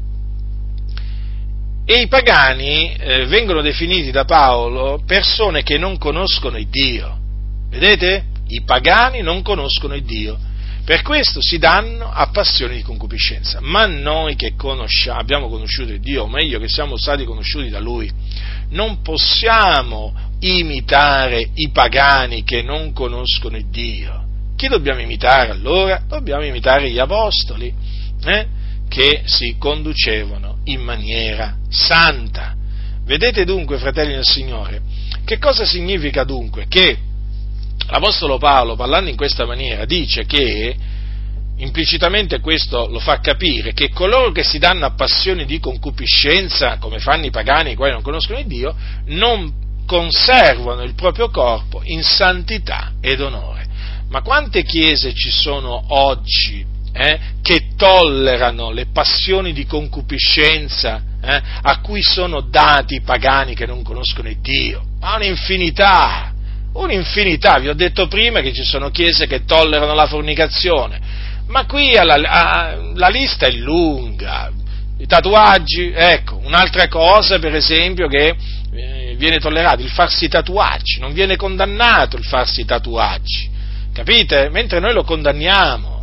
E 1.84 2.00
i 2.02 2.06
pagani 2.06 2.94
eh, 2.94 3.26
vengono 3.26 3.62
definiti 3.62 4.10
da 4.10 4.24
Paolo 4.24 5.02
persone 5.06 5.62
che 5.62 5.78
non 5.78 5.96
conoscono 5.96 6.58
il 6.58 6.68
Dio. 6.68 7.18
Vedete? 7.70 8.24
I 8.46 8.62
pagani 8.62 9.22
non 9.22 9.42
conoscono 9.42 9.94
il 9.94 10.04
Dio. 10.04 10.38
Per 10.88 11.02
questo 11.02 11.42
si 11.42 11.58
danno 11.58 12.10
a 12.10 12.30
passioni 12.30 12.76
di 12.76 12.82
concupiscenza. 12.82 13.58
Ma 13.60 13.84
noi 13.84 14.36
che 14.36 14.54
abbiamo 15.08 15.50
conosciuto 15.50 15.94
Dio, 15.98 16.22
o 16.22 16.28
meglio 16.28 16.58
che 16.58 16.66
siamo 16.66 16.96
stati 16.96 17.26
conosciuti 17.26 17.68
da 17.68 17.78
Lui, 17.78 18.10
non 18.70 19.02
possiamo 19.02 20.14
imitare 20.40 21.46
i 21.56 21.68
pagani 21.68 22.42
che 22.42 22.62
non 22.62 22.94
conoscono 22.94 23.60
Dio. 23.68 24.24
Chi 24.56 24.68
dobbiamo 24.68 25.00
imitare 25.00 25.50
allora? 25.50 26.04
Dobbiamo 26.08 26.44
imitare 26.44 26.90
gli 26.90 26.98
apostoli, 26.98 27.70
eh? 28.24 28.46
che 28.88 29.24
si 29.26 29.56
conducevano 29.58 30.60
in 30.64 30.80
maniera 30.80 31.58
santa. 31.68 32.54
Vedete 33.04 33.44
dunque, 33.44 33.76
fratelli 33.76 34.14
del 34.14 34.24
Signore, 34.24 34.80
che 35.26 35.36
cosa 35.36 35.66
significa 35.66 36.24
dunque? 36.24 36.64
Che 36.66 36.96
l'Apostolo 37.88 38.38
Paolo, 38.38 38.76
parlando 38.76 39.10
in 39.10 39.16
questa 39.16 39.46
maniera, 39.46 39.84
dice 39.84 40.24
che 40.24 40.76
implicitamente 41.56 42.40
questo 42.40 42.86
lo 42.88 43.00
fa 43.00 43.18
capire 43.18 43.72
che 43.72 43.90
coloro 43.90 44.30
che 44.30 44.44
si 44.44 44.58
danno 44.58 44.86
a 44.86 44.94
passioni 44.94 45.44
di 45.44 45.58
concupiscenza, 45.58 46.78
come 46.78 46.98
fanno 47.00 47.26
i 47.26 47.30
pagani 47.30 47.72
i 47.72 47.74
quali 47.74 47.92
non 47.92 48.02
conoscono 48.02 48.40
Dio, 48.42 48.74
non 49.06 49.66
conservano 49.86 50.82
il 50.82 50.94
proprio 50.94 51.30
corpo 51.30 51.80
in 51.84 52.02
santità 52.02 52.92
ed 53.00 53.20
onore. 53.20 53.66
Ma 54.10 54.22
quante 54.22 54.62
chiese 54.62 55.14
ci 55.14 55.30
sono 55.30 55.82
oggi 55.88 56.64
eh, 56.92 57.18
che 57.42 57.74
tollerano 57.76 58.70
le 58.70 58.86
passioni 58.92 59.52
di 59.52 59.66
concupiscenza 59.66 61.02
eh, 61.20 61.42
a 61.62 61.80
cui 61.80 62.02
sono 62.02 62.40
dati 62.42 62.96
i 62.96 63.00
pagani 63.00 63.54
che 63.54 63.66
non 63.66 63.82
conoscono 63.82 64.30
Dio? 64.40 64.84
Ma 65.00 65.16
un'infinità! 65.16 66.32
Un'infinità, 66.82 67.58
vi 67.58 67.68
ho 67.68 67.74
detto 67.74 68.08
prima 68.08 68.40
che 68.40 68.52
ci 68.52 68.64
sono 68.64 68.90
chiese 68.90 69.26
che 69.26 69.44
tollerano 69.44 69.94
la 69.94 70.06
fornicazione, 70.06 71.00
ma 71.48 71.66
qui 71.66 71.96
alla, 71.96 72.14
a, 72.14 72.76
la 72.94 73.08
lista 73.08 73.46
è 73.46 73.52
lunga, 73.52 74.50
i 74.98 75.06
tatuaggi, 75.06 75.92
ecco, 75.94 76.40
un'altra 76.42 76.88
cosa 76.88 77.38
per 77.38 77.54
esempio 77.54 78.08
che 78.08 78.34
eh, 78.72 79.14
viene 79.16 79.38
tollerato, 79.38 79.82
il 79.82 79.90
farsi 79.90 80.28
tatuaggi, 80.28 80.98
non 80.98 81.12
viene 81.12 81.36
condannato 81.36 82.16
il 82.16 82.24
farsi 82.24 82.64
tatuaggi, 82.64 83.48
capite? 83.92 84.48
Mentre 84.50 84.80
noi 84.80 84.92
lo 84.92 85.04
condanniamo 85.04 85.97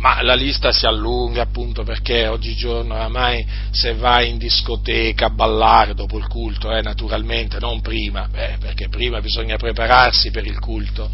ma 0.00 0.22
la 0.22 0.34
lista 0.34 0.72
si 0.72 0.86
allunga 0.86 1.42
appunto 1.42 1.82
perché 1.82 2.26
oggigiorno 2.26 2.94
oramai 2.94 3.46
se 3.70 3.94
vai 3.94 4.30
in 4.30 4.38
discoteca 4.38 5.26
a 5.26 5.30
ballare 5.30 5.94
dopo 5.94 6.16
il 6.16 6.26
culto, 6.26 6.72
eh, 6.72 6.80
naturalmente, 6.80 7.58
non 7.60 7.82
prima, 7.82 8.28
eh, 8.32 8.56
perché 8.58 8.88
prima 8.88 9.20
bisogna 9.20 9.56
prepararsi 9.56 10.30
per 10.30 10.46
il 10.46 10.58
culto, 10.58 11.08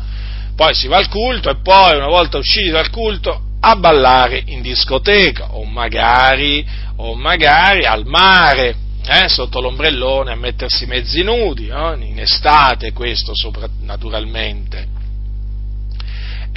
poi 0.55 0.73
si 0.73 0.87
va 0.87 0.99
al 0.99 1.09
culto 1.09 1.51
e 1.51 1.57
poi 1.57 1.97
una 1.97 2.07
volta 2.07 2.39
usciti 2.39 2.71
dal 2.71 2.91
culto 2.91 3.43
a 3.59 3.75
ballare 3.75 4.45
in 4.47 4.63
discoteca 4.63 5.57
o 5.57 5.65
magari, 5.65 6.65
o 6.97 7.15
magari 7.17 7.85
al 7.85 8.07
mare. 8.07 8.85
Eh, 9.09 9.29
sotto 9.29 9.61
l'ombrellone 9.61 10.33
a 10.33 10.37
mettersi 10.37 10.85
mezzi 10.87 11.23
nudi, 11.23 11.67
in 11.67 12.19
estate 12.19 12.93
questo 12.93 13.37
sopra, 13.37 13.69
naturalmente. 13.83 14.96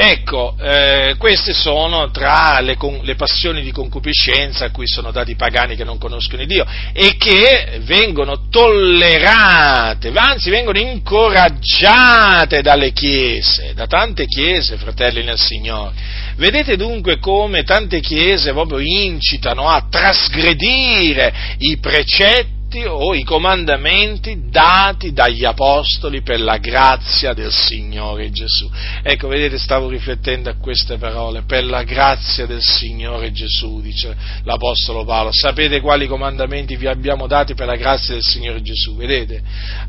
Ecco, 0.02 0.56
eh, 0.58 1.16
queste 1.18 1.52
sono 1.52 2.10
tra 2.10 2.62
le, 2.62 2.78
le, 3.02 3.16
passioni 3.16 3.62
di 3.62 3.74
concupiscenza 3.74 4.64
a 4.64 4.72
cui 4.72 4.88
sono 4.88 5.12
dati 5.12 5.32
i 5.32 5.36
pagani 5.36 5.76
che 5.76 5.84
non 5.84 5.98
conoscono 5.98 6.46
Dio 6.46 6.66
e 6.94 7.18
che 7.18 7.82
vengono 7.82 8.48
tollerate, 8.50 10.10
anzi 10.16 10.50
vengono 10.50 10.80
incoraggiate 10.80 12.62
dalle 12.62 12.94
chiese, 12.94 13.74
da 13.76 13.88
tante 13.88 14.26
chiese, 14.26 14.78
fratelli 14.78 15.22
nel 15.22 15.38
Signore. 15.38 15.94
Vedete 16.38 16.78
dunque 16.78 17.20
come 17.20 17.64
tante 17.64 18.00
chiese 18.00 18.54
proprio 18.54 18.80
incitano 18.80 19.68
a 19.68 19.86
trasgredire 19.90 21.58
i 21.58 21.78
precetti 21.78 22.59
precetti 22.70 22.86
o 22.86 23.14
i 23.16 23.24
comandamenti 23.24 24.44
dati 24.50 25.12
dagli 25.12 25.44
apostoli 25.44 26.22
per 26.22 26.40
la 26.40 26.58
grazia 26.58 27.34
del 27.34 27.52
Signore 27.52 28.30
Gesù. 28.30 28.70
Ecco, 29.02 29.28
vedete, 29.28 29.58
stavo 29.58 29.90
riflettendo 29.90 30.50
a 30.50 30.56
queste 30.56 30.98
parole, 30.98 31.42
per 31.42 31.66
la 31.66 31.84
grazia 31.84 32.46
del 32.46 32.62
Signore 32.62 33.32
Gesù, 33.32 33.82
dice 33.82 34.16
l'Apostolo 34.44 35.04
Paolo. 35.04 35.32
Sapete 35.34 35.82
quali 35.82 36.08
comandamenti 36.08 36.76
vi 36.76 36.88
abbiamo 36.88 37.28
dati 37.28 37.56
per 37.56 37.66
la 37.66 37.76
grazia 37.76 38.14
del 38.14 38.24
Signore 38.24 38.62
Gesù? 38.62 38.96
Vedete? 38.96 39.42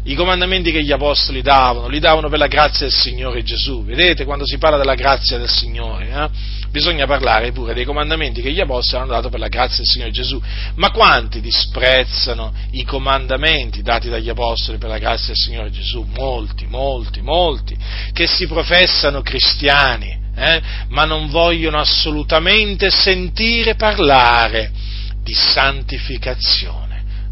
I 0.05 0.15
comandamenti 0.15 0.73
che 0.73 0.83
gli 0.83 0.93
apostoli 0.93 1.43
davano, 1.43 1.89
li 1.89 2.01
davano 2.01 2.29
per 2.29 2.39
la 2.39 2.49
grazia 2.49 2.87
del 2.87 2.95
Signore 2.95 3.43
Gesù. 3.43 3.85
Vedete 3.85 4.25
quando 4.25 4.47
si 4.47 4.59
parla 4.59 4.79
della 4.79 4.95
grazia 4.95 5.39
del 5.39 5.51
Signore? 5.51 6.09
Eh? 6.11 6.59
bisogna 6.71 7.07
parlare 7.07 7.53
pure 7.53 7.75
dei 7.75 7.85
comandamenti 7.85 8.41
che 8.41 8.53
gli 8.53 8.61
apostoli 8.61 9.03
hanno 9.03 9.13
dato 9.13 9.29
per 9.29 9.41
la 9.41 9.49
grazia 9.49 9.79
del 9.79 9.87
Signore 9.87 10.11
Gesù. 10.11 10.41
Ma 10.77 10.91
quanti 10.91 11.41
disprezzano 11.41 12.53
i 12.73 12.85
comandamenti 12.85 13.83
dati 13.83 14.09
dagli 14.09 14.29
apostoli 14.29 14.79
per 14.79 14.89
la 14.89 14.99
grazia 14.99 15.29
del 15.29 15.37
Signore 15.37 15.71
Gesù? 15.71 16.07
Molti, 16.17 16.67
molti, 16.67 17.21
molti, 17.21 17.77
che 18.13 18.27
si 18.27 18.47
professano 18.47 19.23
cristiani, 19.23 20.19
eh, 20.35 20.63
ma 20.89 21.05
non 21.05 21.29
vogliono 21.29 21.79
assolutamente 21.79 22.91
sentire 22.91 23.75
parlare 23.75 24.71
di 25.23 25.35
santificazione 25.35 26.91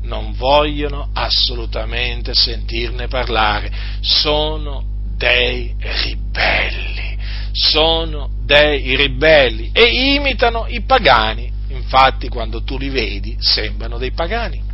non 0.09 0.32
vogliono 0.32 1.11
assolutamente 1.12 2.32
sentirne 2.34 3.09
parlare, 3.09 3.70
sono 4.01 4.82
dei 5.16 5.74
ribelli, 5.78 7.16
sono 7.53 8.30
dei 8.43 8.97
ribelli 8.97 9.70
e 9.72 10.14
imitano 10.14 10.66
i 10.68 10.80
pagani. 10.82 11.53
Infatti 11.68 12.28
quando 12.28 12.62
tu 12.62 12.78
li 12.78 12.89
vedi 12.89 13.36
sembrano 13.39 13.99
dei 13.99 14.12
pagani. 14.12 14.68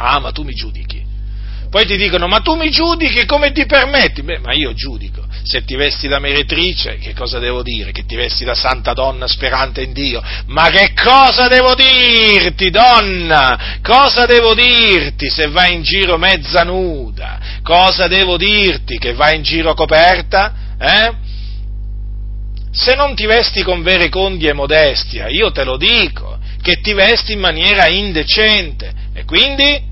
Ah, 0.00 0.20
ma 0.20 0.30
tu 0.30 0.42
mi 0.42 0.52
giudichi. 0.52 1.06
Poi 1.70 1.84
ti 1.84 1.98
dicono, 1.98 2.28
ma 2.28 2.40
tu 2.40 2.54
mi 2.54 2.70
giudichi 2.70 3.26
come 3.26 3.52
ti 3.52 3.66
permetti? 3.66 4.22
Beh, 4.22 4.38
ma 4.38 4.54
io 4.54 4.72
giudico. 4.72 5.26
Se 5.42 5.64
ti 5.64 5.76
vesti 5.76 6.08
da 6.08 6.18
meretrice, 6.18 6.96
che 6.96 7.12
cosa 7.12 7.38
devo 7.38 7.62
dire? 7.62 7.92
Che 7.92 8.06
ti 8.06 8.16
vesti 8.16 8.44
da 8.44 8.54
santa 8.54 8.94
donna 8.94 9.26
sperante 9.26 9.82
in 9.82 9.92
Dio? 9.92 10.22
Ma 10.46 10.70
che 10.70 10.92
cosa 10.94 11.46
devo 11.48 11.74
dirti, 11.74 12.70
donna? 12.70 13.78
Cosa 13.82 14.24
devo 14.24 14.54
dirti 14.54 15.28
se 15.28 15.48
vai 15.48 15.74
in 15.74 15.82
giro 15.82 16.16
mezza 16.16 16.64
nuda? 16.64 17.38
Cosa 17.62 18.06
devo 18.06 18.38
dirti 18.38 18.96
che 18.96 19.12
vai 19.12 19.36
in 19.36 19.42
giro 19.42 19.74
coperta? 19.74 20.54
Eh? 20.80 21.12
Se 22.70 22.94
non 22.94 23.14
ti 23.14 23.26
vesti 23.26 23.62
con 23.62 23.82
vere 23.82 24.08
condi 24.08 24.46
e 24.46 24.54
modestia, 24.54 25.28
io 25.28 25.50
te 25.50 25.64
lo 25.64 25.76
dico, 25.76 26.38
che 26.62 26.80
ti 26.80 26.94
vesti 26.94 27.32
in 27.32 27.40
maniera 27.40 27.88
indecente 27.88 28.92
e 29.12 29.24
quindi 29.24 29.87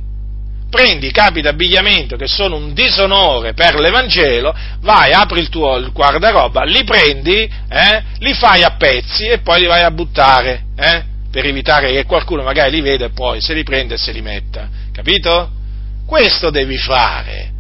prendi 0.77 1.07
i 1.07 1.11
capi 1.11 1.41
d'abbigliamento 1.41 2.17
che 2.17 2.27
sono 2.27 2.57
un 2.57 2.75
disonore 2.75 3.55
per 3.55 3.77
l'Evangelo, 3.77 4.55
vai, 4.81 5.13
apri 5.13 5.41
il 5.41 5.49
tuo 5.49 5.77
il 5.77 5.91
guardaroba, 5.91 6.65
li 6.65 6.85
prendi, 6.85 7.51
eh, 7.69 8.03
li 8.19 8.35
fai 8.35 8.63
a 8.63 8.77
pezzi 8.77 9.25
e 9.25 9.39
poi 9.39 9.61
li 9.61 9.67
vai 9.67 9.83
a 9.83 9.91
buttare, 9.91 10.65
eh, 10.77 11.03
per 11.31 11.47
evitare 11.47 11.93
che 11.93 12.05
qualcuno 12.05 12.43
magari 12.43 12.73
li 12.73 12.83
veda 12.83 13.07
e 13.07 13.11
poi 13.11 13.41
se 13.41 13.55
li 13.55 13.63
prende 13.63 13.95
e 13.95 13.99
se 13.99 14.13
li 14.13 14.21
metta, 14.21 14.69
capito? 14.93 15.51
Questo 16.07 16.51
devi 16.51 16.77
fare. 16.77 17.53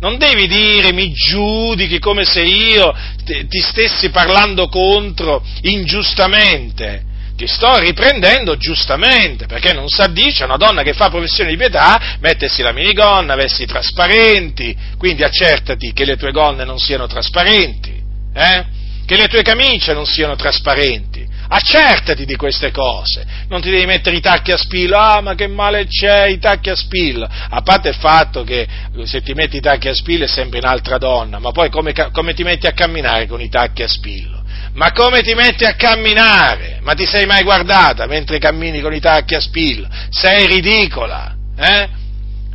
Non 0.00 0.16
devi 0.16 0.46
dire 0.46 0.94
mi 0.94 1.12
giudichi 1.12 1.98
come 1.98 2.24
se 2.24 2.40
io 2.40 2.90
ti 3.26 3.60
stessi 3.60 4.08
parlando 4.08 4.68
contro 4.68 5.44
ingiustamente 5.60 7.08
ti 7.40 7.46
sto 7.46 7.78
riprendendo 7.78 8.58
giustamente, 8.58 9.46
perché 9.46 9.72
non 9.72 9.88
si 9.88 10.02
addice 10.02 10.42
a 10.42 10.46
una 10.46 10.58
donna 10.58 10.82
che 10.82 10.92
fa 10.92 11.08
professione 11.08 11.48
di 11.48 11.56
pietà 11.56 12.18
mettersi 12.20 12.60
la 12.60 12.72
minigonna, 12.72 13.34
vesti 13.34 13.64
trasparenti, 13.64 14.76
quindi 14.98 15.24
accertati 15.24 15.94
che 15.94 16.04
le 16.04 16.18
tue 16.18 16.32
gonne 16.32 16.64
non 16.64 16.78
siano 16.78 17.06
trasparenti, 17.06 17.98
eh? 18.34 18.64
che 19.06 19.16
le 19.16 19.26
tue 19.28 19.40
camicie 19.40 19.94
non 19.94 20.04
siano 20.04 20.36
trasparenti, 20.36 21.26
accertati 21.48 22.26
di 22.26 22.36
queste 22.36 22.70
cose, 22.72 23.24
non 23.48 23.62
ti 23.62 23.70
devi 23.70 23.86
mettere 23.86 24.16
i 24.16 24.20
tacchi 24.20 24.52
a 24.52 24.58
spillo, 24.58 24.98
ah 24.98 25.22
ma 25.22 25.34
che 25.34 25.46
male 25.46 25.86
c'è 25.86 26.26
i 26.26 26.38
tacchi 26.38 26.68
a 26.68 26.76
spillo, 26.76 27.26
a 27.26 27.62
parte 27.62 27.88
il 27.88 27.96
fatto 27.96 28.44
che 28.44 28.68
se 29.04 29.22
ti 29.22 29.32
metti 29.32 29.56
i 29.56 29.60
tacchi 29.60 29.88
a 29.88 29.94
spillo 29.94 30.24
è 30.24 30.28
sempre 30.28 30.58
un'altra 30.58 30.98
donna, 30.98 31.38
ma 31.38 31.52
poi 31.52 31.70
come, 31.70 31.94
come 32.12 32.34
ti 32.34 32.42
metti 32.42 32.66
a 32.66 32.72
camminare 32.72 33.26
con 33.26 33.40
i 33.40 33.48
tacchi 33.48 33.82
a 33.82 33.88
spillo? 33.88 34.39
Ma 34.74 34.92
come 34.92 35.22
ti 35.22 35.34
metti 35.34 35.64
a 35.64 35.74
camminare? 35.74 36.78
Ma 36.82 36.94
ti 36.94 37.04
sei 37.04 37.26
mai 37.26 37.42
guardata 37.42 38.06
mentre 38.06 38.38
cammini 38.38 38.80
con 38.80 38.94
i 38.94 39.00
tacchi 39.00 39.34
a 39.34 39.40
spillo? 39.40 39.88
Sei 40.10 40.46
ridicola, 40.46 41.34
eh? 41.56 41.88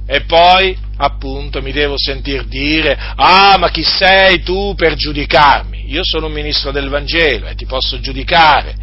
E 0.07 0.21
poi, 0.21 0.77
appunto, 0.97 1.61
mi 1.61 1.71
devo 1.71 1.95
sentir 1.97 2.45
dire, 2.45 2.97
ah, 3.15 3.57
ma 3.57 3.69
chi 3.69 3.83
sei 3.83 4.43
tu 4.43 4.73
per 4.75 4.93
giudicarmi? 4.93 5.91
Io 5.91 6.01
sono 6.03 6.27
un 6.27 6.31
ministro 6.31 6.71
del 6.71 6.89
Vangelo 6.89 7.47
e 7.47 7.55
ti 7.55 7.65
posso 7.65 7.99
giudicare 7.99 8.75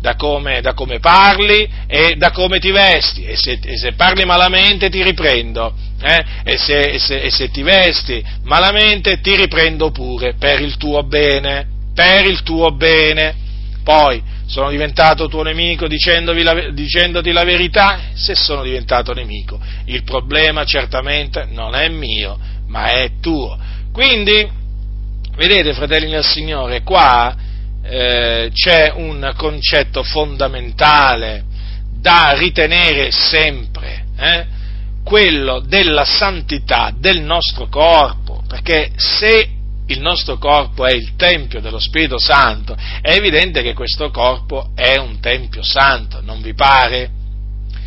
da 0.00 0.14
come, 0.14 0.60
da 0.60 0.74
come 0.74 1.00
parli 1.00 1.68
e 1.88 2.14
da 2.16 2.30
come 2.30 2.60
ti 2.60 2.70
vesti, 2.70 3.24
e 3.24 3.36
se, 3.36 3.58
e 3.60 3.76
se 3.76 3.92
parli 3.94 4.24
malamente 4.24 4.88
ti 4.88 5.02
riprendo, 5.02 5.74
eh? 6.00 6.24
e, 6.44 6.56
se, 6.56 6.80
e, 6.82 6.98
se, 7.00 7.20
e 7.20 7.30
se 7.30 7.50
ti 7.50 7.62
vesti 7.62 8.24
malamente 8.44 9.20
ti 9.20 9.34
riprendo 9.34 9.90
pure 9.90 10.34
per 10.34 10.60
il 10.60 10.76
tuo 10.76 11.02
bene 11.02 11.76
per 11.98 12.26
il 12.26 12.44
tuo 12.44 12.70
bene. 12.70 13.34
Poi 13.82 14.22
sono 14.46 14.70
diventato 14.70 15.26
tuo 15.26 15.42
nemico 15.42 15.88
la, 15.88 16.70
dicendoti 16.70 17.32
la 17.32 17.42
verità, 17.42 17.98
se 18.14 18.36
sono 18.36 18.62
diventato 18.62 19.12
nemico. 19.12 19.58
Il 19.86 20.04
problema 20.04 20.64
certamente 20.64 21.48
non 21.50 21.74
è 21.74 21.88
mio, 21.88 22.38
ma 22.68 22.86
è 22.92 23.10
tuo. 23.20 23.58
Quindi, 23.92 24.48
vedete, 25.34 25.72
fratelli 25.72 26.08
del 26.08 26.24
Signore, 26.24 26.84
qua 26.84 27.34
eh, 27.82 28.50
c'è 28.52 28.92
un 28.94 29.32
concetto 29.36 30.04
fondamentale 30.04 31.42
da 32.00 32.32
ritenere 32.36 33.10
sempre, 33.10 34.04
eh? 34.16 34.46
quello 35.02 35.58
della 35.58 36.04
santità 36.04 36.92
del 36.96 37.22
nostro 37.22 37.66
corpo, 37.66 38.44
perché 38.46 38.92
se 38.94 39.56
il 39.88 40.00
nostro 40.00 40.38
corpo 40.38 40.86
è 40.86 40.92
il 40.92 41.16
Tempio 41.16 41.60
dello 41.60 41.78
Spirito 41.78 42.18
Santo, 42.18 42.76
è 43.00 43.14
evidente 43.14 43.62
che 43.62 43.74
questo 43.74 44.10
corpo 44.10 44.70
è 44.74 44.96
un 44.96 45.20
Tempio 45.20 45.62
Santo, 45.62 46.20
non 46.22 46.40
vi 46.40 46.54
pare? 46.54 47.10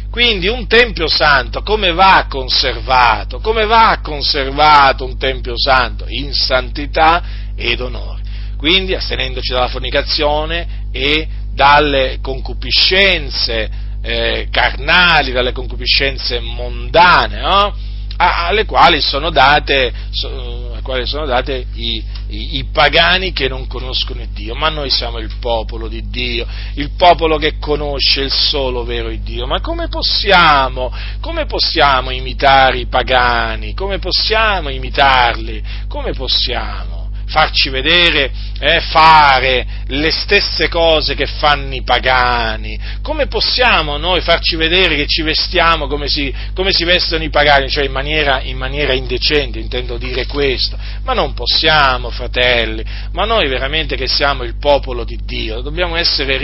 Quindi 0.10 0.48
un 0.48 0.68
Tempio 0.68 1.08
Santo 1.08 1.62
come 1.62 1.94
va 1.94 2.26
conservato? 2.28 3.40
Come 3.40 3.66
va 3.66 4.00
conservato 4.04 5.06
un 5.06 5.18
Tempio 5.18 5.54
Santo? 5.56 6.06
In 6.10 6.34
santità 6.34 7.24
ed 7.56 7.80
onore. 7.80 8.22
Quindi 8.58 8.94
astenendoci 8.94 9.54
dalla 9.54 9.70
fornicazione 9.70 10.88
e 10.92 11.28
dalle 11.54 12.20
concupiscenze 12.22 13.70
eh, 14.02 14.48
carnali, 14.52 15.32
dalle 15.32 15.52
concupiscenze 15.52 16.40
mondane, 16.40 17.40
no? 17.40 17.76
Alle 18.22 18.66
quali 18.66 19.02
sono 19.02 19.30
date, 19.30 19.92
alle 20.24 20.82
quali 20.84 21.06
sono 21.06 21.26
date 21.26 21.66
i, 21.74 22.04
i, 22.28 22.58
i, 22.58 22.66
pagani 22.72 23.34
che 23.34 23.48
non 23.48 23.68
conoscono 23.68 24.24
Dio, 24.32 24.56
ma 24.56 24.70
noi 24.70 24.90
siamo 24.90 25.18
il 25.18 25.32
popolo 25.40 25.88
di 25.88 26.10
Dio, 26.10 26.46
il 26.76 26.92
popolo 26.92 27.38
che 27.38 27.58
conosce 27.58 28.22
il 28.22 28.32
solo 28.32 28.84
vero 28.84 29.10
Dio. 29.22 29.48
Ma 29.48 29.60
come 29.62 29.88
possiamo, 29.88 30.94
come 31.20 31.46
possiamo 31.46 32.12
imitare 32.12 32.80
i 32.80 32.86
pagani? 32.86 33.74
Come 33.74 34.00
possiamo 34.00 34.70
imitarli? 34.70 35.64
Come 35.88 36.14
possiamo? 36.14 36.91
Farci 37.32 37.70
vedere, 37.70 38.30
eh, 38.60 38.82
fare 38.82 39.66
le 39.88 40.12
stesse 40.12 40.68
cose 40.68 41.16
che 41.16 41.26
fanno 41.26 41.74
i 41.74 41.82
pagani. 41.82 42.78
Come 43.02 43.28
possiamo 43.28 43.96
noi 43.98 44.20
farci 44.20 44.58
vedere 44.58 44.98
che 44.98 45.08
ci 45.08 45.22
vestiamo 45.22 45.88
come 45.88 46.10
si, 46.10 46.34
come 46.54 46.74
si 46.74 46.84
vestono 46.84 47.24
i 47.24 47.30
pagani, 47.30 47.70
cioè 47.70 47.86
in 47.86 47.94
maniera, 47.94 48.42
in 48.42 48.58
maniera, 48.58 48.92
indecente, 48.92 49.60
intendo 49.60 49.98
dire 49.98 50.26
questo? 50.26 50.78
Ma 51.04 51.14
non 51.14 51.34
possiamo, 51.34 52.10
fratelli, 52.10 52.84
ma 53.14 53.24
noi 53.24 53.48
veramente 53.48 53.96
che 53.96 54.08
siamo 54.08 54.44
il 54.44 54.58
popolo 54.60 55.06
di 55.06 55.18
Dio, 55.24 55.62
dobbiamo, 55.62 55.96
essere, 55.96 56.38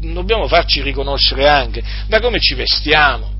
dobbiamo 0.00 0.46
farci 0.46 0.82
riconoscere 0.82 1.48
anche 1.48 1.82
da 2.06 2.20
come 2.20 2.38
ci 2.38 2.54
vestiamo 2.54 3.37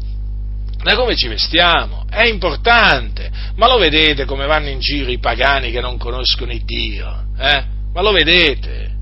da 0.83 0.95
come 0.95 1.17
ci 1.17 1.29
vestiamo, 1.29 2.05
è 2.09 2.25
importante, 2.25 3.31
ma 3.57 3.67
lo 3.67 3.79
vedete 3.79 4.25
come 4.25 4.47
vanno 4.47 4.69
in 4.69 4.79
giro 4.79 5.11
i 5.11 5.19
pagani 5.19 5.71
che 5.71 5.81
non 5.81 5.99
conoscono 5.99 6.53
il 6.53 6.65
Dio, 6.65 7.25
eh? 7.39 7.65
Ma 7.93 8.01
lo 8.01 8.13
vedete? 8.13 8.95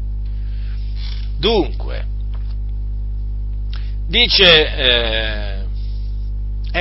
Dunque, 1.38 2.04
dice, 4.08 4.74
eh, 4.74 5.65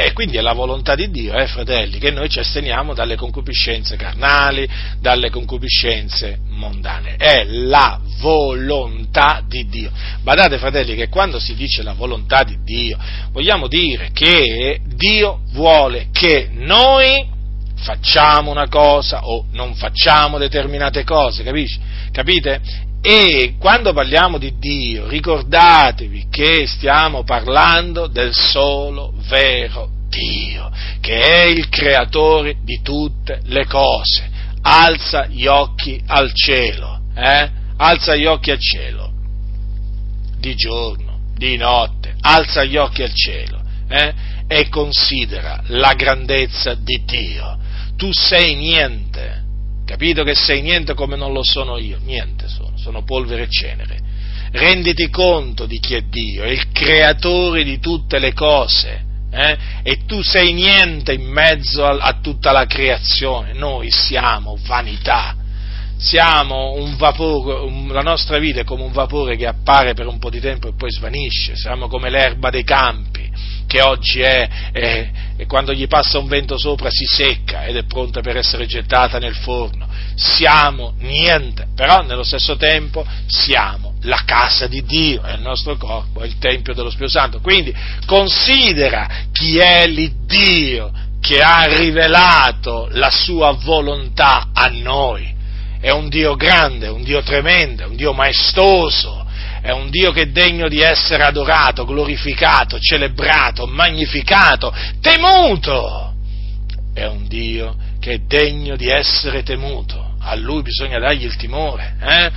e 0.04 0.14
quindi 0.14 0.38
è 0.38 0.42
la 0.42 0.54
volontà 0.54 0.96
di 0.96 1.10
Dio, 1.10 1.34
eh, 1.34 1.48
fratelli, 1.48 2.00
che 2.00 2.12
noi 2.12 2.30
ci 2.30 2.40
asteniamo 2.40 2.94
dalle 2.94 3.16
concupiscenze 3.16 3.96
carnali, 3.96 4.68
dalle 5.00 5.30
concupiscenze 5.30 6.40
mondane. 6.50 7.16
È 7.16 7.46
la 7.46 8.00
volontà 8.20 9.44
di 9.48 9.68
Dio. 9.68 9.92
Badate, 10.22 10.58
fratelli, 10.58 10.96
che 10.96 11.08
quando 11.08 11.40
si 11.40 11.56
dice 11.56 11.84
la 11.84 11.94
volontà 11.94 12.44
di 12.44 12.58
Dio, 12.64 12.98
vogliamo 13.32 13.68
dire 13.68 14.10
che 14.12 14.82
Dio 14.86 15.42
vuole 15.52 16.08
che 16.12 16.50
noi 16.52 17.34
facciamo 17.78 18.52
una 18.52 18.68
cosa 18.68 19.26
o 19.26 19.46
non 19.52 19.76
facciamo 19.76 20.38
determinate 20.38 21.04
cose, 21.04 21.44
capisci? 21.44 21.80
Capite? 22.12 22.62
E 23.08 23.54
quando 23.60 23.94
parliamo 23.94 24.40
di 24.40 24.58
Dio, 24.58 25.08
ricordatevi 25.08 26.26
che 26.32 26.66
stiamo 26.66 27.24
parlando 27.24 28.08
del 28.08 28.34
solo 28.34 29.14
vero 29.28 29.92
Dio, 30.10 30.72
che 31.02 31.22
è 31.22 31.44
il 31.44 31.70
creatore 31.70 32.56
di 32.64 32.82
tutte 32.82 33.42
le 33.44 33.68
cose. 33.68 34.28
Alza 34.64 35.28
gli 35.28 35.46
occhi 35.46 36.02
al 36.08 36.34
cielo, 36.34 37.02
eh? 37.16 37.48
Alza 37.78 38.16
gli 38.16 38.26
occhi 38.26 38.50
al 38.50 38.60
cielo, 38.60 39.14
di 40.40 40.56
giorno, 40.56 41.20
di 41.36 41.58
notte, 41.58 42.16
alza 42.22 42.64
gli 42.64 42.76
occhi 42.76 43.04
al 43.04 43.14
cielo, 43.14 43.62
eh? 43.88 44.14
E 44.48 44.68
considera 44.70 45.62
la 45.68 45.94
grandezza 45.94 46.74
di 46.74 47.04
Dio. 47.06 47.56
Tu 47.98 48.12
sei 48.12 48.56
niente, 48.56 49.44
capito 49.86 50.24
che 50.24 50.34
sei 50.34 50.64
niente 50.64 50.96
come 50.96 51.16
non 51.16 51.34
lo 51.34 51.44
sono 51.44 51.78
io, 51.78 52.00
niente 52.04 52.48
sono 52.48 52.65
sono 52.86 53.04
polvere 53.04 53.44
e 53.44 53.50
cenere. 53.50 54.00
Renditi 54.52 55.10
conto 55.10 55.66
di 55.66 55.80
chi 55.80 55.96
è 55.96 56.02
Dio, 56.02 56.44
è 56.44 56.50
il 56.50 56.72
creatore 56.72 57.64
di 57.64 57.80
tutte 57.80 58.20
le 58.20 58.34
cose. 58.34 59.04
Eh? 59.32 59.58
E 59.84 60.06
tu 60.06 60.22
sei 60.22 60.54
niente 60.54 61.14
in 61.14 61.26
mezzo 61.26 61.84
a, 61.84 61.98
a 61.98 62.20
tutta 62.22 62.52
la 62.52 62.68
creazione. 62.68 63.54
Noi 63.54 63.90
siamo 63.90 64.58
vanità 64.66 65.36
siamo 65.98 66.74
un 66.74 66.98
vapore, 66.98 67.62
un, 67.62 67.88
la 67.88 68.02
nostra 68.02 68.38
vita 68.38 68.60
è 68.60 68.64
come 68.66 68.84
un 68.84 68.92
vapore 68.92 69.38
che 69.38 69.48
appare 69.48 69.94
per 69.94 70.08
un 70.08 70.20
po' 70.20 70.30
di 70.30 70.42
tempo 70.42 70.68
e 70.68 70.74
poi 70.76 70.92
svanisce, 70.92 71.56
siamo 71.56 71.88
come 71.88 72.10
l'erba 72.10 72.50
dei 72.50 72.66
campi 72.66 73.32
che 73.68 73.82
oggi 73.82 74.22
è, 74.22 74.50
è, 74.72 75.10
e 75.38 75.46
quando 75.46 75.74
gli 75.74 75.88
passa 75.88 76.20
un 76.20 76.28
vento 76.28 76.58
sopra 76.58 76.90
si 76.90 77.06
secca 77.06 77.66
ed 77.66 77.76
è 77.76 77.84
pronta 77.84 78.22
per 78.22 78.38
essere 78.38 78.66
gettata 78.66 79.18
nel 79.18 79.36
forno. 79.36 79.88
Siamo 80.16 80.94
niente, 81.00 81.68
però 81.76 82.02
nello 82.02 82.24
stesso 82.24 82.56
tempo 82.56 83.06
siamo 83.28 83.96
la 84.02 84.22
casa 84.26 84.68
di 84.68 84.84
Dio, 84.84 85.24
è 85.24 85.34
il 85.34 85.42
nostro 85.42 85.76
corpo, 85.78 86.22
è 86.22 86.26
il 86.26 86.38
Tempio 86.38 86.74
dello 86.74 86.90
Spirito 86.90 87.12
Santo. 87.12 87.42
Quindi 87.42 87.76
considera 88.06 89.26
chi 89.32 89.58
è 89.58 89.88
l'Iddio 89.88 90.92
che 91.20 91.42
ha 91.42 91.64
rivelato 91.64 92.88
la 92.92 93.10
sua 93.10 93.52
volontà 93.54 94.50
a 94.54 94.68
noi. 94.70 95.34
È 95.80 95.90
un 95.90 96.08
Dio 96.08 96.36
grande, 96.36 96.88
un 96.88 97.04
Dio 97.04 97.22
tremendo, 97.22 97.88
un 97.88 97.96
Dio 97.96 98.14
maestoso, 98.14 99.25
è 99.66 99.72
un 99.72 99.90
Dio 99.90 100.12
che 100.12 100.22
è 100.22 100.28
degno 100.28 100.68
di 100.68 100.80
essere 100.80 101.24
adorato, 101.24 101.86
glorificato, 101.86 102.78
celebrato, 102.78 103.66
magnificato, 103.66 104.72
temuto. 105.02 106.14
È 106.94 107.04
un 107.06 107.28
Dio 107.28 107.76
che 108.00 108.12
è 108.12 108.18
degno 108.20 108.76
di 108.76 108.90
essere 108.90 109.42
temuto. 109.42 110.18
A 110.20 110.36
Lui 110.36 110.62
bisogna 110.62 111.00
dargli 111.00 111.24
il 111.24 111.36
timore, 111.36 111.96
eh? 112.00 112.32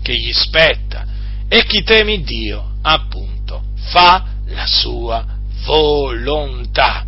che 0.00 0.14
gli 0.14 0.32
spetta. 0.32 1.04
E 1.50 1.66
chi 1.66 1.82
teme 1.82 2.22
Dio, 2.22 2.76
appunto, 2.80 3.64
fa 3.90 4.24
la 4.46 4.66
sua 4.66 5.26
volontà. 5.66 7.04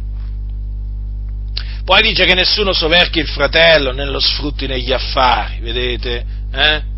Poi 1.83 2.03
dice 2.03 2.27
che 2.27 2.35
nessuno 2.35 2.75
soverchi 2.75 3.21
il 3.21 3.29
fratello 3.29 3.91
né 3.91 4.05
lo 4.05 4.21
sfrutti 4.21 4.67
negli 4.67 4.93
affari, 4.93 5.61
vedete? 5.61 6.27
Eh? 6.53 6.93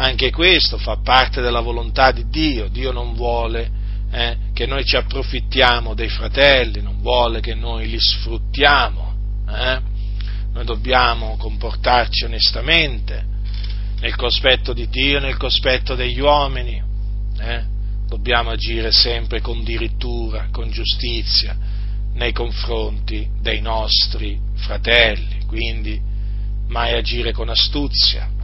Anche 0.00 0.30
questo 0.30 0.78
fa 0.78 0.96
parte 0.96 1.42
della 1.42 1.60
volontà 1.60 2.10
di 2.10 2.26
Dio. 2.30 2.68
Dio 2.68 2.90
non 2.90 3.12
vuole 3.12 3.70
eh, 4.10 4.36
che 4.54 4.64
noi 4.64 4.82
ci 4.82 4.96
approfittiamo 4.96 5.92
dei 5.92 6.08
fratelli, 6.08 6.80
non 6.80 7.02
vuole 7.02 7.40
che 7.40 7.54
noi 7.54 7.86
li 7.86 8.00
sfruttiamo. 8.00 9.14
Eh? 9.46 9.80
Noi 10.54 10.64
dobbiamo 10.64 11.36
comportarci 11.36 12.24
onestamente 12.24 13.26
nel 14.00 14.16
cospetto 14.16 14.72
di 14.72 14.88
Dio 14.88 15.20
nel 15.20 15.36
cospetto 15.36 15.94
degli 15.94 16.18
uomini. 16.18 16.82
Eh? 17.38 17.64
Dobbiamo 18.08 18.48
agire 18.48 18.92
sempre 18.92 19.42
con 19.42 19.62
dirittura, 19.62 20.48
con 20.50 20.70
giustizia 20.70 21.54
nei 22.14 22.32
confronti 22.32 23.28
dei 23.38 23.60
nostri 23.60 24.40
fratelli, 24.54 25.44
quindi 25.46 26.00
mai 26.68 26.94
agire 26.94 27.32
con 27.32 27.50
astuzia, 27.50 28.38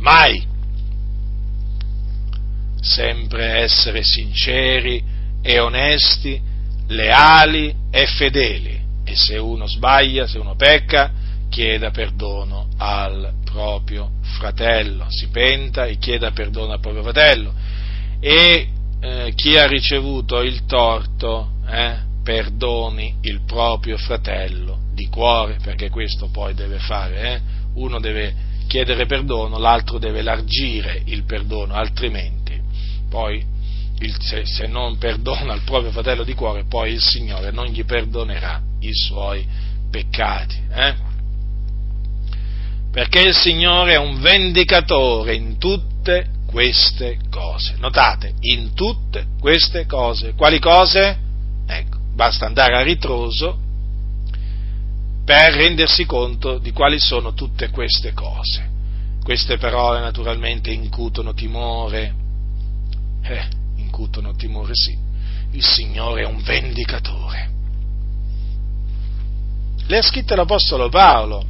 mai. 0.00 0.46
Sempre 2.80 3.60
essere 3.60 4.02
sinceri 4.02 5.02
e 5.42 5.58
onesti, 5.58 6.40
leali 6.88 7.74
e 7.90 8.06
fedeli. 8.06 8.80
E 9.04 9.16
se 9.16 9.36
uno 9.36 9.66
sbaglia, 9.66 10.26
se 10.26 10.38
uno 10.38 10.54
pecca, 10.56 11.12
chieda 11.48 11.90
perdono 11.90 12.68
al 12.78 13.32
proprio 13.44 14.10
fratello, 14.38 15.06
si 15.08 15.28
penta 15.28 15.86
e 15.86 15.98
chieda 15.98 16.30
perdono 16.30 16.72
al 16.72 16.80
proprio 16.80 17.02
fratello. 17.02 17.52
E 18.20 18.68
eh, 19.00 19.32
chi 19.34 19.56
ha 19.56 19.66
ricevuto 19.66 20.40
il 20.42 20.64
torto, 20.66 21.50
eh, 21.68 21.96
perdoni 22.22 23.16
il 23.22 23.40
proprio 23.44 23.96
fratello 23.96 24.78
di 24.94 25.08
cuore, 25.08 25.58
perché 25.62 25.90
questo 25.90 26.28
poi 26.28 26.54
deve 26.54 26.78
fare, 26.78 27.34
eh? 27.34 27.40
uno 27.74 27.98
deve 27.98 28.48
chiedere 28.70 29.04
perdono, 29.04 29.58
l'altro 29.58 29.98
deve 29.98 30.22
largire 30.22 31.02
il 31.06 31.24
perdono, 31.24 31.74
altrimenti 31.74 32.56
poi 33.10 33.44
il, 33.98 34.16
se, 34.20 34.46
se, 34.46 34.68
non 34.68 34.96
perdona 34.96 35.54
il 35.54 35.62
proprio 35.62 35.90
fratello 35.90 36.22
di 36.22 36.34
cuore, 36.34 36.64
poi 36.68 36.92
il 36.92 37.00
Signore 37.00 37.50
non 37.50 37.66
gli 37.66 37.84
perdonerà 37.84 38.62
i 38.78 38.94
suoi 38.94 39.44
peccati. 39.90 40.56
Eh? 40.72 40.94
Perché 42.92 43.20
il 43.20 43.34
Signore 43.34 43.94
è 43.94 43.98
un 43.98 44.20
vendicatore 44.20 45.34
in 45.34 45.58
tutte 45.58 46.28
queste 46.46 47.18
cose. 47.28 47.74
Notate, 47.78 48.34
in 48.40 48.72
tutte 48.74 49.26
queste 49.40 49.86
cose. 49.86 50.34
Quali 50.34 50.60
cose? 50.60 51.18
Ecco, 51.66 51.98
basta 52.14 52.46
andare 52.46 52.76
a 52.76 52.82
ritroso 52.82 53.58
per 55.30 55.54
rendersi 55.54 56.06
conto 56.06 56.58
di 56.58 56.72
quali 56.72 56.98
sono 56.98 57.34
tutte 57.34 57.70
queste 57.70 58.12
cose. 58.12 58.68
Queste 59.22 59.58
parole 59.58 60.00
naturalmente 60.00 60.72
incutono 60.72 61.34
timore, 61.34 62.12
eh, 63.22 63.46
incutono 63.76 64.34
timore 64.34 64.72
sì, 64.74 64.98
il 65.52 65.64
Signore 65.64 66.22
è 66.22 66.26
un 66.26 66.42
vendicatore. 66.42 67.50
Le 69.86 69.98
ha 69.98 70.02
scritte 70.02 70.34
l'Apostolo 70.34 70.88
Paolo, 70.88 71.44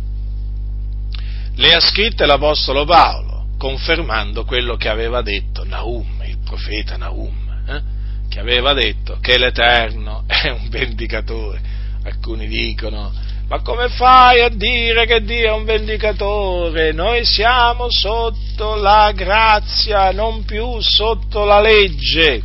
le 1.55 1.73
ha 1.73 1.81
scritte 1.81 2.27
l'Apostolo 2.27 2.85
Paolo, 2.85 3.47
confermando 3.57 4.45
quello 4.45 4.77
che 4.77 4.91
aveva 4.91 5.23
detto 5.23 5.65
Naum, 5.65 6.23
il 6.27 6.37
profeta 6.45 6.99
Naum, 6.99 7.63
eh, 7.67 7.83
che 8.29 8.41
aveva 8.41 8.75
detto 8.75 9.17
che 9.23 9.39
l'Eterno 9.39 10.25
è 10.29 10.51
un 10.51 10.69
vendicatore. 10.69 11.79
Alcuni 12.03 12.47
dicono 12.47 13.30
ma 13.51 13.63
come 13.63 13.89
fai 13.89 14.43
a 14.43 14.49
dire 14.49 15.07
che 15.07 15.25
Dio 15.25 15.49
è 15.49 15.53
un 15.53 15.65
vendicatore? 15.65 16.93
Noi 16.93 17.25
siamo 17.25 17.91
sotto 17.91 18.77
la 18.77 19.11
grazia, 19.11 20.13
non 20.13 20.45
più 20.45 20.81
sotto 20.81 21.45
la 21.45 21.61
legge. 21.61 22.45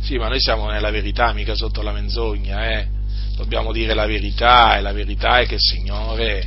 Sì, 0.00 0.18
ma 0.18 0.26
noi 0.26 0.40
siamo 0.40 0.68
nella 0.68 0.90
verità, 0.90 1.32
mica 1.32 1.54
sotto 1.54 1.82
la 1.82 1.92
menzogna, 1.92 2.68
eh? 2.68 2.86
Dobbiamo 3.36 3.70
dire 3.70 3.94
la 3.94 4.06
verità 4.06 4.76
e 4.76 4.80
la 4.80 4.90
verità 4.90 5.38
è 5.38 5.46
che 5.46 5.54
il 5.54 5.60
Signore 5.60 6.44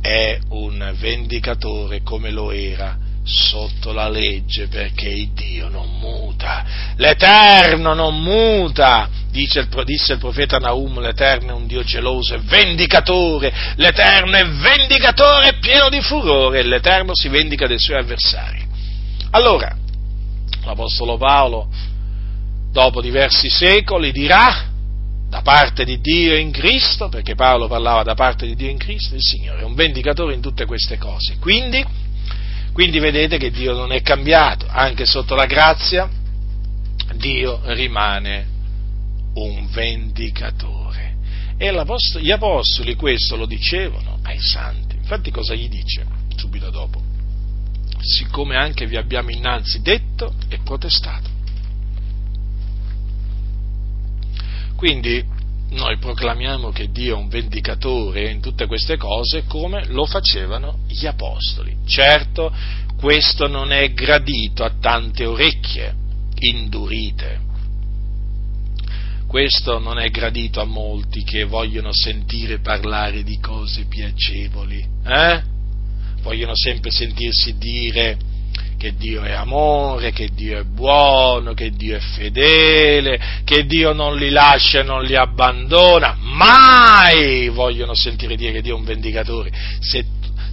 è 0.00 0.36
un 0.48 0.92
vendicatore 0.98 2.02
come 2.02 2.32
lo 2.32 2.50
era 2.50 2.98
sotto 3.22 3.92
la 3.92 4.08
legge 4.08 4.66
perché 4.66 5.08
il 5.08 5.30
Dio 5.34 5.68
non 5.68 5.88
muta, 6.00 6.64
l'Eterno 6.96 7.94
non 7.94 8.20
muta, 8.20 9.08
dice 9.30 9.60
il, 9.60 9.84
disse 9.84 10.14
il 10.14 10.18
profeta 10.18 10.58
Naum, 10.58 11.00
l'Eterno 11.00 11.50
è 11.50 11.54
un 11.54 11.66
Dio 11.66 11.82
geloso 11.82 12.34
e 12.34 12.38
vendicatore, 12.38 13.52
l'Eterno 13.76 14.36
è 14.36 14.46
vendicatore 14.46 15.58
pieno 15.60 15.88
di 15.88 16.00
furore, 16.00 16.62
l'Eterno 16.62 17.14
si 17.14 17.28
vendica 17.28 17.66
dei 17.66 17.78
suoi 17.78 17.98
avversari. 17.98 18.66
Allora, 19.30 19.76
l'Apostolo 20.64 21.16
Paolo, 21.16 21.68
dopo 22.72 23.00
diversi 23.00 23.48
secoli, 23.48 24.12
dirà, 24.12 24.68
da 25.28 25.42
parte 25.42 25.84
di 25.84 26.00
Dio 26.00 26.36
in 26.36 26.50
Cristo, 26.50 27.08
perché 27.08 27.36
Paolo 27.36 27.68
parlava 27.68 28.02
da 28.02 28.14
parte 28.14 28.46
di 28.46 28.56
Dio 28.56 28.68
in 28.68 28.78
Cristo, 28.78 29.14
il 29.14 29.22
Signore 29.22 29.60
è 29.60 29.64
un 29.64 29.74
vendicatore 29.74 30.34
in 30.34 30.40
tutte 30.40 30.66
queste 30.66 30.98
cose. 30.98 31.36
Quindi, 31.38 31.84
quindi 32.72 32.98
vedete 32.98 33.38
che 33.38 33.50
Dio 33.50 33.74
non 33.74 33.92
è 33.92 34.02
cambiato, 34.02 34.66
anche 34.68 35.06
sotto 35.06 35.36
la 35.36 35.46
grazia 35.46 36.10
Dio 37.14 37.60
rimane 37.64 38.58
un 39.34 39.68
vendicatore. 39.70 41.16
E 41.56 41.72
gli 42.20 42.30
apostoli 42.30 42.94
questo 42.94 43.36
lo 43.36 43.46
dicevano 43.46 44.18
ai 44.22 44.40
santi. 44.40 44.96
Infatti 44.96 45.30
cosa 45.30 45.54
gli 45.54 45.68
dice 45.68 46.06
subito 46.34 46.70
dopo? 46.70 47.02
Siccome 48.00 48.56
anche 48.56 48.86
vi 48.86 48.96
abbiamo 48.96 49.30
innanzi 49.30 49.82
detto 49.82 50.32
e 50.48 50.58
protestato. 50.64 51.28
Quindi 54.74 55.22
noi 55.70 55.98
proclamiamo 55.98 56.70
che 56.70 56.90
Dio 56.90 57.14
è 57.14 57.18
un 57.18 57.28
vendicatore 57.28 58.30
in 58.30 58.40
tutte 58.40 58.66
queste 58.66 58.96
cose 58.96 59.44
come 59.44 59.84
lo 59.88 60.06
facevano 60.06 60.78
gli 60.88 61.06
apostoli. 61.06 61.76
Certo, 61.84 62.50
questo 62.96 63.46
non 63.46 63.70
è 63.70 63.92
gradito 63.92 64.64
a 64.64 64.72
tante 64.80 65.26
orecchie 65.26 65.94
indurite. 66.38 67.48
Questo 69.30 69.78
non 69.78 70.00
è 70.00 70.10
gradito 70.10 70.60
a 70.60 70.64
molti 70.64 71.22
che 71.22 71.44
vogliono 71.44 71.92
sentire 71.92 72.58
parlare 72.58 73.22
di 73.22 73.38
cose 73.38 73.84
piacevoli, 73.84 74.84
eh? 75.06 75.40
Vogliono 76.22 76.56
sempre 76.56 76.90
sentirsi 76.90 77.56
dire 77.56 78.18
che 78.76 78.96
Dio 78.96 79.22
è 79.22 79.30
amore, 79.30 80.10
che 80.10 80.30
Dio 80.34 80.58
è 80.58 80.64
buono, 80.64 81.54
che 81.54 81.70
Dio 81.70 81.96
è 81.96 82.00
fedele, 82.00 83.20
che 83.44 83.66
Dio 83.66 83.92
non 83.92 84.16
li 84.16 84.30
lascia 84.30 84.80
e 84.80 84.82
non 84.82 85.04
li 85.04 85.14
abbandona, 85.14 86.16
mai 86.20 87.48
vogliono 87.50 87.94
sentire 87.94 88.34
dire 88.34 88.50
che 88.50 88.62
Dio 88.62 88.74
è 88.74 88.78
un 88.78 88.84
vendicatore. 88.84 89.52
Se, 89.78 90.04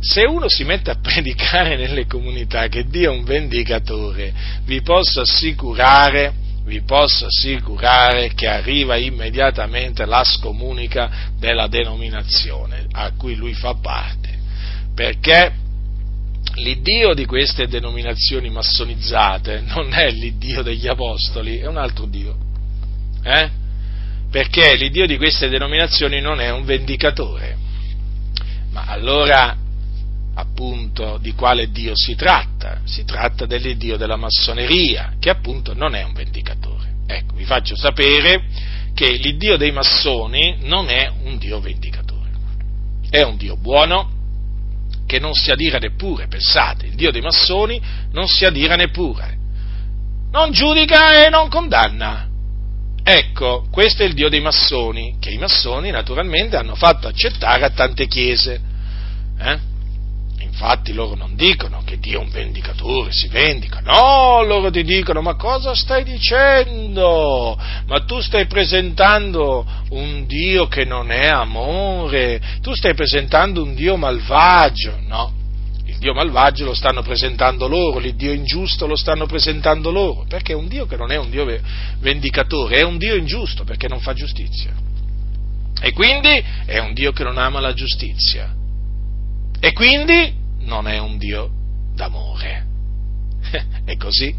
se 0.02 0.22
uno 0.22 0.48
si 0.48 0.64
mette 0.66 0.92
a 0.92 1.00
predicare 1.02 1.78
nelle 1.78 2.06
comunità 2.06 2.68
che 2.68 2.84
Dio 2.84 3.12
è 3.12 3.16
un 3.16 3.24
vendicatore, 3.24 4.32
vi 4.66 4.84
posso 4.84 5.22
assicurare, 5.22 6.46
vi 6.68 6.82
posso 6.82 7.26
assicurare 7.26 8.34
che 8.36 8.48
arriva 8.48 8.98
immediatamente 8.98 10.06
la 10.06 10.24
scomunica 10.24 11.10
della 11.40 11.68
denominazione 11.68 12.86
a 12.92 13.12
cui 13.18 13.36
lui 13.36 13.54
fa 13.54 13.74
parte. 13.76 14.38
Perché? 14.94 15.66
l'Iddio 16.56 17.14
di 17.14 17.26
queste 17.26 17.68
denominazioni 17.68 18.50
massonizzate 18.50 19.62
non 19.68 19.94
è 19.94 20.10
l'Iddio 20.10 20.64
degli 20.64 20.88
Apostoli, 20.88 21.60
è 21.60 21.68
un 21.68 21.78
altro 21.78 22.06
Dio. 22.06 22.36
Eh? 23.22 23.66
perché 24.30 24.76
l'Iddio 24.76 25.08
di 25.08 25.18
queste 25.18 25.50
denominazioni 25.50 26.20
non 26.20 26.40
è 26.40 26.52
un 26.52 26.66
vendicatore. 26.66 27.58
Ma 28.72 28.86
allora, 28.86 29.56
appunto, 30.38 31.18
di 31.20 31.34
quale 31.34 31.72
Dio 31.72 31.94
si 31.96 32.16
tratta? 32.16 32.82
Si 32.86 33.04
tratta 33.04 33.46
dell'Iddio 33.46 33.98
della 33.98 34.16
massoneria, 34.16 35.16
che 35.20 35.30
appunto 35.30 35.74
non 35.74 35.96
è 35.96 36.04
un 36.04 36.14
vendicatore. 36.14 36.96
Ecco, 37.08 37.36
vi 37.36 37.44
faccio 37.44 37.76
sapere 37.76 38.44
che 38.94 39.12
l'Iddio 39.14 39.58
dei 39.58 39.72
massoni 39.72 40.58
non 40.62 40.90
è 40.90 41.12
un 41.24 41.38
Dio 41.38 41.60
vendicatore, 41.60 42.30
è 43.10 43.22
un 43.24 43.38
Dio 43.38 43.58
buono, 43.58 44.12
che 45.08 45.20
non 45.20 45.34
si 45.34 45.52
adira 45.52 45.78
neppure, 45.78 46.28
pensate, 46.28 46.86
il 46.86 46.96
Dio 46.96 47.12
dei 47.12 47.22
massoni 47.22 47.82
non 48.12 48.28
si 48.28 48.46
adira 48.46 48.76
neppure, 48.76 49.38
non 50.32 50.52
giudica 50.52 51.26
e 51.26 51.30
non 51.30 51.50
condanna, 51.50 52.28
Ecco, 53.10 53.66
questo 53.72 54.04
è 54.04 54.06
il 54.06 54.14
Dio 54.14 54.28
dei 54.28 54.42
massoni, 54.42 55.16
che 55.18 55.30
i 55.30 55.38
massoni 55.38 55.92
naturalmente 55.92 56.58
hanno 56.58 56.76
fatto 56.76 57.08
accettare 57.08 57.64
a 57.64 57.70
tante 57.70 58.06
chiese. 58.06 58.60
Eh? 59.40 59.60
Infatti 60.40 60.94
loro 60.94 61.16
non 61.16 61.36
dicono 61.36 61.82
che 61.84 62.00
Dio 62.00 62.20
è 62.20 62.24
un 62.24 62.30
vendicatore, 62.30 63.12
si 63.12 63.28
vendica, 63.28 63.80
no, 63.80 64.44
loro 64.44 64.70
ti 64.72 64.84
dicono 64.84 65.22
ma 65.22 65.36
cosa 65.36 65.76
stai 65.76 66.04
dicendo? 66.04 67.60
Ma 67.86 68.00
tu 68.06 68.20
stai 68.22 68.46
presentando 68.48 69.66
un 69.90 70.26
Dio 70.26 70.68
che 70.68 70.86
non 70.86 71.12
è 71.12 71.28
amore, 71.28 72.42
tu 72.62 72.74
stai 72.74 72.94
presentando 72.94 73.64
un 73.64 73.76
Dio 73.76 73.98
malvagio, 73.98 75.00
no? 75.08 75.38
il 75.98 75.98
Dio 76.00 76.14
malvagio 76.14 76.66
lo 76.66 76.74
stanno 76.76 77.02
presentando 77.02 77.68
loro, 77.68 77.98
l'Iddio 77.98 78.32
ingiusto 78.32 78.86
lo 78.86 78.96
stanno 78.96 79.26
presentando 79.26 79.90
loro, 79.90 80.26
perché 80.28 80.52
è 80.52 80.56
un 80.56 80.68
Dio 80.68 80.86
che 80.86 80.96
non 80.96 81.12
è 81.12 81.18
un 81.18 81.30
Dio 81.30 81.46
vendicatore, 82.00 82.78
è 82.78 82.84
un 82.84 82.98
Dio 82.98 83.16
ingiusto 83.16 83.64
perché 83.64 83.88
non 83.88 84.00
fa 84.00 84.14
giustizia. 84.14 84.72
E 85.82 85.94
quindi 85.94 86.44
è 86.66 86.78
un 86.80 86.94
Dio 86.94 87.12
che 87.12 87.24
non 87.24 87.38
ama 87.38 87.60
la 87.60 87.74
giustizia. 87.74 88.57
E 89.60 89.74
quindi 89.74 90.34
non 90.60 90.88
è 90.88 90.98
un 90.98 91.18
Dio 91.18 91.50
d'amore. 91.94 92.66
è 93.86 93.98
così. 93.98 94.34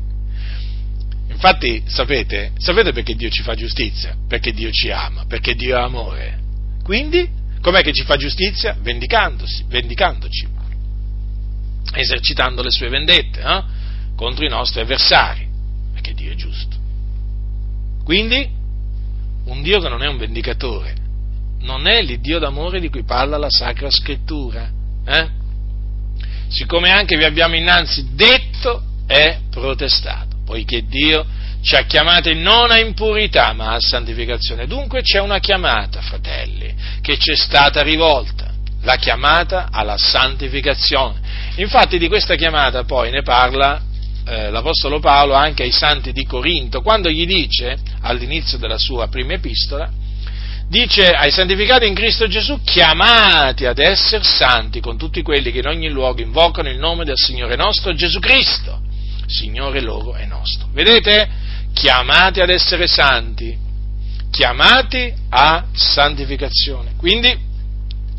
Infatti, 1.29 1.83
sapete, 1.87 2.53
sapete 2.57 2.93
perché 2.93 3.15
Dio 3.15 3.29
ci 3.31 3.43
fa 3.43 3.55
giustizia? 3.55 4.17
Perché 4.27 4.53
Dio 4.53 4.71
ci 4.71 4.91
ama, 4.91 5.25
perché 5.27 5.55
Dio 5.55 5.77
è 5.77 5.81
amore. 5.81 6.39
Quindi, 6.83 7.29
com'è 7.61 7.83
che 7.83 7.93
ci 7.93 8.05
fa 8.05 8.17
giustizia? 8.17 8.77
Vendicandosi, 8.81 9.65
vendicandoci 9.69 10.57
esercitando 11.95 12.63
le 12.63 12.71
sue 12.71 12.89
vendette 12.89 13.41
eh? 13.41 13.65
contro 14.15 14.45
i 14.45 14.49
nostri 14.49 14.81
avversari, 14.81 15.47
perché 15.93 16.13
Dio 16.13 16.33
è 16.33 16.35
giusto. 16.35 16.77
Quindi, 18.05 18.49
un 19.45 19.63
Dio 19.63 19.81
che 19.81 19.89
non 19.89 20.03
è 20.03 20.07
un 20.07 20.17
vendicatore, 20.17 20.95
non 21.61 21.87
è 21.87 22.03
l'Iddio 22.03 22.39
d'amore 22.39 22.81
di 22.81 22.89
cui 22.89 23.05
parla 23.05 23.37
la 23.37 23.51
Sacra 23.51 23.91
Scrittura. 23.91 24.71
Eh? 25.09 25.29
Siccome 26.49 26.91
anche 26.91 27.17
vi 27.17 27.25
abbiamo 27.25 27.57
innanzi 27.57 28.09
detto, 28.13 28.83
è 29.07 29.39
protestato, 29.51 30.37
poiché 30.45 30.85
Dio 30.87 31.25
ci 31.63 31.75
ha 31.75 31.83
chiamati 31.83 32.35
non 32.35 32.71
a 32.71 32.79
impurità 32.79 33.53
ma 33.53 33.73
a 33.73 33.81
santificazione. 33.81 34.67
Dunque 34.67 35.03
c'è 35.03 35.19
una 35.19 35.39
chiamata, 35.39 36.01
fratelli, 36.01 36.75
che 37.01 37.19
ci 37.19 37.33
è 37.33 37.37
stata 37.37 37.83
rivolta, 37.83 38.53
la 38.83 38.97
chiamata 38.97 39.69
alla 39.71 39.97
santificazione. 39.97 41.21
Infatti 41.57 41.99
di 41.99 42.09
questa 42.09 42.37
chiamata 42.37 42.85
poi 42.85 43.11
ne 43.11 43.23
parla 43.23 43.83
eh, 44.27 44.51
l'Apostolo 44.51 45.01
Paolo 45.01 45.33
anche 45.33 45.63
ai 45.63 45.73
santi 45.73 46.13
di 46.13 46.25
Corinto, 46.27 46.83
quando 46.83 47.09
gli 47.09 47.27
dice, 47.27 47.79
all'inizio 48.03 48.59
della 48.59 48.79
sua 48.79 49.09
prima 49.09 49.33
epistola, 49.33 49.91
dice 50.69 51.11
ai 51.11 51.31
santificati 51.31 51.87
in 51.87 51.95
Cristo 51.95 52.29
Gesù, 52.29 52.61
chiamati 52.63 53.65
ad 53.65 53.79
essere 53.79 54.23
santi 54.23 54.81
con 54.81 54.99
tutti 54.99 55.23
quelli 55.23 55.51
che 55.51 55.59
in 55.59 55.67
ogni 55.67 55.89
luogo 55.89 56.21
invocano 56.21 56.69
il 56.69 56.79
nome 56.79 57.05
del 57.05 57.17
Signore 57.17 57.57
nostro 57.57 57.95
Gesù 57.95 58.19
Cristo, 58.19 58.81
Signore 59.27 59.81
loro 59.81 60.15
e 60.17 60.27
nostro. 60.27 60.69
Vedete? 60.73 61.47
Chiamati 61.73 62.41
ad 62.41 62.51
essere 62.51 62.87
santi, 62.87 63.57
chiamati 64.31 65.13
a 65.31 65.67
santificazione. 65.73 66.93
Quindi 66.97 67.37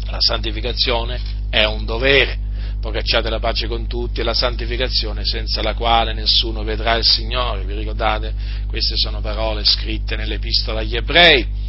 la 0.06 0.18
santificazione 0.20 1.20
è 1.50 1.64
un 1.66 1.86
dovere 1.86 2.48
procacciate 2.80 3.30
la 3.30 3.40
pace 3.40 3.68
con 3.68 3.88
tutti 3.88 4.22
e 4.22 4.24
la 4.24 4.34
santificazione 4.34 5.26
senza 5.26 5.62
la 5.62 5.74
quale 5.74 6.14
nessuno 6.14 6.64
vedrà 6.64 6.96
il 6.96 7.04
Signore. 7.04 7.64
Vi 7.64 7.76
ricordate? 7.76 8.34
Queste 8.68 8.96
sono 8.96 9.20
parole 9.20 9.66
scritte 9.66 10.16
nell'epistola 10.16 10.80
agli 10.80 10.96
ebrei. 10.96 11.68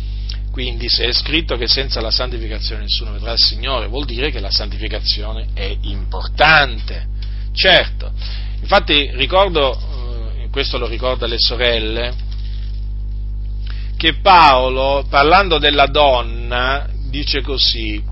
Quindi 0.51 0.88
se 0.88 1.07
è 1.07 1.12
scritto 1.12 1.57
che 1.57 1.68
senza 1.68 2.01
la 2.01 2.11
santificazione 2.11 2.82
nessuno 2.82 3.12
vedrà 3.12 3.32
il 3.32 3.38
Signore, 3.38 3.86
vuol 3.86 4.05
dire 4.05 4.30
che 4.30 4.40
la 4.40 4.51
santificazione 4.51 5.48
è 5.55 5.76
importante. 5.82 7.07
Certo, 7.53 8.12
infatti 8.61 9.11
ricordo, 9.14 9.74
eh, 9.74 10.48
questo 10.51 10.78
lo 10.78 10.86
ricorda 10.86 11.26
le 11.26 11.38
sorelle, 11.38 12.14
che 13.96 14.14
Paolo, 14.14 15.05
parlando 15.09 15.59
della 15.59 15.86
donna, 15.86 16.88
dice 17.11 17.42
così, 17.42 18.03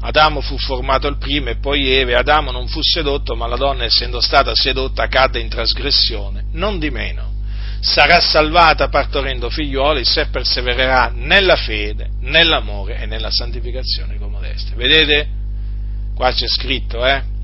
Adamo 0.00 0.40
fu 0.40 0.58
formato 0.58 1.08
il 1.08 1.16
primo 1.16 1.48
e 1.48 1.56
poi 1.56 1.90
Eve, 1.90 2.14
Adamo 2.14 2.50
non 2.50 2.68
fu 2.68 2.80
sedotto, 2.82 3.34
ma 3.34 3.46
la 3.46 3.56
donna, 3.56 3.84
essendo 3.84 4.20
stata 4.20 4.54
sedotta, 4.54 5.08
cadde 5.08 5.40
in 5.40 5.48
trasgressione. 5.48 6.44
Non 6.52 6.78
di 6.78 6.90
meno, 6.90 7.32
sarà 7.80 8.20
salvata 8.20 8.88
partorendo 8.88 9.48
figliuoli 9.50 10.04
se 10.04 10.26
persevererà 10.26 11.12
nella 11.14 11.56
fede, 11.56 12.10
nell'amore 12.20 12.98
e 12.98 13.06
nella 13.06 13.30
santificazione 13.30 14.16
con 14.16 14.30
modestia. 14.30 14.74
Vedete? 14.74 15.28
Qua 16.14 16.32
c'è 16.32 16.46
scritto, 16.48 17.04
eh? 17.06 17.34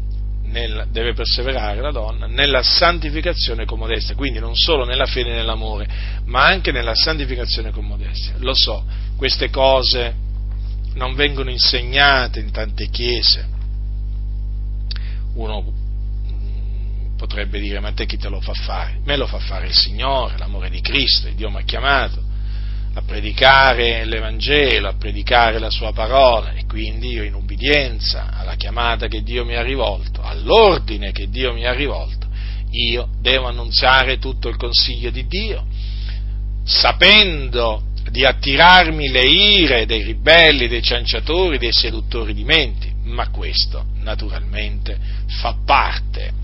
Nel, 0.45 0.87
deve 0.91 1.15
perseverare 1.15 1.81
la 1.81 1.93
donna 1.93 2.27
nella 2.27 2.63
santificazione 2.63 3.65
con 3.65 3.79
modestia, 3.79 4.15
quindi 4.15 4.39
non 4.39 4.55
solo 4.55 4.85
nella 4.85 5.07
fede 5.07 5.31
e 5.31 5.35
nell'amore, 5.35 5.89
ma 6.27 6.45
anche 6.45 6.73
nella 6.73 6.95
santificazione 6.95 7.71
con 7.71 7.87
modestia. 7.87 8.35
Lo 8.39 8.53
so, 8.55 8.85
queste 9.17 9.49
cose 9.51 10.15
non 10.95 11.15
vengono 11.15 11.51
insegnate 11.51 12.41
in 12.41 12.51
tante 12.51 12.89
chiese. 12.89 13.49
Uno 15.35 15.82
potrebbe 17.23 17.61
dire, 17.61 17.79
ma 17.79 17.93
te 17.93 18.05
chi 18.05 18.17
te 18.17 18.29
lo 18.29 18.41
fa 18.41 18.53
fare? 18.53 18.99
Me 19.05 19.17
lo 19.17 19.29
fa 19.29 19.39
fare 19.39 19.69
il 19.69 19.73
Signore, 19.73 20.37
l'amore 20.39 20.69
di 20.69 20.81
Cristo, 20.81 21.29
Dio 21.29 21.51
mi 21.51 21.59
ha 21.59 21.63
chiamato 21.63 22.21
a 22.95 23.03
predicare 23.03 24.05
l'Evangelo, 24.05 24.89
a 24.89 24.95
predicare 24.95 25.61
la 25.61 25.71
sua 25.71 25.93
parola 25.93 26.51
e 26.51 26.67
quindi 26.67 27.11
io 27.11 27.23
in 27.23 27.35
ubbidienza 27.35 28.31
alla 28.33 28.57
chiamata 28.57 29.07
che 29.07 29.23
Dio 29.23 29.45
mi 29.45 29.55
ha 29.55 29.63
rivolto, 29.63 30.21
all'ordine 30.21 31.13
che 31.13 31.29
Dio 31.29 31.53
mi 31.53 31.65
ha 31.65 31.73
rivolto, 31.73 32.27
io 32.73 33.09
devo 33.21 33.47
annunziare 33.47 34.19
tutto 34.19 34.49
il 34.49 34.57
consiglio 34.57 35.11
di 35.11 35.25
Dio, 35.29 35.65
sapendo 36.65 37.85
di 38.11 38.25
attirarmi 38.25 39.09
le 39.11 39.27
ire 39.27 39.87
dei 39.87 40.03
ribelli, 40.03 40.67
dei 40.67 40.83
cianciatori, 40.83 41.57
dei 41.57 41.73
seduttori 41.73 42.35
di 42.35 42.43
menti, 42.43 42.93
ma 43.05 43.29
questo 43.29 43.85
naturalmente 44.01 44.99
fa 45.41 45.57
parte, 45.65 46.42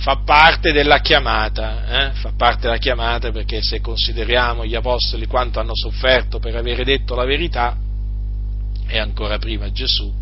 fa 0.00 0.22
parte 0.24 0.72
della 0.72 1.00
chiamata, 1.00 2.08
eh? 2.08 2.10
fa 2.14 2.32
parte 2.36 2.62
della 2.62 2.78
chiamata 2.78 3.30
perché 3.30 3.62
se 3.62 3.80
consideriamo 3.80 4.64
gli 4.64 4.74
apostoli 4.74 5.26
quanto 5.26 5.60
hanno 5.60 5.74
sofferto 5.74 6.38
per 6.38 6.56
avere 6.56 6.84
detto 6.84 7.14
la 7.14 7.24
verità, 7.24 7.76
e 8.86 8.98
ancora 8.98 9.38
prima 9.38 9.70
Gesù, 9.70 10.12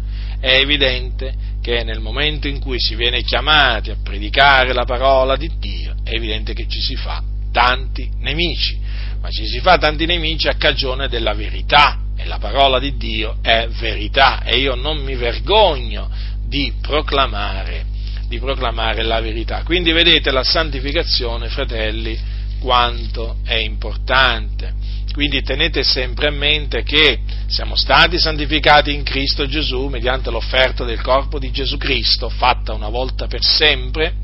è 0.40 0.52
evidente 0.54 1.34
che 1.62 1.82
nel 1.84 2.00
momento 2.00 2.48
in 2.48 2.60
cui 2.60 2.78
si 2.78 2.94
viene 2.94 3.22
chiamati 3.22 3.90
a 3.90 3.96
predicare 4.02 4.72
la 4.72 4.84
parola 4.84 5.36
di 5.36 5.50
Dio, 5.58 5.94
è 6.04 6.14
evidente 6.14 6.54
che 6.54 6.66
ci 6.68 6.80
si 6.80 6.94
fa 6.94 7.22
tanti 7.50 8.10
nemici 8.18 8.78
ma 9.20 9.30
ci 9.30 9.46
si 9.46 9.60
fa 9.60 9.78
tanti 9.78 10.06
nemici 10.06 10.48
a 10.48 10.54
cagione 10.54 11.08
della 11.08 11.34
verità 11.34 11.98
e 12.16 12.24
la 12.24 12.38
parola 12.38 12.78
di 12.78 12.96
Dio 12.96 13.38
è 13.42 13.68
verità 13.68 14.42
e 14.42 14.58
io 14.58 14.74
non 14.74 14.98
mi 14.98 15.14
vergogno 15.14 16.08
di 16.46 16.72
proclamare, 16.80 17.84
di 18.28 18.38
proclamare 18.38 19.02
la 19.02 19.20
verità. 19.20 19.62
Quindi 19.62 19.92
vedete 19.92 20.30
la 20.30 20.44
santificazione, 20.44 21.48
fratelli, 21.48 22.18
quanto 22.60 23.38
è 23.44 23.54
importante. 23.54 24.74
Quindi 25.12 25.42
tenete 25.42 25.82
sempre 25.82 26.28
a 26.28 26.30
mente 26.30 26.82
che 26.82 27.20
siamo 27.48 27.74
stati 27.74 28.18
santificati 28.18 28.92
in 28.92 29.02
Cristo 29.02 29.46
Gesù 29.46 29.86
mediante 29.86 30.30
l'offerta 30.30 30.84
del 30.84 31.00
corpo 31.00 31.38
di 31.38 31.50
Gesù 31.50 31.76
Cristo, 31.76 32.28
fatta 32.28 32.72
una 32.74 32.88
volta 32.88 33.26
per 33.26 33.42
sempre, 33.42 34.14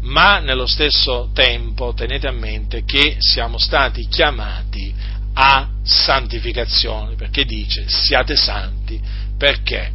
ma 0.00 0.40
nello 0.40 0.66
stesso 0.66 1.30
tempo 1.32 1.92
tenete 1.94 2.26
a 2.26 2.32
mente 2.32 2.82
che 2.84 3.16
siamo 3.18 3.58
stati 3.58 4.08
chiamati 4.08 4.92
a 5.34 5.68
santificazione, 5.84 7.14
perché 7.14 7.44
dice 7.44 7.84
siate 7.88 8.34
santi 8.34 9.00
perché 9.38 9.92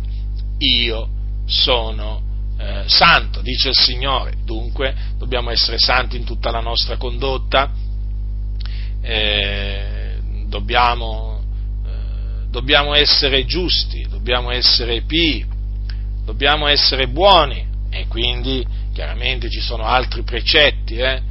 io 0.60 1.08
sono 1.46 2.27
eh, 2.58 2.84
santo, 2.88 3.42
dice 3.42 3.70
il 3.70 3.76
Signore, 3.76 4.36
dunque 4.44 4.96
dobbiamo 5.18 5.52
essere 5.52 5.78
santi 5.78 6.18
in 6.18 6.24
tutta 6.24 6.52
la 6.52 6.62
nostra 6.62 6.98
condotta, 6.98 7.72
eh, 9.02 10.18
dobbiamo 10.48 11.38
dobbiamo 12.50 12.96
essere 12.96 13.46
giusti, 13.46 14.08
dobbiamo 14.10 14.50
essere 14.50 15.02
pii, 15.02 15.46
dobbiamo 16.26 16.68
essere 16.68 17.08
buoni. 17.08 17.66
E 17.90 18.08
quindi 18.08 18.66
chiaramente 18.94 19.50
ci 19.50 19.60
sono 19.60 19.84
altri 19.84 20.24
precetti, 20.24 20.98
eh? 20.98 21.22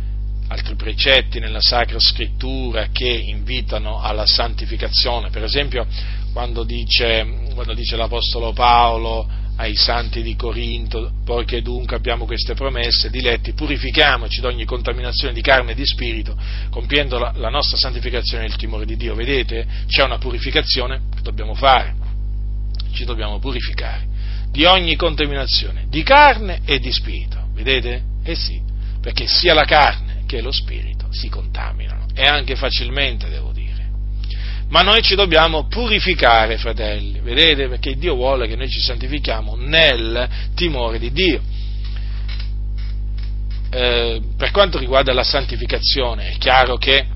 altri 0.48 0.76
precetti 0.76 1.40
nella 1.40 1.60
Sacra 1.60 1.98
Scrittura 1.98 2.88
che 2.92 3.08
invitano 3.08 4.00
alla 4.00 4.26
santificazione, 4.26 5.30
per 5.30 5.42
esempio 5.42 5.86
quando 6.32 6.64
dice, 6.64 7.26
quando 7.54 7.74
dice 7.74 7.96
l'Apostolo 7.96 8.52
Paolo 8.52 9.28
ai 9.56 9.74
santi 9.74 10.22
di 10.22 10.36
Corinto, 10.36 11.12
poiché 11.24 11.62
dunque 11.62 11.96
abbiamo 11.96 12.26
queste 12.26 12.54
promesse, 12.54 13.10
diletti, 13.10 13.52
purifichiamoci 13.52 14.40
da 14.40 14.48
ogni 14.48 14.64
contaminazione 14.64 15.32
di 15.32 15.40
carne 15.40 15.72
e 15.72 15.74
di 15.74 15.86
spirito, 15.86 16.36
compiendo 16.70 17.18
la, 17.18 17.32
la 17.36 17.48
nostra 17.48 17.76
santificazione 17.76 18.44
nel 18.44 18.56
timore 18.56 18.84
di 18.84 18.96
Dio. 18.96 19.14
Vedete? 19.14 19.66
C'è 19.86 20.02
una 20.02 20.18
purificazione 20.18 21.02
che 21.14 21.22
dobbiamo 21.22 21.54
fare, 21.54 21.94
ci 22.92 23.04
dobbiamo 23.04 23.38
purificare 23.38 24.14
di 24.50 24.64
ogni 24.64 24.96
contaminazione 24.96 25.86
di 25.88 26.02
carne 26.02 26.60
e 26.64 26.78
di 26.78 26.92
spirito. 26.92 27.48
Vedete? 27.52 28.02
Eh 28.22 28.34
sì, 28.34 28.60
perché 29.00 29.26
sia 29.26 29.54
la 29.54 29.64
carne 29.64 30.24
che 30.26 30.40
lo 30.40 30.52
spirito 30.52 31.06
si 31.10 31.28
contaminano 31.28 32.06
e 32.14 32.24
anche 32.24 32.56
facilmente, 32.56 33.28
devo 33.28 33.52
dire 33.52 33.55
ma 34.68 34.80
noi 34.80 35.00
ci 35.02 35.14
dobbiamo 35.14 35.66
purificare, 35.68 36.58
fratelli, 36.58 37.20
vedete? 37.20 37.68
Perché 37.68 37.94
Dio 37.94 38.14
vuole 38.14 38.48
che 38.48 38.56
noi 38.56 38.68
ci 38.68 38.80
santifichiamo 38.80 39.54
nel 39.54 40.28
timore 40.54 40.98
di 40.98 41.12
Dio. 41.12 41.40
Eh, 43.70 44.20
per 44.36 44.50
quanto 44.50 44.78
riguarda 44.78 45.12
la 45.12 45.22
santificazione, 45.22 46.30
è 46.30 46.36
chiaro 46.38 46.76
che 46.76 47.06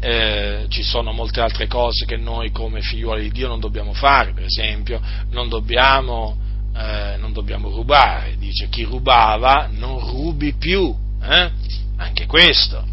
eh, 0.00 0.66
ci 0.68 0.82
sono 0.82 1.12
molte 1.12 1.40
altre 1.40 1.66
cose 1.66 2.06
che 2.06 2.16
noi 2.16 2.50
come 2.50 2.80
figliuoli 2.80 3.22
di 3.22 3.30
Dio 3.30 3.48
non 3.48 3.60
dobbiamo 3.60 3.92
fare, 3.92 4.32
per 4.32 4.44
esempio 4.44 5.00
non 5.30 5.48
dobbiamo, 5.48 6.36
eh, 6.74 7.16
non 7.18 7.32
dobbiamo 7.32 7.68
rubare, 7.68 8.36
dice 8.38 8.68
chi 8.68 8.84
rubava 8.84 9.68
non 9.70 9.98
rubi 9.98 10.54
più, 10.54 10.94
eh? 11.22 11.50
anche 11.96 12.26
questo, 12.26 12.84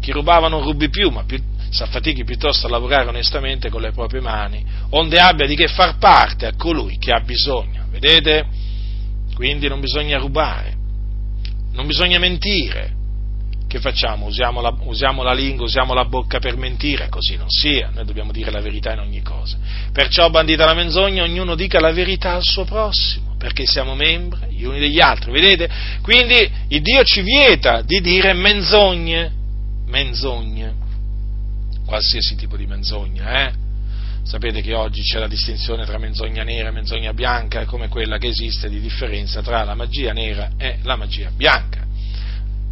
chi 0.00 0.10
rubava 0.10 0.48
non 0.48 0.62
rubi 0.62 0.88
più, 0.88 1.10
ma 1.10 1.24
più, 1.24 1.38
s'affatichi 1.74 2.22
piuttosto 2.22 2.68
a 2.68 2.70
lavorare 2.70 3.08
onestamente 3.08 3.68
con 3.68 3.80
le 3.80 3.90
proprie 3.90 4.20
mani, 4.20 4.64
onde 4.90 5.18
abbia 5.18 5.46
di 5.46 5.56
che 5.56 5.66
far 5.66 5.98
parte 5.98 6.46
a 6.46 6.52
colui 6.56 6.98
che 6.98 7.10
ha 7.10 7.20
bisogno. 7.20 7.86
Vedete? 7.90 8.46
Quindi 9.34 9.66
non 9.66 9.80
bisogna 9.80 10.18
rubare, 10.18 10.76
non 11.72 11.86
bisogna 11.86 12.18
mentire. 12.18 12.92
Che 13.66 13.80
facciamo? 13.80 14.26
Usiamo 14.26 14.60
la, 14.60 14.72
usiamo 14.82 15.24
la 15.24 15.32
lingua, 15.32 15.64
usiamo 15.64 15.94
la 15.94 16.04
bocca 16.04 16.38
per 16.38 16.56
mentire? 16.56 17.08
Così 17.08 17.36
non 17.36 17.48
sia, 17.48 17.90
noi 17.92 18.04
dobbiamo 18.04 18.30
dire 18.30 18.52
la 18.52 18.60
verità 18.60 18.92
in 18.92 19.00
ogni 19.00 19.20
cosa. 19.20 19.58
Perciò, 19.92 20.30
bandita 20.30 20.64
la 20.64 20.74
menzogna, 20.74 21.24
ognuno 21.24 21.56
dica 21.56 21.80
la 21.80 21.90
verità 21.90 22.34
al 22.34 22.44
suo 22.44 22.64
prossimo, 22.64 23.34
perché 23.36 23.66
siamo 23.66 23.96
membri 23.96 24.54
gli 24.54 24.62
uni 24.62 24.78
degli 24.78 25.00
altri, 25.00 25.32
vedete? 25.32 25.68
Quindi 26.02 26.48
il 26.68 26.82
Dio 26.82 27.02
ci 27.02 27.22
vieta 27.22 27.82
di 27.82 28.00
dire 28.00 28.32
menzogne, 28.32 29.32
menzogne 29.86 30.82
qualsiasi 31.84 32.34
tipo 32.36 32.56
di 32.56 32.66
menzogna, 32.66 33.46
eh? 33.46 33.52
Sapete 34.24 34.62
che 34.62 34.74
oggi 34.74 35.02
c'è 35.02 35.18
la 35.18 35.28
distinzione 35.28 35.84
tra 35.84 35.98
menzogna 35.98 36.42
nera 36.44 36.68
e 36.68 36.72
menzogna 36.72 37.12
bianca, 37.12 37.66
come 37.66 37.88
quella 37.88 38.16
che 38.16 38.28
esiste 38.28 38.70
di 38.70 38.80
differenza 38.80 39.42
tra 39.42 39.64
la 39.64 39.74
magia 39.74 40.12
nera 40.12 40.52
e 40.56 40.78
la 40.82 40.96
magia 40.96 41.30
bianca. 41.30 41.84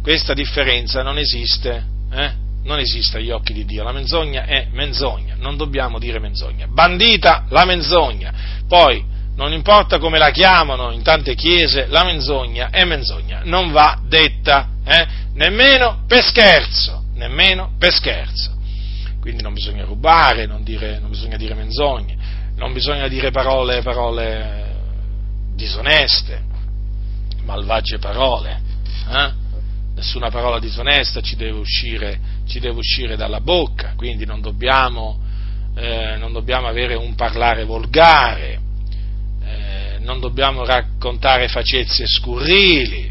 Questa 0.01 0.33
differenza 0.33 1.03
non 1.03 1.19
esiste, 1.19 1.85
eh? 2.11 2.31
non 2.63 2.79
esiste 2.79 3.17
agli 3.17 3.29
occhi 3.29 3.53
di 3.53 3.65
Dio. 3.65 3.83
La 3.83 3.91
menzogna 3.91 4.45
è 4.45 4.67
menzogna, 4.71 5.35
non 5.37 5.55
dobbiamo 5.55 5.99
dire 5.99 6.17
menzogna. 6.17 6.67
Bandita 6.67 7.45
la 7.49 7.65
menzogna. 7.65 8.33
Poi, 8.67 9.05
non 9.35 9.53
importa 9.53 9.99
come 9.99 10.17
la 10.17 10.31
chiamano 10.31 10.91
in 10.91 11.03
tante 11.03 11.35
chiese, 11.35 11.85
la 11.85 12.03
menzogna 12.03 12.71
è 12.71 12.83
menzogna, 12.83 13.41
non 13.43 13.71
va 13.71 13.99
detta, 14.07 14.69
eh? 14.83 15.07
nemmeno 15.35 16.03
per 16.07 16.23
scherzo, 16.23 17.03
nemmeno 17.13 17.75
per 17.77 17.93
scherzo 17.93 18.53
quindi 19.23 19.41
non 19.41 19.53
bisogna 19.53 19.85
rubare, 19.85 20.45
non, 20.45 20.63
dire, 20.63 20.99
non 20.99 21.09
bisogna 21.09 21.37
dire 21.37 21.53
menzogne, 21.53 22.17
non 22.57 22.73
bisogna 22.73 23.07
dire 23.07 23.31
parole, 23.31 23.81
parole 23.81 24.75
disoneste, 25.55 26.41
malvagie 27.45 27.99
parole, 27.99 28.61
eh? 29.09 29.31
nessuna 29.95 30.29
parola 30.29 30.59
disonesta 30.59 31.21
ci 31.21 31.37
deve 31.37 31.57
uscire, 31.57 32.19
ci 32.45 32.59
deve 32.59 32.79
uscire 32.79 33.15
dalla 33.15 33.39
bocca, 33.39 33.93
quindi 33.95 34.25
non 34.25 34.41
dobbiamo, 34.41 35.17
eh, 35.73 36.17
non 36.17 36.33
dobbiamo 36.33 36.67
avere 36.67 36.95
un 36.95 37.15
parlare 37.15 37.63
volgare, 37.63 38.59
eh, 39.41 39.99
non 39.99 40.19
dobbiamo 40.19 40.65
raccontare 40.65 41.47
facezie 41.47 42.07
scurrili, 42.07 43.09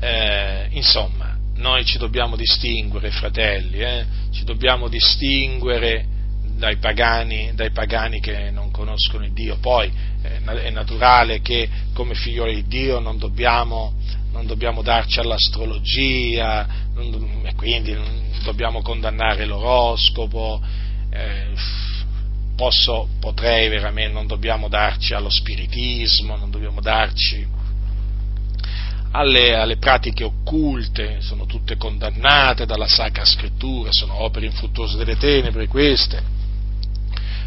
eh, 0.00 0.66
insomma, 0.70 1.25
noi 1.56 1.84
ci 1.84 1.98
dobbiamo 1.98 2.36
distinguere, 2.36 3.10
fratelli, 3.10 3.78
eh? 3.78 4.06
ci 4.30 4.44
dobbiamo 4.44 4.88
distinguere 4.88 6.06
dai 6.56 6.76
pagani, 6.78 7.52
dai 7.54 7.70
pagani, 7.70 8.20
che 8.20 8.50
non 8.50 8.70
conoscono 8.70 9.24
il 9.24 9.32
Dio. 9.32 9.56
Poi 9.58 9.90
eh, 10.22 10.42
è 10.62 10.70
naturale 10.70 11.40
che 11.40 11.68
come 11.92 12.14
figlioli 12.14 12.54
di 12.54 12.66
Dio 12.66 12.98
non 12.98 13.18
dobbiamo, 13.18 13.94
non 14.32 14.46
dobbiamo 14.46 14.82
darci 14.82 15.20
all'astrologia, 15.20 16.66
non, 16.94 17.42
e 17.44 17.54
quindi 17.54 17.92
non 17.92 18.30
dobbiamo 18.42 18.82
condannare 18.82 19.44
l'oroscopo. 19.44 20.60
Eh, 21.10 21.54
posso, 22.56 23.08
potrei 23.20 23.68
veramente, 23.68 24.12
non 24.12 24.26
dobbiamo 24.26 24.68
darci 24.68 25.14
allo 25.14 25.30
spiritismo, 25.30 26.36
non 26.36 26.50
dobbiamo 26.50 26.80
darci 26.80 27.46
alle, 29.16 29.54
alle, 29.54 29.76
pratiche 29.78 30.24
occulte, 30.24 31.20
sono 31.20 31.46
tutte 31.46 31.76
condannate 31.76 32.66
dalla 32.66 32.86
Sacra 32.86 33.24
Scrittura, 33.24 33.88
sono 33.90 34.22
opere 34.22 34.46
infruttuose 34.46 34.98
delle 34.98 35.16
tenebre 35.16 35.66
queste. 35.68 36.34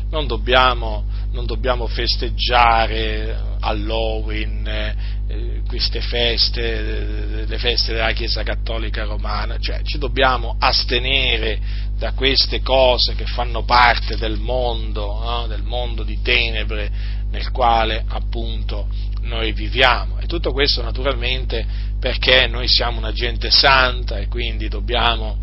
Non 0.09 0.25
dobbiamo, 0.25 1.05
non 1.31 1.45
dobbiamo 1.45 1.85
festeggiare 1.85 3.39
Halloween, 3.59 4.67
eh, 4.67 5.61
queste 5.67 6.01
feste, 6.01 7.45
le 7.45 7.57
feste 7.59 7.93
della 7.93 8.13
Chiesa 8.13 8.41
Cattolica 8.41 9.03
Romana, 9.03 9.59
cioè 9.59 9.81
ci 9.83 9.99
dobbiamo 9.99 10.55
astenere 10.57 11.59
da 11.95 12.13
queste 12.13 12.61
cose 12.61 13.13
che 13.13 13.25
fanno 13.25 13.63
parte 13.63 14.17
del 14.17 14.39
mondo, 14.39 15.19
no? 15.23 15.45
del 15.45 15.61
mondo 15.61 16.01
di 16.01 16.19
tenebre 16.23 16.89
nel 17.29 17.51
quale 17.51 18.03
appunto 18.07 18.87
noi 19.21 19.51
viviamo. 19.51 20.19
E 20.19 20.25
tutto 20.25 20.51
questo 20.51 20.81
naturalmente 20.81 21.65
perché 21.99 22.47
noi 22.47 22.67
siamo 22.67 22.97
una 22.97 23.11
gente 23.11 23.49
santa 23.51 24.19
e 24.19 24.27
quindi 24.27 24.67
dobbiamo, 24.69 25.37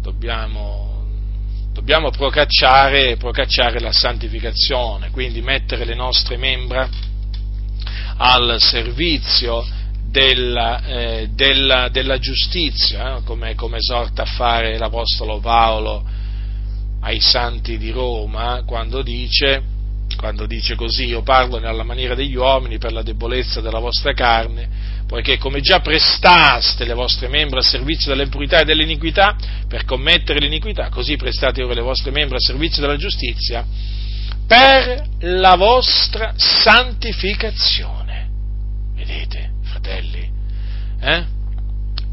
dobbiamo, 0.00 1.06
dobbiamo 1.72 2.10
procacciare, 2.10 3.16
procacciare 3.16 3.80
la 3.80 3.92
santificazione, 3.92 5.10
quindi 5.10 5.40
mettere 5.42 5.84
le 5.84 5.94
nostre 5.94 6.36
membra 6.36 6.88
al 8.16 8.60
servizio 8.60 9.66
della, 10.04 10.84
eh, 10.84 11.30
della, 11.32 11.88
della 11.88 12.18
giustizia, 12.18 13.16
eh, 13.16 13.22
come, 13.24 13.54
come 13.54 13.78
esorta 13.78 14.22
a 14.22 14.26
fare 14.26 14.78
l'Apostolo 14.78 15.40
Paolo 15.40 16.04
ai 17.00 17.18
santi 17.18 17.78
di 17.78 17.90
Roma, 17.90 18.62
quando 18.64 19.02
dice 19.02 19.71
quando 20.22 20.46
dice 20.46 20.76
così, 20.76 21.06
io 21.06 21.22
parlo 21.22 21.58
nella 21.58 21.82
maniera 21.82 22.14
degli 22.14 22.36
uomini 22.36 22.78
per 22.78 22.92
la 22.92 23.02
debolezza 23.02 23.60
della 23.60 23.80
vostra 23.80 24.12
carne, 24.12 24.68
poiché 25.04 25.36
come 25.36 25.60
già 25.60 25.80
prestaste 25.80 26.84
le 26.84 26.94
vostre 26.94 27.26
membra 27.26 27.58
a 27.58 27.62
servizio 27.62 28.14
dell'impurità 28.14 28.60
e 28.60 28.64
dell'iniquità 28.64 29.34
per 29.66 29.84
commettere 29.84 30.38
l'iniquità, 30.38 30.90
così 30.90 31.16
prestate 31.16 31.64
ora 31.64 31.74
le 31.74 31.80
vostre 31.80 32.12
membra 32.12 32.36
a 32.36 32.40
servizio 32.40 32.80
della 32.80 32.94
giustizia 32.94 33.66
per 34.46 35.08
la 35.22 35.56
vostra 35.56 36.34
santificazione. 36.36 38.28
Vedete, 38.94 39.50
fratelli? 39.64 40.30
Eh? 41.00 41.24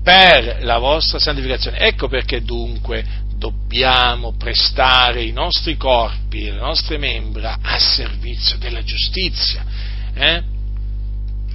Per 0.01 0.63
la 0.63 0.79
vostra 0.79 1.19
santificazione. 1.19 1.77
Ecco 1.77 2.07
perché 2.07 2.41
dunque 2.41 3.05
dobbiamo 3.39 4.33
prestare 4.37 5.23
i 5.23 5.31
nostri 5.31 5.77
corpi 5.77 6.43
le 6.43 6.51
nostre 6.51 6.97
membra 6.97 7.57
a 7.61 7.79
servizio 7.79 8.57
della 8.57 8.83
giustizia 8.83 9.65
eh? 10.13 10.43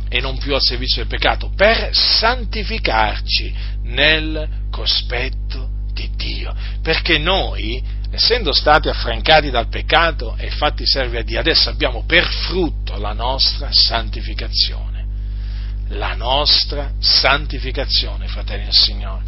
e 0.08 0.20
non 0.20 0.38
più 0.38 0.54
a 0.54 0.60
servizio 0.60 1.02
del 1.02 1.10
peccato, 1.10 1.50
per 1.54 1.90
santificarci 1.92 3.54
nel 3.82 4.48
cospetto 4.70 5.68
di 5.92 6.08
Dio. 6.14 6.54
Perché 6.82 7.18
noi, 7.18 7.82
essendo 8.10 8.52
stati 8.52 8.88
affrancati 8.88 9.50
dal 9.50 9.68
peccato 9.68 10.36
e 10.36 10.50
fatti 10.50 10.86
servi 10.86 11.16
a 11.16 11.22
Dio, 11.22 11.40
adesso 11.40 11.68
abbiamo 11.68 12.04
per 12.06 12.24
frutto 12.26 12.96
la 12.98 13.12
nostra 13.12 13.68
santificazione. 13.72 15.04
La 15.88 16.14
nostra 16.14 16.92
santificazione, 17.00 18.28
fratelli 18.28 18.64
del 18.64 18.72
Signore. 18.72 19.22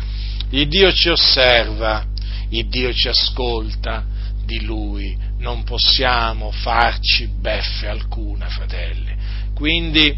Il 0.51 0.69
Dio 0.69 0.93
ci 0.93 1.09
osserva 1.09 2.07
il 2.51 2.69
Dio 2.69 2.93
ci 2.93 3.09
ascolta, 3.09 4.05
di 4.47 4.65
Lui 4.65 5.17
non 5.39 5.65
possiamo 5.65 6.51
farci 6.53 7.27
beffe 7.27 7.89
alcuna, 7.89 8.49
fratelli. 8.49 9.15
Quindi 9.55 10.17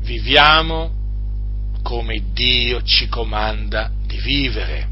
viviamo 0.00 0.98
come 1.82 2.22
Dio 2.32 2.82
ci 2.82 3.08
comanda 3.08 3.90
di 4.06 4.18
vivere, 4.18 4.88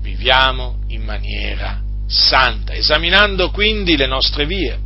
viviamo 0.00 0.80
in 0.88 1.02
maniera 1.02 1.80
santa, 2.06 2.74
esaminando 2.74 3.50
quindi 3.50 3.96
le 3.96 4.06
nostre 4.06 4.44
vie. 4.44 4.78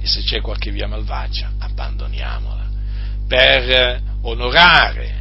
E 0.00 0.06
se 0.06 0.22
c'è 0.22 0.40
qualche 0.40 0.70
via 0.70 0.88
malvagia, 0.88 1.52
abbandoniamola 1.58 2.70
per 3.28 4.02
onorare, 4.22 5.14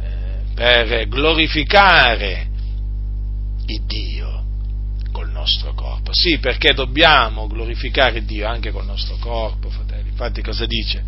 eh, 0.00 0.52
per 0.54 1.08
glorificare 1.08 2.47
Dio 3.86 4.44
col 5.12 5.30
nostro 5.30 5.74
corpo. 5.74 6.12
Sì, 6.12 6.38
perché 6.38 6.74
dobbiamo 6.74 7.46
glorificare 7.46 8.24
Dio 8.24 8.46
anche 8.48 8.70
col 8.70 8.84
nostro 8.84 9.16
corpo, 9.16 9.70
fratelli. 9.70 10.10
Infatti 10.10 10.42
cosa 10.42 10.66
dice? 10.66 11.02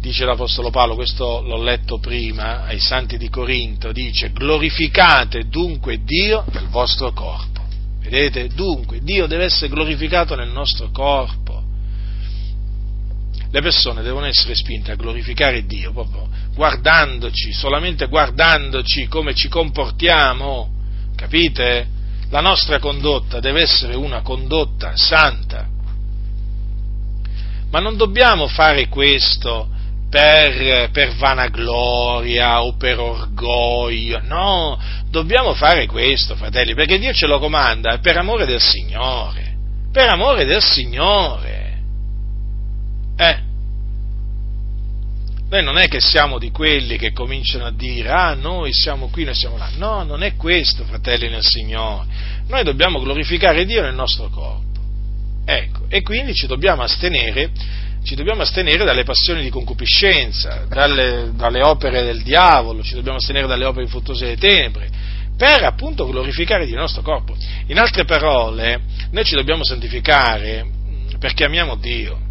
Dice 0.00 0.24
l'Apostolo 0.24 0.70
Paolo, 0.70 0.96
questo 0.96 1.40
l'ho 1.42 1.62
letto 1.62 1.98
prima 1.98 2.64
ai 2.64 2.80
santi 2.80 3.16
di 3.16 3.28
Corinto, 3.28 3.92
dice 3.92 4.32
glorificate 4.32 5.46
dunque 5.46 6.02
Dio 6.02 6.44
nel 6.52 6.66
vostro 6.66 7.12
corpo. 7.12 7.62
Vedete? 8.00 8.48
Dunque, 8.48 8.98
Dio 9.00 9.26
deve 9.26 9.44
essere 9.44 9.68
glorificato 9.68 10.34
nel 10.34 10.50
nostro 10.50 10.90
corpo. 10.90 11.62
Le 13.50 13.60
persone 13.60 14.02
devono 14.02 14.26
essere 14.26 14.56
spinte 14.56 14.90
a 14.90 14.96
glorificare 14.96 15.66
Dio 15.66 15.92
proprio 15.92 16.28
guardandoci, 16.54 17.52
solamente 17.52 18.06
guardandoci 18.08 19.06
come 19.06 19.34
ci 19.34 19.48
comportiamo 19.48 20.80
Capite? 21.22 21.86
La 22.30 22.40
nostra 22.40 22.80
condotta 22.80 23.38
deve 23.38 23.62
essere 23.62 23.94
una 23.94 24.22
condotta 24.22 24.96
santa. 24.96 25.68
Ma 27.70 27.78
non 27.78 27.96
dobbiamo 27.96 28.48
fare 28.48 28.88
questo 28.88 29.68
per, 30.10 30.90
per, 30.90 31.14
vanagloria 31.14 32.64
o 32.64 32.74
per 32.76 32.98
orgoglio, 32.98 34.20
no, 34.24 34.78
dobbiamo 35.10 35.54
fare 35.54 35.86
questo, 35.86 36.34
fratelli, 36.34 36.74
perché 36.74 36.98
Dio 36.98 37.12
ce 37.12 37.28
lo 37.28 37.38
comanda 37.38 37.98
per 37.98 38.16
amore 38.16 38.44
del 38.44 38.60
Signore, 38.60 39.56
per 39.92 40.08
amore 40.08 40.44
del 40.44 40.60
Signore. 40.60 41.82
Eh, 43.16 43.38
noi 45.52 45.62
non 45.62 45.76
è 45.76 45.86
che 45.86 46.00
siamo 46.00 46.38
di 46.38 46.50
quelli 46.50 46.96
che 46.96 47.12
cominciano 47.12 47.66
a 47.66 47.72
dire, 47.72 48.08
ah, 48.08 48.32
noi 48.32 48.72
siamo 48.72 49.08
qui, 49.08 49.24
noi 49.24 49.34
siamo 49.34 49.58
là. 49.58 49.68
No, 49.76 50.02
non 50.02 50.22
è 50.22 50.34
questo, 50.34 50.82
fratelli 50.84 51.28
nel 51.28 51.44
Signore. 51.44 52.06
Noi 52.48 52.64
dobbiamo 52.64 52.98
glorificare 53.02 53.66
Dio 53.66 53.82
nel 53.82 53.92
nostro 53.92 54.30
corpo. 54.30 54.80
Ecco, 55.44 55.84
e 55.90 56.00
quindi 56.00 56.32
ci 56.32 56.46
dobbiamo 56.46 56.80
astenere, 56.80 57.50
ci 58.02 58.14
dobbiamo 58.14 58.40
astenere 58.40 58.82
dalle 58.84 59.02
passioni 59.04 59.42
di 59.42 59.50
concupiscenza, 59.50 60.64
dalle, 60.70 61.32
dalle 61.34 61.62
opere 61.62 62.02
del 62.02 62.22
diavolo, 62.22 62.82
ci 62.82 62.94
dobbiamo 62.94 63.18
astenere 63.18 63.46
dalle 63.46 63.66
opere 63.66 63.84
infruttuose 63.84 64.24
delle 64.24 64.38
tenebre, 64.38 64.88
per 65.36 65.64
appunto 65.64 66.06
glorificare 66.06 66.64
Dio 66.64 66.76
nel 66.76 66.84
nostro 66.84 67.02
corpo. 67.02 67.36
In 67.66 67.78
altre 67.78 68.06
parole, 68.06 68.80
noi 69.10 69.24
ci 69.24 69.34
dobbiamo 69.34 69.64
santificare 69.64 70.64
perché 71.18 71.44
amiamo 71.44 71.76
Dio 71.76 72.30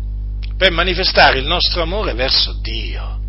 per 0.62 0.70
manifestare 0.70 1.40
il 1.40 1.46
nostro 1.48 1.82
amore 1.82 2.14
verso 2.14 2.54
Dio. 2.62 3.20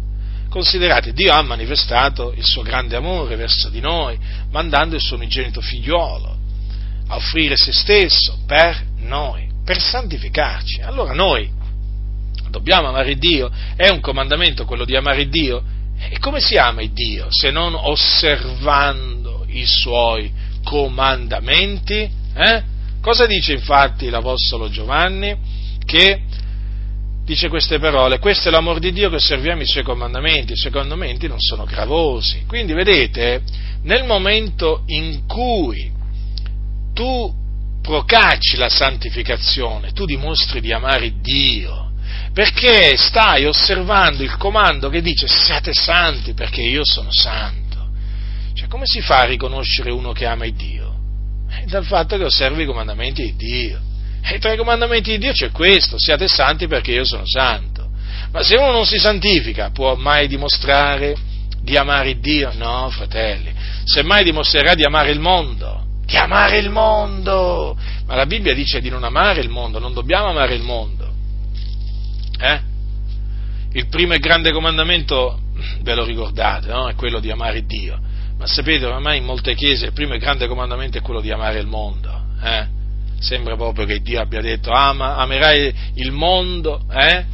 Considerate, 0.51 1.15
Dio 1.15 1.33
ha 1.33 1.41
manifestato 1.41 2.31
il 2.37 2.45
suo 2.45 2.61
grande 2.61 2.95
amore 2.95 3.37
verso 3.37 3.71
di 3.71 3.81
noi, 3.81 4.19
mandando 4.51 4.97
il 4.97 5.01
suo 5.01 5.17
unigenito 5.17 5.63
figliuolo 5.63 6.37
a 7.09 7.17
offrire 7.17 7.57
se 7.57 7.73
stesso 7.73 8.37
per 8.47 8.85
noi, 8.99 9.49
per 9.65 9.81
santificarci. 9.81 10.83
Allora 10.83 11.15
noi 11.15 11.51
dobbiamo 12.51 12.89
amare 12.89 13.17
Dio, 13.17 13.51
è 13.77 13.89
un 13.89 14.01
comandamento 14.01 14.67
quello 14.67 14.85
di 14.85 14.95
amare 14.95 15.31
Dio. 15.31 15.63
E 16.11 16.19
come 16.19 16.39
si 16.39 16.59
ama 16.59 16.85
Dio 16.85 17.29
se 17.31 17.51
non 17.51 17.75
osservando 17.75 19.47
i 19.49 19.65
suoi 19.65 20.31
comandamenti? 20.63 22.11
Eh? 22.35 22.63
Cosa 23.01 23.25
dice 23.25 23.55
infatti 23.55 24.11
l'Apostolo 24.11 24.69
Giovanni? 24.69 25.35
Che 25.83 26.32
dice 27.25 27.49
queste 27.49 27.79
parole, 27.79 28.19
questo 28.19 28.49
è 28.49 28.51
l'amor 28.51 28.79
di 28.79 28.93
Dio 28.93 29.09
che 29.09 29.17
osserviamo 29.17 29.63
i 29.63 29.67
suoi 29.67 29.85
comandamenti, 29.85 30.53
i 30.53 30.57
suoi 30.57 30.73
comandamenti 30.73 31.29
non 31.29 31.41
sono 31.41 31.65
gravosi. 31.65 32.45
Quindi 32.47 32.73
vedete, 32.73 33.43
nel 33.83 34.05
momento 34.05 34.83
in 34.87 35.27
cui 35.27 35.91
tu 36.95 37.41
procacci 37.81 38.57
la 38.57 38.69
santificazione, 38.69 39.93
tu 39.93 40.05
dimostri 40.05 40.61
di 40.61 40.73
amare 40.73 41.21
Dio, 41.21 41.93
perché 42.33 42.97
stai 42.97 43.45
osservando 43.45 44.23
il 44.23 44.37
comando 44.37 44.89
che 44.89 45.03
dice 45.03 45.27
siate 45.27 45.73
santi 45.73 46.33
perché 46.33 46.63
io 46.63 46.85
sono 46.85 47.11
santo. 47.11 47.61
Cioè, 48.55 48.69
come 48.69 48.85
si 48.87 49.01
fa 49.01 49.21
a 49.21 49.25
riconoscere 49.25 49.91
uno 49.91 50.13
che 50.13 50.27
ama 50.27 50.47
Dio? 50.49 50.91
Dal 51.67 51.85
fatto 51.85 52.17
che 52.17 52.25
osservi 52.25 52.63
i 52.63 52.67
comandamenti 52.67 53.23
di 53.23 53.37
Dio. 53.37 53.81
E 54.25 54.39
tra 54.39 54.53
i 54.53 54.57
comandamenti 54.57 55.11
di 55.11 55.19
Dio 55.19 55.33
c'è 55.33 55.51
questo, 55.51 55.99
siate 55.99 56.29
santi 56.29 56.67
perché 56.67 56.93
io 56.93 57.05
sono 57.05 57.25
santo. 57.27 57.91
Ma 58.31 58.43
se 58.43 58.57
uno 58.57 58.71
non 58.71 58.87
si 58.87 58.99
santifica, 58.99 59.71
può 59.71 59.95
mai 59.95 60.27
dimostrare 60.29 61.15
di 61.61 61.77
amare 61.77 62.19
Dio? 62.19 62.53
No, 62.55 62.89
fratelli. 62.91 63.53
Semmai 63.85 64.25
dimostrerà 64.25 64.75
di 64.75 64.85
amare 64.85 65.11
il 65.11 65.21
mondo. 65.21 65.85
Di 66.07 66.17
amare 66.17 66.59
il 66.59 66.71
mondo! 66.71 67.77
Ma 68.07 68.15
la 68.15 68.27
Bibbia 68.27 68.55
dice 68.55 68.81
di 68.81 68.89
non 68.89 69.05
amare 69.05 69.41
il 69.41 69.49
mondo, 69.49 69.79
non 69.79 69.93
dobbiamo 69.93 70.29
amare 70.29 70.55
il 70.55 70.63
mondo. 70.63 71.11
Eh? 72.39 72.61
Il 73.73 73.87
primo 73.89 74.15
e 74.15 74.19
grande 74.19 74.53
comandamento, 74.53 75.41
ve 75.83 75.95
lo 75.95 76.05
ricordate, 76.05 76.69
no? 76.69 76.89
È 76.89 76.95
quello 76.95 77.21
di 77.21 77.31
amare 77.31 77.65
Dio. 77.65 77.99
Ma 78.37 78.47
sapete, 78.47 78.87
ormai 78.87 79.19
in 79.19 79.25
molte 79.25 79.55
chiese 79.55 79.87
il 79.87 79.93
primo 79.93 80.15
e 80.15 80.19
grande 80.19 80.49
comandamento 80.49 80.99
è 80.99 81.01
quello 81.01 81.21
di 81.21 81.31
amare 81.31 81.59
il 81.59 81.67
mondo. 81.67 82.25
Eh? 82.43 82.81
Sembra 83.23 83.57
proprio 83.57 83.87
che 83.87 84.01
Dio 84.01 84.21
abbia 84.21 84.41
detto 84.41 84.71
ama, 84.71 85.17
amerai 85.17 85.73
il 85.95 86.11
mondo 86.11 86.85
eh? 86.93 87.25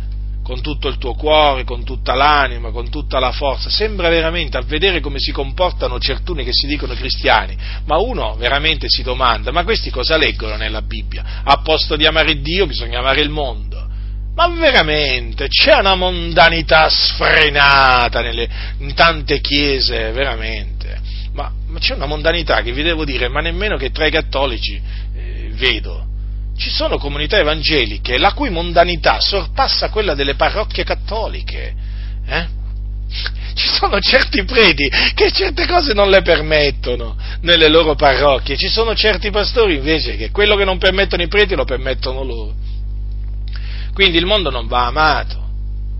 con 0.42 0.62
tutto 0.62 0.88
il 0.88 0.96
tuo 0.96 1.14
cuore, 1.14 1.64
con 1.64 1.84
tutta 1.84 2.14
l'anima, 2.14 2.70
con 2.70 2.88
tutta 2.88 3.18
la 3.18 3.32
forza. 3.32 3.68
Sembra 3.68 4.08
veramente 4.08 4.56
a 4.56 4.62
vedere 4.62 5.00
come 5.00 5.18
si 5.18 5.32
comportano 5.32 5.98
certuni 5.98 6.42
che 6.42 6.52
si 6.52 6.66
dicono 6.66 6.94
cristiani, 6.94 7.56
ma 7.84 7.98
uno 7.98 8.34
veramente 8.36 8.86
si 8.88 9.02
domanda, 9.02 9.50
ma 9.50 9.64
questi 9.64 9.90
cosa 9.90 10.16
leggono 10.16 10.56
nella 10.56 10.80
Bibbia? 10.80 11.42
A 11.44 11.60
posto 11.60 11.96
di 11.96 12.06
amare 12.06 12.40
Dio 12.40 12.66
bisogna 12.66 13.00
amare 13.00 13.20
il 13.20 13.28
mondo. 13.28 13.86
Ma 14.34 14.48
veramente 14.48 15.48
c'è 15.48 15.80
una 15.80 15.96
mondanità 15.96 16.88
sfrenata 16.88 18.20
nelle, 18.20 18.48
in 18.78 18.94
tante 18.94 19.40
chiese, 19.40 20.12
veramente. 20.12 20.98
Ma, 21.32 21.52
ma, 21.66 21.78
c'è 21.78 21.94
una 21.94 22.06
mondanità 22.06 22.62
che 22.62 22.72
vi 22.72 22.82
devo 22.82 23.04
dire, 23.04 23.28
ma 23.28 23.40
nemmeno 23.40 23.76
che 23.76 23.90
tra 23.90 24.06
i 24.06 24.10
cattolici 24.10 24.80
vedo. 25.58 26.06
Ci 26.56 26.70
sono 26.70 26.98
comunità 26.98 27.38
evangeliche 27.38 28.18
la 28.18 28.32
cui 28.32 28.50
mondanità 28.50 29.20
sorpassa 29.20 29.90
quella 29.90 30.14
delle 30.14 30.34
parrocchie 30.34 30.84
cattoliche. 30.84 31.74
Eh? 32.26 32.46
Ci 33.54 33.68
sono 33.68 33.98
certi 34.00 34.44
preti 34.44 34.88
che 35.14 35.30
certe 35.32 35.66
cose 35.66 35.92
non 35.92 36.10
le 36.10 36.22
permettono 36.22 37.16
nelle 37.40 37.68
loro 37.68 37.94
parrocchie, 37.94 38.56
ci 38.56 38.68
sono 38.68 38.94
certi 38.94 39.30
pastori 39.30 39.76
invece 39.76 40.16
che 40.16 40.30
quello 40.30 40.56
che 40.56 40.64
non 40.64 40.78
permettono 40.78 41.22
i 41.22 41.28
preti 41.28 41.54
lo 41.54 41.64
permettono 41.64 42.22
loro. 42.22 42.54
Quindi 43.92 44.18
il 44.18 44.26
mondo 44.26 44.50
non 44.50 44.68
va 44.68 44.86
amato, 44.86 45.48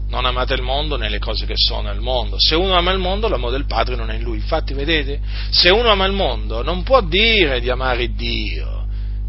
non 0.08 0.24
amate 0.24 0.54
il 0.54 0.62
mondo 0.62 0.96
nelle 0.96 1.18
cose 1.18 1.46
che 1.46 1.54
sono 1.56 1.88
nel 1.88 2.00
mondo. 2.00 2.36
Se 2.38 2.54
uno 2.54 2.74
ama 2.74 2.92
il 2.92 2.98
mondo, 2.98 3.28
l'amore 3.28 3.52
del 3.52 3.66
Padre 3.66 3.96
non 3.96 4.10
è 4.10 4.14
in 4.14 4.22
lui. 4.22 4.36
Infatti, 4.36 4.72
vedete, 4.72 5.20
se 5.50 5.70
uno 5.70 5.90
ama 5.90 6.04
il 6.04 6.12
mondo, 6.12 6.62
non 6.62 6.82
può 6.82 7.00
dire 7.02 7.60
di 7.60 7.70
amare 7.70 8.14
Dio. 8.14 8.77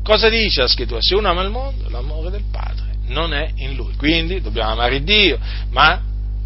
Cosa 0.09 0.27
dice 0.27 0.61
la 0.61 0.67
scrittura? 0.67 0.99
Se 1.03 1.13
uno 1.13 1.29
ama 1.29 1.43
il 1.43 1.51
mondo, 1.51 1.87
l'amore 1.87 2.31
del 2.31 2.45
Padre 2.51 2.95
non 3.09 3.31
è 3.31 3.51
in 3.57 3.75
lui. 3.75 3.93
Quindi 3.95 4.41
dobbiamo 4.41 4.71
amare 4.71 5.03
Dio, 5.03 5.37
ma 5.69 6.01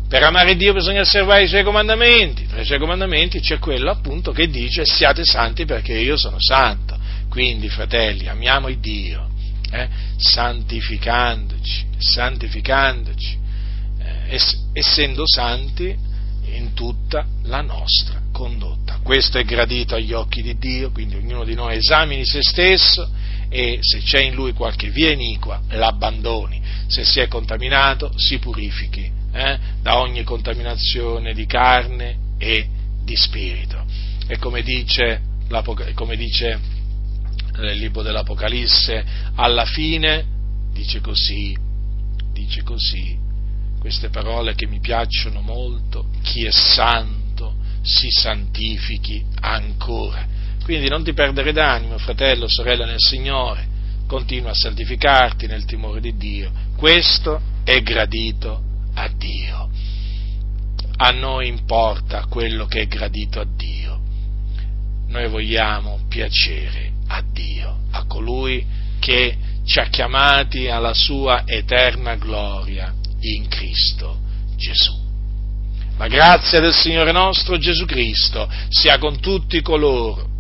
per 0.06 0.22
amare 0.22 0.58
Dio 0.58 0.74
bisogna 0.74 1.00
osservare 1.00 1.44
i 1.44 1.48
suoi 1.48 1.64
comandamenti. 1.64 2.46
Tra 2.46 2.60
i 2.60 2.66
suoi 2.66 2.78
comandamenti 2.78 3.40
c'è 3.40 3.60
quello 3.60 3.90
appunto 3.90 4.34
che 4.34 4.50
dice 4.50 4.84
siate 4.84 5.24
santi 5.24 5.64
perché 5.64 5.94
io 5.94 6.18
sono 6.18 6.36
santo. 6.40 7.00
Quindi, 7.30 7.70
fratelli, 7.70 8.28
amiamo 8.28 8.68
il 8.68 8.80
Dio, 8.80 9.30
eh, 9.72 9.88
santificandoci, 10.18 11.86
santificandoci, 12.00 13.38
eh, 14.00 14.36
ess- 14.36 14.58
essendo 14.74 15.24
santi 15.26 15.96
in 16.52 16.74
tutta 16.74 17.26
la 17.44 17.62
nostra 17.62 18.20
condotta. 18.34 19.00
Questo 19.02 19.38
è 19.38 19.46
gradito 19.46 19.96
agli 19.96 20.12
occhi 20.12 20.42
di 20.42 20.58
Dio, 20.58 20.92
quindi 20.92 21.16
ognuno 21.16 21.46
di 21.46 21.54
noi 21.54 21.78
esamini 21.78 22.26
se 22.26 22.40
stesso 22.42 23.32
e 23.54 23.78
se 23.82 24.00
c'è 24.00 24.20
in 24.20 24.34
lui 24.34 24.52
qualche 24.54 24.90
via 24.90 25.12
iniqua 25.12 25.62
l'abbandoni, 25.70 26.60
se 26.88 27.06
si 27.06 27.20
è 27.20 27.28
contaminato 27.28 28.12
si 28.18 28.40
purifichi 28.40 29.08
eh, 29.32 29.60
da 29.80 30.00
ogni 30.00 30.24
contaminazione 30.24 31.36
di 31.36 31.46
carne 31.46 32.18
e 32.40 32.68
di 33.04 33.16
spirito. 33.16 33.86
E 34.26 34.40
come 34.40 34.64
dice, 34.64 35.22
come 35.94 36.16
dice 36.16 36.60
nel 37.58 37.78
libro 37.78 38.02
dell'Apocalisse, 38.02 39.06
alla 39.36 39.66
fine 39.66 40.26
dice 40.74 41.00
così, 41.00 41.56
dice 42.34 42.64
così, 42.64 43.16
queste 43.80 44.10
parole 44.10 44.56
che 44.56 44.66
mi 44.66 44.80
piacciono 44.80 45.42
molto, 45.42 46.08
chi 46.24 46.44
è 46.46 46.52
santo 46.52 47.54
si 47.84 48.10
santifichi 48.10 49.24
ancora. 49.42 50.42
Quindi 50.64 50.88
non 50.88 51.04
ti 51.04 51.14
perdere 51.14 51.52
d'animo, 51.52 51.98
fratello, 51.98 52.48
sorella 52.48 52.86
nel 52.86 53.00
Signore, 53.00 53.68
continua 54.08 54.52
a 54.52 54.56
santificarti 54.56 55.46
nel 55.46 55.66
timore 55.66 56.00
di 56.00 56.16
Dio, 56.16 56.52
questo 56.78 57.42
è 57.66 57.82
gradito 57.82 58.62
a 58.94 59.10
Dio. 59.10 59.70
A 60.96 61.12
noi 61.12 61.50
importa 61.50 62.26
quello 62.30 62.66
che 62.66 62.82
è 62.82 62.88
gradito 62.88 63.42
a 63.42 63.46
Dio. 63.46 64.00
Noi 65.08 65.28
vogliamo 65.28 66.00
piacere 66.08 66.94
a 67.08 67.22
Dio, 67.30 67.80
a 67.92 68.06
colui 68.06 68.66
che 69.00 69.36
ci 69.66 69.80
ha 69.80 69.86
chiamati 69.86 70.70
alla 70.70 70.94
sua 70.94 71.44
eterna 71.46 72.16
gloria 72.16 72.94
in 73.20 73.50
Cristo 73.50 74.18
Gesù. 74.56 75.02
La 75.98 76.08
grazia 76.08 76.62
del 76.62 76.74
Signore 76.74 77.12
nostro 77.12 77.58
Gesù 77.58 77.86
Cristo 77.86 78.50
sia 78.70 78.98
con 78.98 79.20
tutti 79.20 79.62
coloro 79.62 80.32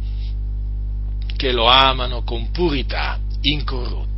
che 1.43 1.51
lo 1.51 1.65
amano 1.65 2.23
con 2.23 2.51
purità 2.51 3.19
incorrotta. 3.41 4.12